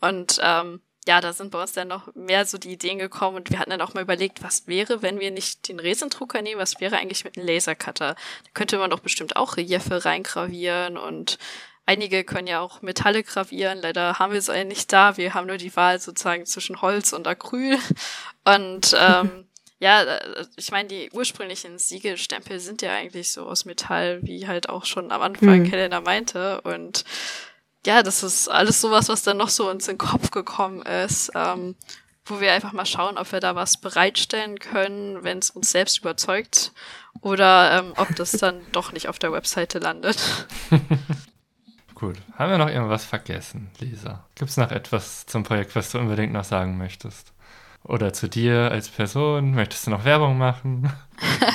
[0.00, 3.50] Und ähm, ja, da sind bei uns dann noch mehr so die Ideen gekommen und
[3.50, 6.80] wir hatten dann auch mal überlegt, was wäre, wenn wir nicht den Resendrucker nehmen, was
[6.80, 8.14] wäre eigentlich mit einem Lasercutter?
[8.14, 11.38] Da könnte man doch bestimmt auch Reliefe reingravieren und
[11.86, 13.78] Einige können ja auch Metalle gravieren.
[13.80, 15.16] Leider haben wir es nicht da.
[15.16, 17.78] Wir haben nur die Wahl sozusagen zwischen Holz und Acryl.
[18.44, 19.46] Und ähm,
[19.78, 24.68] ja, äh, ich meine, die ursprünglichen Siegelstempel sind ja eigentlich so aus Metall, wie halt
[24.68, 25.64] auch schon am Anfang mhm.
[25.64, 26.60] Helena meinte.
[26.62, 27.04] Und
[27.86, 31.30] ja, das ist alles sowas, was dann noch so uns in den Kopf gekommen ist.
[31.34, 31.76] Ähm,
[32.26, 35.98] wo wir einfach mal schauen, ob wir da was bereitstellen können, wenn es uns selbst
[35.98, 36.72] überzeugt
[37.20, 40.18] oder ähm, ob das dann doch nicht auf der Webseite landet.
[41.96, 42.16] Gut.
[42.36, 44.22] Haben wir noch irgendwas vergessen, Lisa?
[44.34, 47.32] Gibt es noch etwas zum Projekt, was du unbedingt noch sagen möchtest?
[47.84, 49.54] Oder zu dir als Person?
[49.54, 50.92] Möchtest du noch Werbung machen?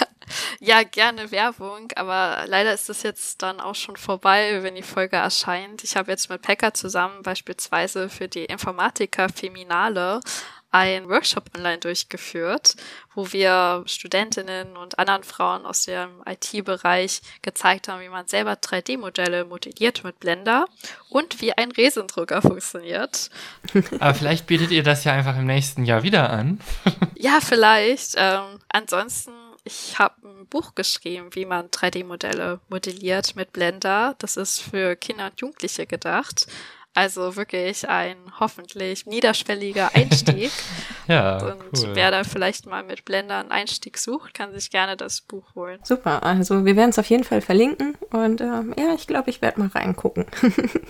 [0.59, 5.17] ja, gerne Werbung, aber leider ist das jetzt dann auch schon vorbei, wenn die Folge
[5.17, 5.83] erscheint.
[5.83, 10.21] Ich habe jetzt mit Pekka zusammen beispielsweise für die Informatiker Feminale
[10.71, 12.75] ein Workshop online durchgeführt,
[13.13, 19.45] wo wir Studentinnen und anderen Frauen aus dem IT-Bereich gezeigt haben, wie man selber 3D-Modelle
[19.45, 20.65] modelliert mit Blender
[21.09, 23.29] und wie ein Resendrucker funktioniert.
[23.99, 26.59] Aber vielleicht bietet ihr das ja einfach im nächsten Jahr wieder an.
[27.15, 28.15] ja, vielleicht.
[28.17, 29.31] Ähm, ansonsten
[29.63, 34.15] ich habe ein Buch geschrieben, wie man 3D-Modelle modelliert mit Blender.
[34.17, 36.47] Das ist für Kinder und Jugendliche gedacht.
[36.93, 40.51] Also wirklich ein hoffentlich niederschwelliger Einstieg.
[41.07, 41.37] ja.
[41.37, 41.95] Und cool.
[41.95, 45.79] wer da vielleicht mal mit Blender einen Einstieg sucht, kann sich gerne das Buch holen.
[45.83, 49.41] Super, also wir werden es auf jeden Fall verlinken und ähm, ja, ich glaube, ich
[49.41, 50.25] werde mal reingucken.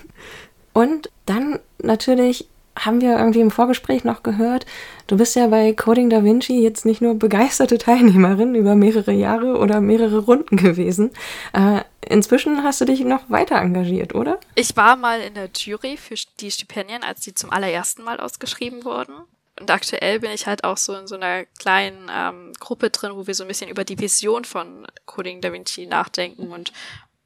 [0.72, 4.66] und dann natürlich haben wir irgendwie im Vorgespräch noch gehört,
[5.06, 9.58] du bist ja bei Coding Da Vinci jetzt nicht nur begeisterte Teilnehmerin über mehrere Jahre
[9.58, 11.10] oder mehrere Runden gewesen.
[11.52, 14.40] Äh, inzwischen hast du dich noch weiter engagiert, oder?
[14.54, 18.84] Ich war mal in der Jury für die Stipendien, als die zum allerersten Mal ausgeschrieben
[18.84, 19.14] wurden.
[19.60, 23.26] Und aktuell bin ich halt auch so in so einer kleinen ähm, Gruppe drin, wo
[23.26, 26.72] wir so ein bisschen über die Vision von Coding Da Vinci nachdenken und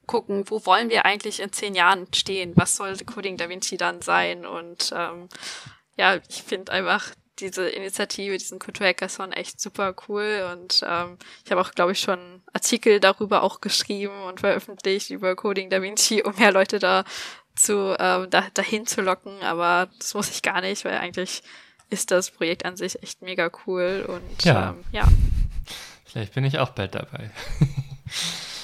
[0.07, 2.53] gucken, wo wollen wir eigentlich in zehn Jahren stehen?
[2.55, 4.45] Was soll Coding Da Vinci dann sein?
[4.45, 5.29] Und ähm,
[5.97, 11.61] ja, ich finde einfach diese Initiative, diesen Kulturhackathon echt super cool und ähm, ich habe
[11.61, 16.35] auch, glaube ich, schon Artikel darüber auch geschrieben und veröffentlicht über Coding Da Vinci, um
[16.35, 17.03] mehr Leute da
[17.55, 21.43] zu ähm, da, dahin zu locken, aber das muss ich gar nicht, weil eigentlich
[21.89, 24.69] ist das Projekt an sich echt mega cool und ja.
[24.69, 25.07] Ähm, ja.
[26.05, 27.29] Vielleicht bin ich auch bald dabei.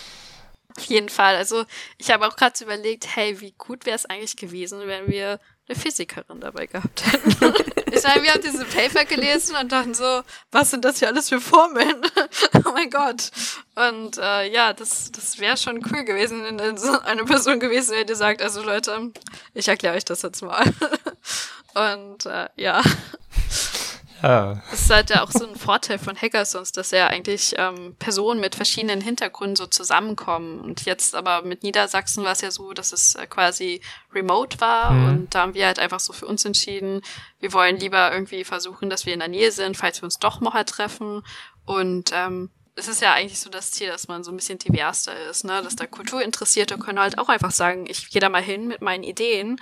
[0.83, 1.37] Auf jeden Fall.
[1.37, 1.63] Also
[1.97, 5.39] ich habe auch gerade überlegt, hey, wie gut wäre es eigentlich gewesen, wenn wir
[5.69, 7.29] eine Physikerin dabei gehabt hätten.
[7.93, 11.29] ich meine, wir haben diese Paper gelesen und dachten so, was sind das hier alles
[11.29, 12.01] für Formeln?
[12.65, 13.31] oh mein Gott.
[13.75, 18.05] Und äh, ja, das, das wäre schon cool gewesen, wenn so eine Person gewesen wäre,
[18.05, 19.13] die sagt, also Leute,
[19.53, 20.65] ich erkläre euch das jetzt mal.
[22.01, 22.81] und äh, ja.
[24.71, 28.39] Das ist halt ja auch so ein Vorteil von Hackathons, dass ja eigentlich ähm, Personen
[28.39, 30.61] mit verschiedenen Hintergründen so zusammenkommen.
[30.61, 33.81] Und jetzt aber mit Niedersachsen war es ja so, dass es äh, quasi
[34.13, 34.91] remote war.
[34.91, 35.07] Mhm.
[35.07, 37.01] Und da haben wir halt einfach so für uns entschieden,
[37.41, 40.39] wir wollen lieber irgendwie versuchen, dass wir in der Nähe sind, falls wir uns doch
[40.39, 41.23] mal halt treffen.
[41.65, 45.13] Und ähm, es ist ja eigentlich so das Ziel, dass man so ein bisschen diverser
[45.29, 45.61] ist, ne?
[45.61, 49.03] Dass da Kulturinteressierte können halt auch einfach sagen, ich gehe da mal hin mit meinen
[49.03, 49.59] Ideen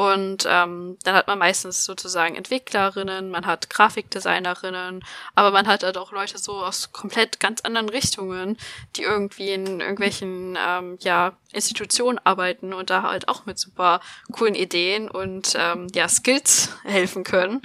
[0.00, 5.04] und ähm, dann hat man meistens sozusagen Entwicklerinnen, man hat Grafikdesignerinnen,
[5.34, 8.56] aber man hat halt auch Leute so aus komplett ganz anderen Richtungen,
[8.96, 14.00] die irgendwie in irgendwelchen ähm, ja, Institutionen arbeiten und da halt auch mit super
[14.32, 17.60] coolen Ideen und ähm, ja, Skills helfen können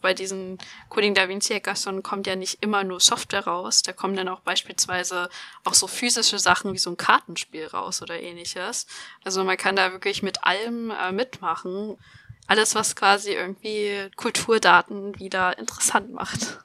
[0.00, 0.58] bei diesen
[0.88, 4.40] Coding Da Vinci Hackathon kommt ja nicht immer nur Software raus, da kommen dann auch
[4.40, 5.28] beispielsweise
[5.64, 8.86] auch so physische Sachen wie so ein Kartenspiel raus oder ähnliches.
[9.24, 11.96] Also man kann da wirklich mit allem äh, mitmachen.
[12.46, 16.58] Alles, was quasi irgendwie Kulturdaten wieder interessant macht.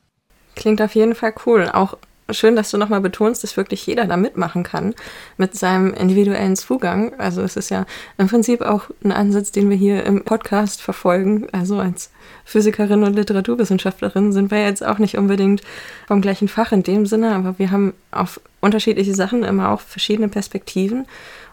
[0.55, 1.69] Klingt auf jeden Fall cool.
[1.73, 1.97] Auch
[2.33, 4.93] schön, dass du nochmal betonst, dass wirklich jeder da mitmachen kann
[5.37, 7.17] mit seinem individuellen Zugang.
[7.19, 7.85] Also es ist ja
[8.17, 11.47] im Prinzip auch ein Ansatz, den wir hier im Podcast verfolgen.
[11.51, 12.11] Also als
[12.45, 15.61] Physikerin und Literaturwissenschaftlerin sind wir jetzt auch nicht unbedingt
[16.07, 20.27] vom gleichen Fach in dem Sinne, aber wir haben auf unterschiedliche Sachen immer auch verschiedene
[20.27, 21.05] Perspektiven.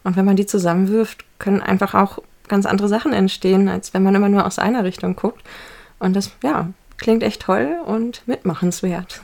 [0.05, 4.15] Und wenn man die zusammenwirft, können einfach auch ganz andere Sachen entstehen, als wenn man
[4.15, 5.43] immer nur aus einer Richtung guckt.
[5.99, 9.21] Und das, ja, klingt echt toll und mitmachenswert.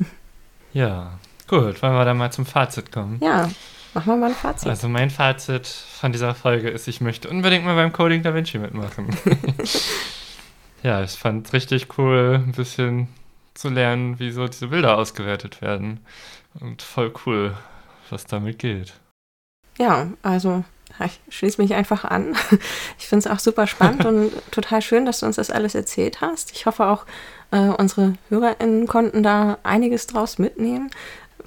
[0.72, 1.12] Ja,
[1.48, 3.18] Gut, wollen wir dann mal zum Fazit kommen?
[3.22, 3.48] Ja,
[3.94, 4.68] machen wir mal ein Fazit.
[4.68, 8.58] Also mein Fazit von dieser Folge ist, ich möchte unbedingt mal beim Coding Da Vinci
[8.58, 9.16] mitmachen.
[10.82, 13.08] ja, ich fand es richtig cool, ein bisschen
[13.54, 16.00] zu lernen, wie so diese Bilder ausgewertet werden.
[16.58, 17.54] Und voll cool,
[18.10, 18.94] was damit geht.
[19.78, 20.64] Ja, also
[21.04, 22.34] ich schließe mich einfach an.
[22.98, 26.20] Ich finde es auch super spannend und total schön, dass du uns das alles erzählt
[26.20, 26.50] hast.
[26.52, 27.06] Ich hoffe auch,
[27.52, 30.90] äh, unsere HörerInnen konnten da einiges draus mitnehmen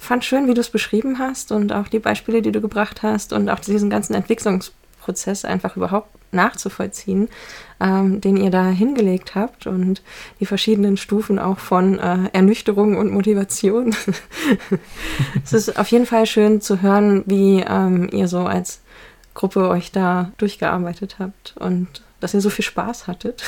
[0.00, 3.32] fand schön, wie du es beschrieben hast und auch die Beispiele, die du gebracht hast
[3.32, 7.28] und auch diesen ganzen Entwicklungsprozess einfach überhaupt nachzuvollziehen,
[7.80, 10.02] ähm, den ihr da hingelegt habt und
[10.38, 13.94] die verschiedenen Stufen auch von äh, Ernüchterung und Motivation.
[15.44, 18.80] es ist auf jeden Fall schön zu hören, wie ähm, ihr so als
[19.34, 23.42] Gruppe euch da durchgearbeitet habt und dass ihr so viel Spaß hattet.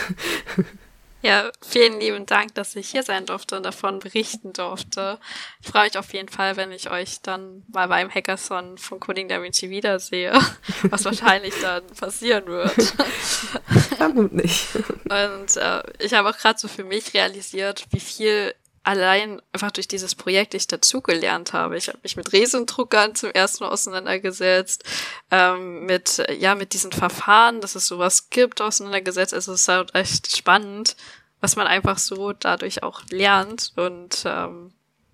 [1.23, 5.19] Ja, vielen lieben Dank, dass ich hier sein durfte und davon berichten durfte.
[5.61, 9.29] Ich freue mich auf jeden Fall, wenn ich euch dann mal beim Hackathon von Coding
[9.29, 10.33] Da Vinci wiedersehe,
[10.83, 12.73] was wahrscheinlich dann passieren wird.
[13.97, 14.67] Vermutlich.
[15.05, 18.53] Und äh, ich habe auch gerade so für mich realisiert, wie viel
[18.85, 21.77] allein einfach durch dieses Projekt ich dazugelernt habe.
[21.77, 24.85] Ich habe mich mit Resendruckern zum ersten Mal auseinandergesetzt,
[25.31, 29.35] ähm, mit, ja, mit diesen Verfahren, dass es sowas gibt, auseinandergesetzt.
[29.35, 30.97] Also es ist halt echt spannend,
[31.41, 33.73] was man einfach so dadurch auch lernt.
[33.77, 34.73] Und ähm,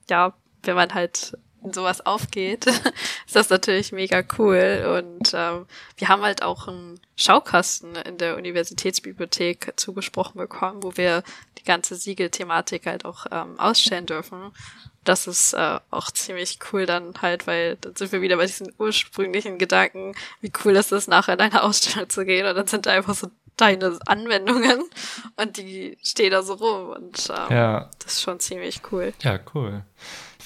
[0.08, 2.66] ja, wenn man halt in sowas aufgeht,
[3.26, 5.02] ist das natürlich mega cool.
[5.02, 5.66] Und ähm,
[5.96, 11.22] wir haben halt auch einen Schaukasten in der Universitätsbibliothek zugesprochen bekommen, wo wir
[11.58, 14.52] die ganze Siegelthematik halt auch ähm, ausstellen dürfen.
[15.04, 18.72] Das ist äh, auch ziemlich cool dann halt, weil dann sind wir wieder bei diesen
[18.78, 22.86] ursprünglichen Gedanken, wie cool ist es, nachher in eine Ausstellung zu gehen und dann sind
[22.86, 24.84] da einfach so deine Anwendungen
[25.36, 27.90] und die stehen da so rum und ähm, ja.
[27.98, 29.12] das ist schon ziemlich cool.
[29.22, 29.82] Ja, cool.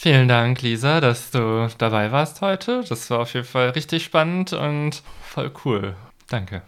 [0.02, 2.82] Vielen Dank, Lisa, dass du dabei warst heute.
[2.88, 5.94] Das war auf jeden Fall richtig spannend und voll cool.
[6.28, 6.62] Danke.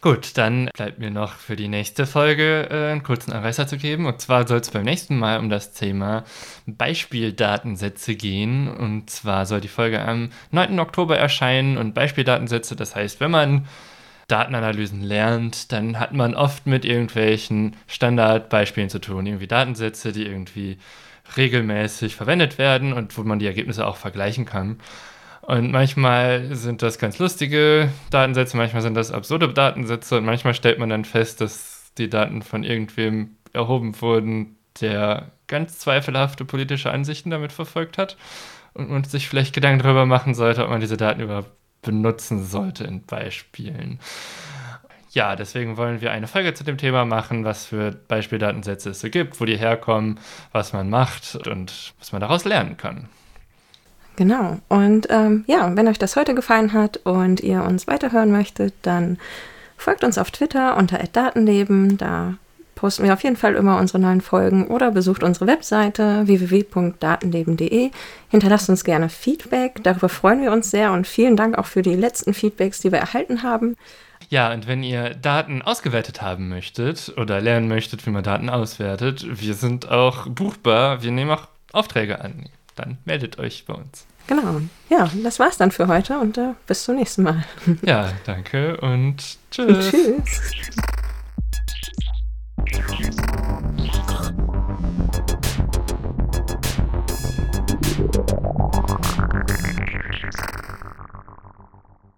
[0.00, 4.06] Gut, dann bleibt mir noch für die nächste Folge äh, einen kurzen Anreißer zu geben.
[4.06, 6.24] Und zwar soll es beim nächsten Mal um das Thema
[6.66, 8.66] Beispieldatensätze gehen.
[8.66, 10.80] Und zwar soll die Folge am 9.
[10.80, 11.78] Oktober erscheinen.
[11.78, 13.68] Und Beispieldatensätze, das heißt, wenn man
[14.26, 19.26] Datenanalysen lernt, dann hat man oft mit irgendwelchen Standardbeispielen zu tun.
[19.26, 20.78] Irgendwie Datensätze, die irgendwie
[21.36, 24.78] regelmäßig verwendet werden und wo man die Ergebnisse auch vergleichen kann.
[25.42, 30.78] Und manchmal sind das ganz lustige Datensätze, manchmal sind das absurde Datensätze und manchmal stellt
[30.78, 37.30] man dann fest, dass die Daten von irgendwem erhoben wurden, der ganz zweifelhafte politische Ansichten
[37.30, 38.16] damit verfolgt hat
[38.74, 41.50] und man sich vielleicht Gedanken darüber machen sollte, ob man diese Daten überhaupt
[41.82, 44.00] benutzen sollte in Beispielen.
[45.18, 49.10] Ja, deswegen wollen wir eine Folge zu dem Thema machen, was für Beispieldatensätze es so
[49.10, 50.20] gibt, wo die herkommen,
[50.52, 53.08] was man macht und was man daraus lernen kann.
[54.14, 54.58] Genau.
[54.68, 59.18] Und ähm, ja, wenn euch das heute gefallen hat und ihr uns weiterhören möchtet, dann
[59.76, 61.98] folgt uns auf Twitter unter @datenleben.
[61.98, 62.34] Da
[62.76, 67.90] posten wir auf jeden Fall immer unsere neuen Folgen oder besucht unsere Webseite www.datenleben.de.
[68.28, 71.96] Hinterlasst uns gerne Feedback, darüber freuen wir uns sehr und vielen Dank auch für die
[71.96, 73.74] letzten Feedbacks, die wir erhalten haben.
[74.30, 79.24] Ja, und wenn ihr Daten ausgewertet haben möchtet oder lernen möchtet, wie man Daten auswertet,
[79.28, 81.02] wir sind auch buchbar.
[81.02, 82.48] Wir nehmen auch Aufträge an.
[82.76, 84.06] Dann meldet euch bei uns.
[84.26, 84.60] Genau.
[84.90, 87.44] Ja, das war's dann für heute und äh, bis zum nächsten Mal.
[87.82, 89.92] Ja, danke und tschüss.
[89.94, 90.24] Und
[92.70, 93.16] tschüss.